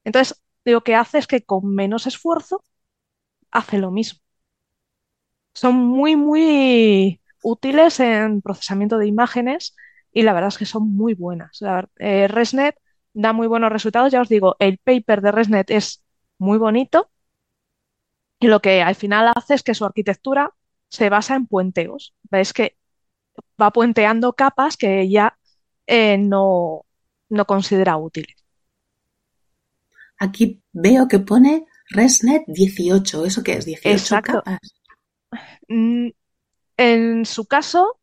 Entonces, 0.03 0.41
lo 0.65 0.83
que 0.83 0.95
hace 0.95 1.17
es 1.19 1.27
que 1.27 1.43
con 1.43 1.73
menos 1.75 2.07
esfuerzo 2.07 2.63
hace 3.51 3.77
lo 3.79 3.91
mismo. 3.91 4.21
Son 5.53 5.75
muy, 5.75 6.15
muy 6.15 7.21
útiles 7.43 7.99
en 7.99 8.41
procesamiento 8.41 8.97
de 8.97 9.07
imágenes 9.07 9.75
y 10.13 10.23
la 10.23 10.33
verdad 10.33 10.49
es 10.49 10.57
que 10.57 10.65
son 10.65 10.95
muy 10.95 11.13
buenas. 11.13 11.59
Eh, 11.99 12.27
ResNet 12.27 12.75
da 13.13 13.33
muy 13.33 13.47
buenos 13.47 13.71
resultados. 13.71 14.11
Ya 14.11 14.21
os 14.21 14.29
digo, 14.29 14.55
el 14.59 14.77
paper 14.77 15.21
de 15.21 15.31
ResNet 15.31 15.71
es 15.71 16.03
muy 16.37 16.57
bonito 16.57 17.11
y 18.39 18.47
lo 18.47 18.61
que 18.61 18.81
al 18.81 18.95
final 18.95 19.31
hace 19.35 19.53
es 19.55 19.63
que 19.63 19.73
su 19.75 19.85
arquitectura 19.85 20.53
se 20.89 21.09
basa 21.09 21.35
en 21.35 21.47
puenteos. 21.47 22.15
Veis 22.23 22.53
que 22.53 22.77
va 23.61 23.71
puenteando 23.71 24.33
capas 24.33 24.77
que 24.77 25.01
ella 25.01 25.37
eh, 25.87 26.17
no, 26.19 26.85
no 27.29 27.45
considera 27.47 27.97
útiles. 27.97 28.40
Aquí 30.21 30.61
veo 30.71 31.07
que 31.07 31.17
pone 31.17 31.65
ResNet 31.89 32.43
18. 32.45 33.25
¿Eso 33.25 33.41
qué 33.41 33.53
es? 33.53 33.65
18 33.65 34.21
capas. 34.21 34.59
Mm, 35.67 36.09
en 36.77 37.25
su 37.25 37.47
caso, 37.47 37.99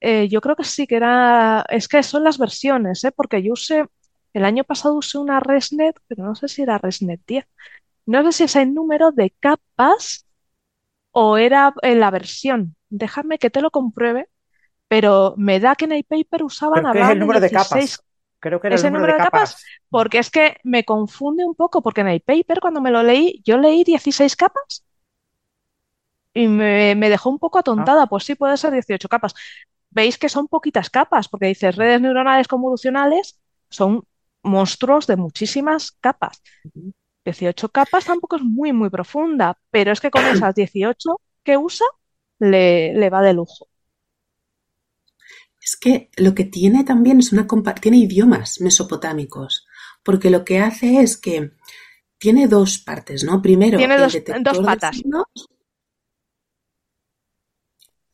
eh, 0.00 0.28
yo 0.28 0.40
creo 0.40 0.56
que 0.56 0.64
sí 0.64 0.88
que 0.88 0.96
era. 0.96 1.64
Es 1.68 1.86
que 1.86 2.02
son 2.02 2.24
las 2.24 2.38
versiones, 2.38 3.04
¿eh? 3.04 3.12
porque 3.12 3.44
yo 3.44 3.52
usé. 3.52 3.84
El 4.32 4.44
año 4.44 4.64
pasado 4.64 4.96
usé 4.96 5.18
una 5.18 5.38
ResNet, 5.38 6.00
pero 6.08 6.24
no 6.24 6.34
sé 6.34 6.48
si 6.48 6.62
era 6.62 6.78
ResNet 6.78 7.20
10. 7.26 7.46
No 8.06 8.24
sé 8.24 8.32
si 8.32 8.44
es 8.44 8.56
el 8.56 8.74
número 8.74 9.12
de 9.12 9.30
capas 9.38 10.26
o 11.12 11.36
era 11.36 11.74
en 11.82 12.00
la 12.00 12.10
versión. 12.10 12.74
Déjame 12.88 13.38
que 13.38 13.50
te 13.50 13.60
lo 13.60 13.70
compruebe, 13.70 14.28
pero 14.88 15.34
me 15.36 15.60
da 15.60 15.76
que 15.76 15.84
en 15.84 15.92
el 15.92 16.02
paper 16.02 16.42
usaban 16.42 16.86
a 16.86 17.12
el 17.12 17.18
número 17.20 17.38
de 17.38 17.50
capas. 17.50 18.02
Creo 18.42 18.60
que 18.60 18.66
era 18.66 18.76
el 18.76 18.92
número, 18.92 19.12
de, 19.12 19.18
capas, 19.18 19.64
porque 19.88 20.18
es 20.18 20.28
que 20.28 20.56
me 20.64 20.84
confunde 20.84 21.44
un 21.44 21.54
poco, 21.54 21.80
porque 21.80 22.00
en 22.00 22.08
el 22.08 22.22
paper 22.22 22.58
cuando 22.58 22.80
me 22.80 22.90
lo 22.90 23.04
leí, 23.04 23.40
yo 23.44 23.56
leí 23.56 23.84
16 23.84 24.34
capas 24.34 24.84
y 26.34 26.48
me, 26.48 26.96
dejó 27.08 27.30
un 27.30 27.38
poco 27.38 27.60
atontada, 27.60 28.02
ah. 28.02 28.06
pues 28.08 28.24
sí 28.24 28.34
puede 28.34 28.56
ser 28.56 28.72
18 28.72 29.08
capas. 29.08 29.32
Veis 29.90 30.18
que 30.18 30.28
son 30.28 30.48
poquitas 30.48 30.90
capas, 30.90 31.28
porque 31.28 31.46
dices 31.46 31.76
redes 31.76 32.00
neuronales 32.00 32.48
convolucionales 32.48 33.38
son 33.70 34.02
monstruos 34.42 35.06
de 35.06 35.14
muchísimas 35.14 35.92
capas. 35.92 36.42
18 37.24 37.68
capas 37.68 38.06
tampoco 38.06 38.34
es 38.34 38.42
muy, 38.42 38.72
muy 38.72 38.90
profunda, 38.90 39.56
pero 39.70 39.92
es 39.92 40.00
que 40.00 40.10
con 40.10 40.26
esas 40.26 40.52
18 40.52 41.20
que 41.44 41.56
usa 41.56 41.86
le, 42.40 42.92
le 42.94 43.08
va 43.08 43.22
de 43.22 43.34
lujo. 43.34 43.68
Es 45.62 45.76
que 45.76 46.10
lo 46.16 46.34
que 46.34 46.44
tiene 46.44 46.82
también 46.84 47.20
es 47.20 47.32
una 47.32 47.46
tiene 47.80 47.98
idiomas 47.98 48.60
mesopotámicos, 48.60 49.66
porque 50.02 50.28
lo 50.28 50.44
que 50.44 50.58
hace 50.58 51.00
es 51.00 51.16
que 51.16 51.52
tiene 52.18 52.48
dos 52.48 52.78
partes, 52.78 53.22
¿no? 53.22 53.40
Primero, 53.40 53.78
tiene 53.78 53.96
dos, 53.96 54.16
patas. 54.64 55.00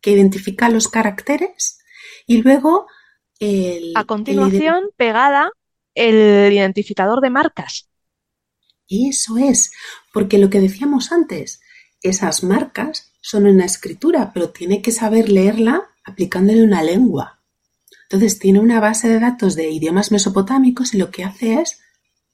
que 0.01 0.11
identifica 0.11 0.69
los 0.69 0.89
caracteres 0.89 1.79
y 2.27 2.43
luego 2.43 2.87
el, 3.39 3.93
a 3.95 4.05
continuación 4.05 4.91
pegada 4.97 5.51
el 5.95 6.53
identificador 6.53 7.21
de 7.21 7.31
marcas. 7.31 7.89
Eso 8.89 9.37
es, 9.37 9.73
porque 10.13 10.39
lo 10.39 10.49
que 10.49 10.61
decíamos 10.61 11.13
antes, 11.13 11.61
esas 12.03 12.43
marcas 12.43 13.13
son 13.21 13.47
una 13.47 13.65
escritura, 13.65 14.33
pero 14.33 14.51
tiene 14.51 14.81
que 14.81 14.93
saber 14.93 15.29
leerla 15.29 15.91
aplicándole 16.05 16.63
una 16.63 16.83
lengua. 16.83 17.38
Entonces 18.11 18.39
tiene 18.39 18.61
una 18.61 18.81
base 18.81 19.09
de 19.09 19.21
datos 19.21 19.55
de 19.55 19.71
idiomas 19.71 20.11
mesopotámicos 20.11 20.95
y 20.95 20.99
lo 20.99 21.11
que 21.11 21.25
hace 21.25 21.61
es 21.61 21.79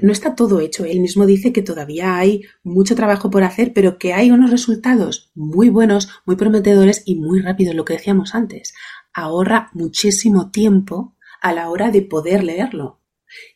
no 0.02 0.12
está 0.12 0.34
todo 0.34 0.60
hecho. 0.60 0.84
Él 0.84 1.00
mismo 1.00 1.26
dice 1.26 1.52
que 1.52 1.62
todavía 1.62 2.16
hay 2.16 2.42
mucho 2.62 2.94
trabajo 2.94 3.30
por 3.30 3.42
hacer, 3.42 3.72
pero 3.72 3.98
que 3.98 4.12
hay 4.12 4.30
unos 4.30 4.50
resultados 4.50 5.30
muy 5.34 5.68
buenos, 5.68 6.08
muy 6.24 6.36
prometedores 6.36 7.02
y 7.04 7.16
muy 7.16 7.40
rápidos, 7.40 7.74
lo 7.74 7.84
que 7.84 7.94
decíamos 7.94 8.34
antes. 8.34 8.74
Ahorra 9.12 9.70
muchísimo 9.72 10.50
tiempo 10.50 11.16
a 11.40 11.52
la 11.52 11.70
hora 11.70 11.90
de 11.90 12.02
poder 12.02 12.44
leerlo. 12.44 13.00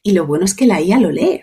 Y 0.02 0.12
lo 0.12 0.26
bueno 0.26 0.44
es 0.44 0.54
que 0.54 0.66
la 0.66 0.80
IA 0.80 0.98
lo 1.00 1.10
lee. 1.10 1.42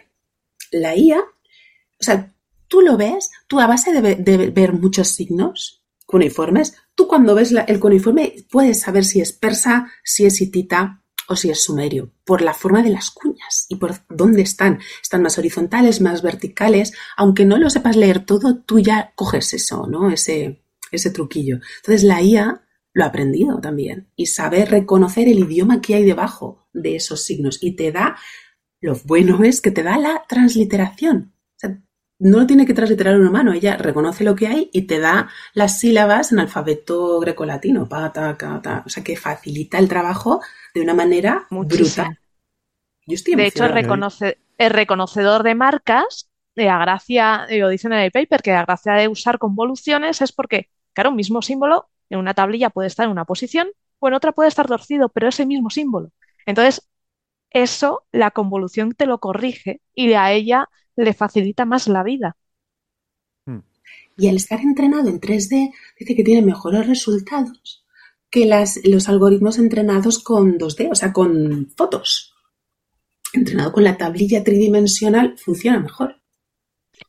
La 0.71 0.95
IA, 0.95 1.19
o 1.19 2.03
sea, 2.03 2.33
tú 2.67 2.81
lo 2.81 2.97
ves, 2.97 3.31
tú 3.47 3.59
a 3.59 3.67
base 3.67 3.91
de, 3.91 4.51
ver 4.51 4.73
muchos 4.73 5.09
signos 5.09 5.83
cuneiformes, 6.05 6.75
tú 6.95 7.07
cuando 7.07 7.35
ves 7.35 7.51
el 7.51 7.79
cuneiforme 7.79 8.33
puedes 8.49 8.81
saber 8.81 9.05
si 9.05 9.21
es 9.21 9.31
persa, 9.31 9.91
si 10.03 10.25
es 10.25 10.41
hitita, 10.41 10.98
o 11.29 11.35
si 11.35 11.51
es 11.51 11.63
sumerio, 11.63 12.11
por 12.25 12.41
la 12.41 12.53
forma 12.53 12.81
de 12.81 12.89
las 12.89 13.11
cuñas 13.11 13.67
y 13.69 13.75
por 13.75 13.93
dónde 14.09 14.41
están. 14.41 14.79
Están 15.01 15.21
más 15.21 15.37
horizontales, 15.37 16.01
más 16.01 16.23
verticales. 16.23 16.93
Aunque 17.15 17.45
no 17.45 17.57
lo 17.57 17.69
sepas 17.69 17.95
leer 17.95 18.25
todo, 18.25 18.57
tú 18.63 18.79
ya 18.79 19.13
coges 19.15 19.53
eso, 19.53 19.85
¿no? 19.87 20.09
Ese, 20.09 20.63
ese 20.91 21.11
truquillo. 21.11 21.59
Entonces 21.77 22.03
la 22.03 22.21
IA 22.21 22.65
lo 22.93 23.03
ha 23.03 23.07
aprendido 23.07 23.61
también 23.61 24.11
y 24.15 24.25
sabe 24.25 24.65
reconocer 24.65 25.27
el 25.27 25.39
idioma 25.39 25.81
que 25.81 25.95
hay 25.95 26.03
debajo 26.03 26.67
de 26.73 26.95
esos 26.95 27.23
signos 27.23 27.59
y 27.61 27.75
te 27.75 27.91
da, 27.91 28.17
lo 28.81 28.95
bueno 29.05 29.43
es 29.43 29.61
que 29.61 29.71
te 29.71 29.83
da 29.83 29.97
la 29.97 30.23
transliteración. 30.27 31.33
No 32.19 32.39
lo 32.39 32.47
tiene 32.47 32.65
que 32.65 32.73
transliterar 32.73 33.17
un 33.17 33.27
humano, 33.27 33.53
ella 33.53 33.77
reconoce 33.77 34.23
lo 34.23 34.35
que 34.35 34.47
hay 34.47 34.69
y 34.73 34.83
te 34.83 34.99
da 34.99 35.29
las 35.53 35.79
sílabas 35.79 36.31
en 36.31 36.39
alfabeto 36.39 37.19
grecolatino, 37.19 37.87
pa, 37.87 38.11
ta, 38.11 38.37
ta, 38.37 38.83
o 38.85 38.89
sea 38.89 39.03
que 39.03 39.15
facilita 39.15 39.79
el 39.79 39.87
trabajo 39.87 40.41
de 40.73 40.81
una 40.81 40.93
manera 40.93 41.47
brutal. 41.49 42.19
de 43.07 43.45
hecho, 43.45 43.65
el, 43.65 43.71
reconoce, 43.71 44.37
el 44.57 44.71
reconocedor 44.71 45.43
de 45.43 45.55
marcas, 45.55 46.29
eh, 46.55 46.67
a 46.67 46.77
gracia, 46.77 47.45
eh, 47.49 47.59
lo 47.59 47.69
dicen 47.69 47.93
en 47.93 47.99
el 47.99 48.11
paper, 48.11 48.41
que 48.41 48.51
a 48.51 48.65
gracia 48.65 48.93
de 48.93 49.07
usar 49.07 49.39
convoluciones 49.39 50.21
es 50.21 50.33
porque, 50.33 50.69
claro, 50.93 51.11
un 51.11 51.15
mismo 51.15 51.41
símbolo 51.41 51.89
en 52.09 52.19
una 52.19 52.33
tablilla 52.33 52.69
puede 52.69 52.87
estar 52.87 53.05
en 53.05 53.11
una 53.11 53.25
posición 53.25 53.69
o 53.99 54.09
en 54.09 54.13
otra 54.13 54.33
puede 54.33 54.49
estar 54.49 54.67
torcido, 54.67 55.07
pero 55.07 55.29
es 55.29 55.39
el 55.39 55.47
mismo 55.47 55.69
símbolo. 55.69 56.11
Entonces, 56.45 56.89
eso 57.51 58.03
la 58.11 58.31
convolución 58.31 58.93
te 58.93 59.05
lo 59.05 59.19
corrige 59.19 59.81
y 59.95 60.13
a 60.13 60.31
ella 60.31 60.67
le 61.03 61.13
facilita 61.13 61.65
más 61.65 61.87
la 61.87 62.03
vida. 62.03 62.35
Hmm. 63.45 63.59
Y 64.17 64.27
al 64.27 64.35
estar 64.35 64.59
entrenado 64.59 65.09
en 65.09 65.19
3D, 65.19 65.73
dice 65.99 66.15
que 66.15 66.23
tiene 66.23 66.41
mejores 66.41 66.87
resultados 66.87 67.85
que 68.29 68.45
las, 68.45 68.79
los 68.83 69.09
algoritmos 69.09 69.57
entrenados 69.57 70.19
con 70.19 70.57
2D, 70.57 70.89
o 70.91 70.95
sea, 70.95 71.11
con 71.11 71.71
fotos. 71.75 72.35
Entrenado 73.33 73.71
con 73.71 73.83
la 73.83 73.97
tablilla 73.97 74.43
tridimensional 74.43 75.37
funciona 75.37 75.79
mejor. 75.79 76.19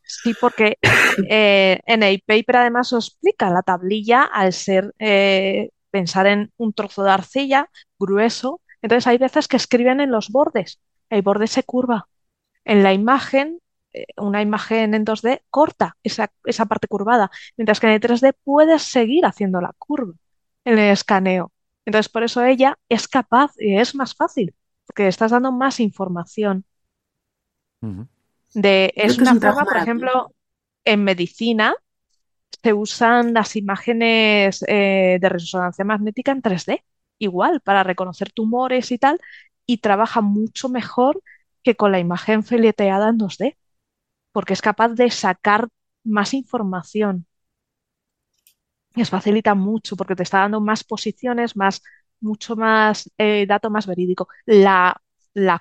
Sí, 0.04 0.34
porque 0.40 0.78
eh, 1.30 1.80
en 1.86 2.02
el 2.02 2.22
paper 2.26 2.56
además 2.56 2.92
os 2.92 3.08
explica 3.08 3.50
la 3.50 3.62
tablilla 3.62 4.22
al 4.24 4.52
ser 4.52 4.94
eh, 4.98 5.70
pensar 5.90 6.26
en 6.26 6.52
un 6.56 6.72
trozo 6.72 7.02
de 7.02 7.10
arcilla 7.10 7.70
grueso, 7.98 8.60
entonces 8.82 9.06
hay 9.06 9.18
veces 9.18 9.48
que 9.48 9.56
escriben 9.56 10.00
en 10.00 10.10
los 10.10 10.30
bordes, 10.30 10.80
el 11.10 11.22
borde 11.22 11.46
se 11.46 11.64
curva. 11.64 12.08
En 12.64 12.82
la 12.82 12.92
imagen, 12.92 13.60
una 14.16 14.42
imagen 14.42 14.94
en 14.94 15.04
2D 15.04 15.42
corta 15.50 15.96
esa, 16.02 16.32
esa 16.44 16.66
parte 16.66 16.88
curvada, 16.88 17.30
mientras 17.56 17.80
que 17.80 17.86
en 17.86 17.94
el 17.94 18.00
3D 18.00 18.34
puedes 18.44 18.82
seguir 18.82 19.24
haciendo 19.26 19.60
la 19.60 19.72
curva 19.78 20.14
en 20.64 20.78
el 20.78 20.90
escaneo. 20.92 21.52
Entonces, 21.84 22.08
por 22.08 22.22
eso 22.22 22.44
ella 22.44 22.78
es 22.88 23.08
capaz 23.08 23.52
y 23.58 23.76
es 23.76 23.94
más 23.94 24.14
fácil, 24.14 24.54
porque 24.86 25.08
estás 25.08 25.32
dando 25.32 25.52
más 25.52 25.80
información. 25.80 26.64
De, 28.54 28.92
es 28.94 29.18
una 29.18 29.34
forma, 29.34 29.64
por 29.64 29.76
ejemplo, 29.76 30.34
en 30.84 31.04
medicina 31.04 31.74
se 32.62 32.72
usan 32.72 33.32
las 33.32 33.56
imágenes 33.56 34.64
eh, 34.68 35.18
de 35.20 35.28
resonancia 35.28 35.84
magnética 35.84 36.32
en 36.32 36.42
3D, 36.42 36.84
igual, 37.18 37.60
para 37.60 37.82
reconocer 37.84 38.32
tumores 38.32 38.90
y 38.92 38.98
tal, 38.98 39.18
y 39.66 39.78
trabaja 39.78 40.20
mucho 40.20 40.68
mejor 40.68 41.22
que 41.62 41.76
con 41.76 41.92
la 41.92 42.00
imagen 42.00 42.42
fileteada 42.42 43.08
en 43.08 43.18
2D, 43.18 43.56
porque 44.32 44.52
es 44.54 44.62
capaz 44.62 44.90
de 44.90 45.10
sacar 45.10 45.68
más 46.04 46.34
información 46.34 47.26
les 48.94 49.10
facilita 49.10 49.54
mucho 49.54 49.96
porque 49.96 50.16
te 50.16 50.22
está 50.22 50.38
dando 50.40 50.60
más 50.60 50.84
posiciones, 50.84 51.56
más, 51.56 51.82
mucho 52.20 52.56
más 52.56 53.10
eh, 53.18 53.46
dato 53.46 53.70
más 53.70 53.86
verídico. 53.86 54.28
La, 54.46 55.00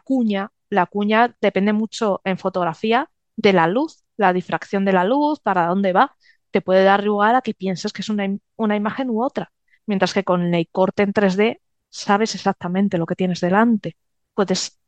cuña, 0.03 0.51
la 0.69 0.85
cuña 0.87 1.35
depende 1.41 1.73
mucho 1.73 2.21
en 2.23 2.37
fotografía 2.37 3.09
de 3.35 3.53
la 3.53 3.67
luz, 3.67 4.03
la 4.17 4.33
difracción 4.33 4.85
de 4.85 4.93
la 4.93 5.03
luz, 5.05 5.39
para 5.39 5.67
dónde 5.67 5.93
va, 5.93 6.15
te 6.51 6.61
puede 6.61 6.83
dar 6.83 7.03
lugar 7.03 7.35
a 7.35 7.41
que 7.41 7.53
pienses 7.53 7.93
que 7.93 8.01
es 8.01 8.09
una, 8.09 8.25
una 8.55 8.75
imagen 8.75 9.09
u 9.09 9.23
otra. 9.23 9.51
Mientras 9.85 10.13
que 10.13 10.23
con 10.23 10.53
el 10.53 10.67
corte 10.71 11.03
en 11.03 11.13
3D 11.13 11.61
sabes 11.89 12.35
exactamente 12.35 12.97
lo 12.97 13.05
que 13.05 13.15
tienes 13.15 13.41
delante. 13.41 13.97
Puedes, 14.33 14.79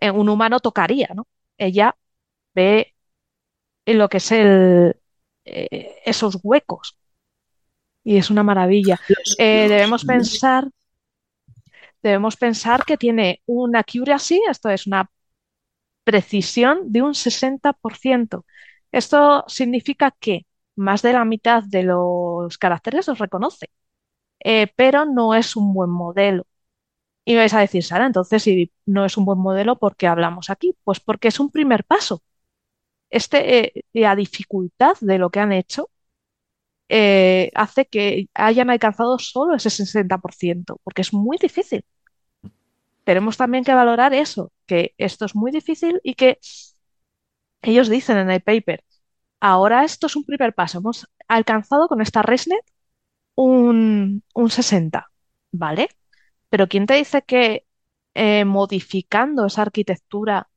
eh, 0.00 0.10
un 0.10 0.28
humano 0.28 0.60
tocaría, 0.60 1.08
¿no? 1.14 1.26
Ella 1.58 1.96
ve 2.54 2.94
lo 3.86 4.08
que 4.08 4.18
es 4.18 4.32
el, 4.32 4.96
eh, 5.44 5.96
esos 6.06 6.38
huecos 6.42 6.98
y 8.04 8.16
es 8.18 8.30
una 8.30 8.42
maravilla. 8.42 9.00
Eh, 9.38 9.68
debemos 9.68 10.04
pensar, 10.04 10.68
debemos 12.02 12.36
pensar 12.36 12.84
que 12.84 12.96
tiene 12.96 13.42
una 13.46 13.80
accuracy, 13.80 14.40
esto 14.48 14.68
es 14.70 14.86
una 14.86 15.10
precisión 16.04 16.92
de 16.92 17.02
un 17.02 17.14
60%. 17.14 18.44
Esto 18.92 19.44
significa 19.48 20.12
que 20.20 20.46
más 20.76 21.02
de 21.02 21.12
la 21.12 21.24
mitad 21.24 21.62
de 21.64 21.84
los 21.84 22.58
caracteres 22.58 23.08
los 23.08 23.18
reconoce, 23.18 23.70
eh, 24.44 24.68
pero 24.76 25.06
no 25.06 25.34
es 25.34 25.56
un 25.56 25.74
buen 25.74 25.90
modelo. 25.90 26.46
Y 27.24 27.36
vais 27.36 27.54
a 27.54 27.60
decir, 27.60 27.84
Sara, 27.84 28.06
entonces 28.06 28.42
si 28.42 28.72
no 28.86 29.04
es 29.04 29.16
un 29.16 29.24
buen 29.26 29.38
modelo, 29.38 29.78
¿por 29.78 29.96
qué 29.96 30.06
hablamos 30.08 30.50
aquí? 30.50 30.76
Pues 30.84 31.00
porque 31.00 31.28
es 31.28 31.40
un 31.40 31.50
primer 31.50 31.84
paso. 31.84 32.22
Este, 33.18 33.38
eh, 33.78 33.84
la 33.92 34.16
dificultad 34.16 34.96
de 35.00 35.18
lo 35.18 35.30
que 35.30 35.40
han 35.40 35.52
hecho 35.52 35.88
eh, 36.88 37.50
hace 37.54 37.86
que 37.86 38.28
hayan 38.34 38.70
alcanzado 38.70 39.18
solo 39.18 39.54
ese 39.54 39.70
60%, 39.70 40.80
porque 40.84 41.02
es 41.02 41.12
muy 41.12 41.38
difícil. 41.38 41.84
Tenemos 43.04 43.36
también 43.36 43.64
que 43.64 43.74
valorar 43.74 44.14
eso, 44.14 44.50
que 44.66 44.94
esto 44.98 45.26
es 45.26 45.34
muy 45.34 45.50
difícil 45.52 46.00
y 46.02 46.14
que 46.14 46.38
ellos 47.62 47.88
dicen 47.88 48.18
en 48.18 48.30
el 48.30 48.42
paper, 48.42 48.84
ahora 49.40 49.84
esto 49.84 50.06
es 50.06 50.16
un 50.16 50.24
primer 50.24 50.54
paso, 50.54 50.78
hemos 50.78 51.08
alcanzado 51.28 51.88
con 51.88 52.00
esta 52.00 52.22
ResNet 52.22 52.64
un, 53.36 54.22
un 54.34 54.50
60, 54.50 55.10
¿vale? 55.52 55.88
Pero 56.50 56.68
¿quién 56.68 56.86
te 56.86 56.94
dice 56.94 57.22
que 57.22 57.66
eh, 58.14 58.44
modificando 58.44 59.46
esa 59.46 59.62
arquitectura 59.62 60.48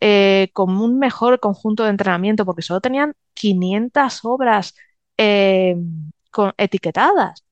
eh, 0.00 0.50
con 0.52 0.76
un 0.80 0.98
mejor 0.98 1.40
conjunto 1.40 1.84
de 1.84 1.90
entrenamiento, 1.90 2.44
porque 2.44 2.62
solo 2.62 2.80
tenían 2.80 3.14
500 3.34 4.24
obras 4.24 4.74
eh, 5.16 5.76
con, 6.30 6.52
etiquetadas. 6.56 7.44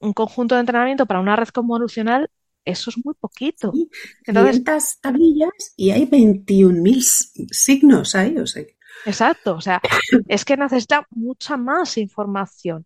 Un 0.00 0.12
conjunto 0.12 0.54
de 0.54 0.60
entrenamiento 0.60 1.06
para 1.06 1.20
una 1.20 1.36
red 1.36 1.48
convolucional, 1.48 2.30
eso 2.64 2.90
es 2.90 2.96
muy 3.04 3.14
poquito. 3.14 3.72
Sí, 3.72 3.88
Entonces, 4.26 5.00
tablillas 5.00 5.74
y 5.76 5.90
hay 5.90 6.06
21.000 6.06 7.48
signos 7.50 8.14
ahí, 8.14 8.36
o 8.38 8.46
sea. 8.46 8.64
Exacto, 9.06 9.54
o 9.56 9.60
sea, 9.60 9.80
es 10.28 10.44
que 10.44 10.56
necesita 10.56 11.06
mucha 11.10 11.56
más 11.56 11.96
información. 11.98 12.84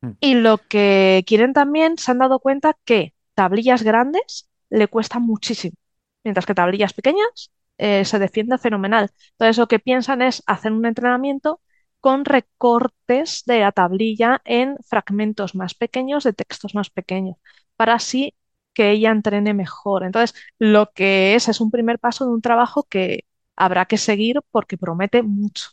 Mm. 0.00 0.10
Y 0.20 0.34
lo 0.34 0.58
que 0.58 1.24
quieren 1.26 1.52
también, 1.52 1.98
se 1.98 2.10
han 2.10 2.18
dado 2.18 2.38
cuenta 2.38 2.76
que 2.84 3.14
tablillas 3.34 3.82
grandes 3.82 4.48
le 4.70 4.88
cuestan 4.88 5.22
muchísimo, 5.22 5.76
mientras 6.22 6.46
que 6.46 6.54
tablillas 6.54 6.92
pequeñas 6.92 7.50
eh, 7.78 8.04
se 8.04 8.18
defiende 8.18 8.58
fenomenal. 8.58 9.10
Entonces, 9.32 9.58
lo 9.58 9.68
que 9.68 9.78
piensan 9.78 10.22
es 10.22 10.42
hacer 10.46 10.72
un 10.72 10.86
entrenamiento 10.86 11.60
con 12.00 12.24
recortes 12.24 13.42
de 13.46 13.60
la 13.60 13.72
tablilla 13.72 14.40
en 14.44 14.76
fragmentos 14.86 15.54
más 15.54 15.74
pequeños, 15.74 16.24
de 16.24 16.32
textos 16.34 16.74
más 16.74 16.90
pequeños, 16.90 17.36
para 17.76 17.94
así 17.94 18.34
que 18.74 18.90
ella 18.90 19.10
entrene 19.10 19.54
mejor. 19.54 20.04
Entonces, 20.04 20.34
lo 20.58 20.92
que 20.92 21.34
es 21.34 21.48
es 21.48 21.60
un 21.60 21.70
primer 21.70 21.98
paso 21.98 22.24
de 22.26 22.32
un 22.32 22.42
trabajo 22.42 22.84
que 22.84 23.24
habrá 23.56 23.86
que 23.86 23.98
seguir 23.98 24.40
porque 24.50 24.76
promete 24.78 25.22
mucho. 25.22 25.70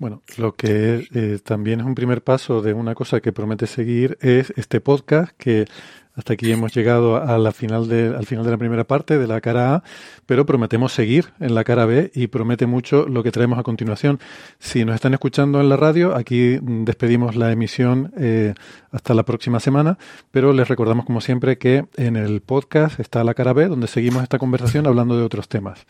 Bueno, 0.00 0.22
lo 0.38 0.54
que 0.54 1.06
eh, 1.12 1.38
también 1.44 1.80
es 1.80 1.86
un 1.86 1.94
primer 1.94 2.24
paso 2.24 2.62
de 2.62 2.72
una 2.72 2.94
cosa 2.94 3.20
que 3.20 3.34
promete 3.34 3.66
seguir 3.66 4.16
es 4.22 4.50
este 4.56 4.80
podcast 4.80 5.30
que 5.36 5.66
hasta 6.14 6.32
aquí 6.32 6.50
hemos 6.50 6.74
llegado 6.74 7.16
a 7.16 7.36
la 7.36 7.52
final 7.52 7.86
de, 7.86 8.16
al 8.16 8.24
final 8.24 8.46
de 8.46 8.50
la 8.50 8.56
primera 8.56 8.84
parte 8.84 9.18
de 9.18 9.26
la 9.26 9.42
cara 9.42 9.74
A, 9.74 9.82
pero 10.24 10.46
prometemos 10.46 10.94
seguir 10.94 11.34
en 11.38 11.54
la 11.54 11.64
cara 11.64 11.84
B 11.84 12.10
y 12.14 12.28
promete 12.28 12.64
mucho 12.64 13.06
lo 13.08 13.22
que 13.22 13.30
traemos 13.30 13.58
a 13.58 13.62
continuación. 13.62 14.20
Si 14.58 14.86
nos 14.86 14.94
están 14.94 15.12
escuchando 15.12 15.60
en 15.60 15.68
la 15.68 15.76
radio, 15.76 16.16
aquí 16.16 16.58
despedimos 16.62 17.36
la 17.36 17.52
emisión 17.52 18.10
eh, 18.16 18.54
hasta 18.92 19.12
la 19.12 19.24
próxima 19.24 19.60
semana, 19.60 19.98
pero 20.30 20.54
les 20.54 20.66
recordamos 20.66 21.04
como 21.04 21.20
siempre 21.20 21.58
que 21.58 21.84
en 21.98 22.16
el 22.16 22.40
podcast 22.40 23.00
está 23.00 23.22
la 23.22 23.34
cara 23.34 23.52
B, 23.52 23.66
donde 23.66 23.86
seguimos 23.86 24.22
esta 24.22 24.38
conversación 24.38 24.86
hablando 24.86 25.18
de 25.18 25.24
otros 25.24 25.46
temas. 25.46 25.84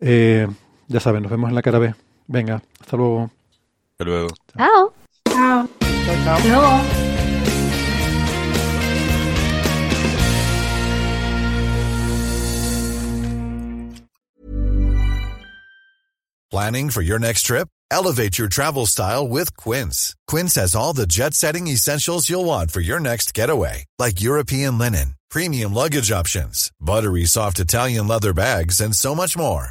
Eh, 0.00 0.48
ya 0.86 1.00
saben, 1.00 1.22
nos 1.22 1.30
vemos 1.30 1.48
en 1.48 1.54
la 1.54 1.62
cara 1.62 1.78
B. 1.78 1.94
Venga, 2.32 2.62
hasta 2.80 2.96
luego. 2.96 3.30
Hasta 3.98 4.04
luego. 4.04 4.28
Chao. 4.56 4.92
Chao. 5.28 5.68
Chao. 6.24 6.40
Chao. 6.40 6.82
Planning 16.50 16.90
for 16.90 17.02
your 17.02 17.18
next 17.18 17.42
trip? 17.42 17.68
Elevate 17.90 18.38
your 18.38 18.48
travel 18.48 18.86
style 18.86 19.28
with 19.28 19.54
Quince. 19.56 20.14
Quince 20.26 20.54
has 20.54 20.74
all 20.74 20.94
the 20.94 21.06
jet 21.06 21.34
setting 21.34 21.66
essentials 21.66 22.30
you'll 22.30 22.46
want 22.46 22.70
for 22.70 22.80
your 22.80 23.00
next 23.00 23.34
getaway, 23.34 23.84
like 23.98 24.22
European 24.22 24.78
linen, 24.78 25.16
premium 25.30 25.74
luggage 25.74 26.10
options, 26.10 26.70
buttery 26.80 27.26
soft 27.26 27.58
Italian 27.58 28.08
leather 28.08 28.32
bags, 28.32 28.80
and 28.80 28.94
so 28.96 29.14
much 29.14 29.36
more. 29.36 29.70